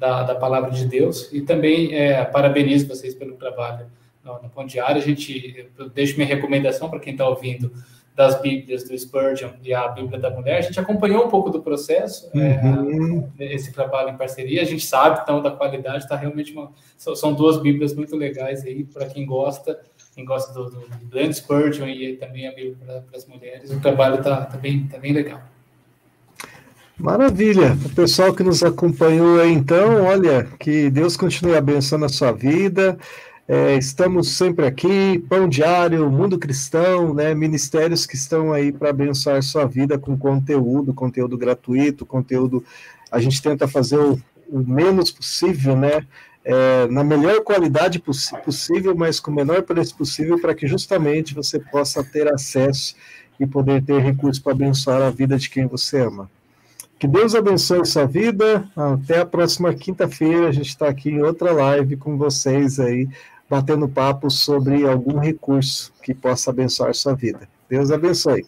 da, 0.00 0.22
da 0.22 0.34
palavra 0.34 0.70
de 0.70 0.86
Deus. 0.86 1.30
E 1.30 1.42
também 1.42 1.94
é, 1.94 2.24
parabenizo 2.24 2.88
vocês 2.88 3.14
pelo 3.14 3.34
trabalho 3.34 3.86
no, 4.24 4.42
no 4.42 4.48
Pão 4.48 4.64
Diário. 4.64 4.96
A 4.96 5.04
gente, 5.04 5.68
eu 5.78 5.90
deixo 5.90 6.16
minha 6.16 6.26
recomendação 6.26 6.88
para 6.88 6.98
quem 6.98 7.12
está 7.12 7.28
ouvindo 7.28 7.70
das 8.16 8.40
Bíblias 8.40 8.84
do 8.84 8.98
Spurgeon 8.98 9.50
e 9.62 9.72
a 9.72 9.86
Bíblia 9.88 10.18
da 10.18 10.30
Mulher. 10.30 10.56
A 10.56 10.60
gente 10.62 10.80
acompanhou 10.80 11.26
um 11.26 11.28
pouco 11.28 11.50
do 11.50 11.62
processo, 11.62 12.30
é, 12.34 12.60
uhum. 12.64 13.28
é, 13.38 13.54
esse 13.54 13.72
trabalho 13.72 14.08
em 14.08 14.16
parceria. 14.16 14.62
A 14.62 14.64
gente 14.64 14.84
sabe, 14.84 15.20
então, 15.22 15.42
da 15.42 15.50
qualidade. 15.50 16.04
Está 16.04 16.16
realmente 16.16 16.52
uma, 16.52 16.72
são 16.96 17.34
duas 17.34 17.58
Bíblias 17.58 17.94
muito 17.94 18.16
legais 18.16 18.64
aí 18.64 18.84
para 18.84 19.06
quem 19.06 19.26
gosta 19.26 19.78
quem 20.12 20.24
gosta 20.24 20.52
do, 20.52 20.70
do, 20.70 21.32
Spurgeon 21.32 21.86
e 21.86 22.16
também 22.16 22.48
a 22.48 22.52
Bíblia 22.52 22.76
para 22.84 23.16
as 23.16 23.24
mulheres, 23.26 23.70
o 23.70 23.80
trabalho 23.80 24.16
está 24.16 24.44
tá 24.44 24.58
bem, 24.58 24.88
tá 24.88 24.98
bem 24.98 25.12
legal. 25.12 25.40
Maravilha. 27.00 27.78
O 27.82 27.88
pessoal 27.88 28.34
que 28.34 28.42
nos 28.42 28.62
acompanhou 28.62 29.42
então, 29.46 30.04
olha, 30.04 30.46
que 30.58 30.90
Deus 30.90 31.16
continue 31.16 31.56
abençoando 31.56 32.04
a 32.04 32.10
sua 32.10 32.30
vida. 32.30 32.98
É, 33.48 33.74
estamos 33.74 34.36
sempre 34.36 34.66
aqui, 34.66 35.18
Pão 35.26 35.48
Diário, 35.48 36.10
Mundo 36.10 36.38
Cristão, 36.38 37.14
né, 37.14 37.34
ministérios 37.34 38.04
que 38.04 38.16
estão 38.16 38.52
aí 38.52 38.70
para 38.70 38.90
abençoar 38.90 39.42
sua 39.42 39.64
vida 39.64 39.98
com 39.98 40.16
conteúdo, 40.16 40.92
conteúdo 40.92 41.38
gratuito, 41.38 42.04
conteúdo. 42.04 42.62
A 43.10 43.18
gente 43.18 43.40
tenta 43.40 43.66
fazer 43.66 43.98
o, 43.98 44.20
o 44.46 44.58
menos 44.58 45.10
possível, 45.10 45.74
né? 45.74 46.06
É, 46.44 46.86
na 46.88 47.02
melhor 47.02 47.42
qualidade 47.42 47.98
poss 47.98 48.30
possível, 48.44 48.94
mas 48.94 49.18
com 49.18 49.30
o 49.30 49.34
menor 49.34 49.62
preço 49.62 49.96
possível, 49.96 50.38
para 50.38 50.54
que 50.54 50.66
justamente 50.66 51.34
você 51.34 51.58
possa 51.58 52.04
ter 52.04 52.30
acesso 52.30 52.94
e 53.38 53.46
poder 53.46 53.82
ter 53.82 54.02
recursos 54.02 54.38
para 54.38 54.52
abençoar 54.52 55.00
a 55.00 55.10
vida 55.10 55.38
de 55.38 55.48
quem 55.48 55.66
você 55.66 56.00
ama. 56.00 56.28
Que 57.00 57.08
Deus 57.08 57.34
abençoe 57.34 57.86
sua 57.86 58.04
vida. 58.04 58.70
Até 58.76 59.20
a 59.20 59.26
próxima 59.26 59.72
quinta-feira. 59.72 60.48
A 60.48 60.52
gente 60.52 60.68
está 60.68 60.86
aqui 60.86 61.08
em 61.08 61.22
outra 61.22 61.50
live 61.50 61.96
com 61.96 62.18
vocês 62.18 62.78
aí, 62.78 63.08
batendo 63.48 63.88
papo 63.88 64.30
sobre 64.30 64.86
algum 64.86 65.18
recurso 65.18 65.94
que 66.02 66.12
possa 66.14 66.50
abençoar 66.50 66.94
sua 66.94 67.14
vida. 67.14 67.48
Deus 67.70 67.90
abençoe. 67.90 68.46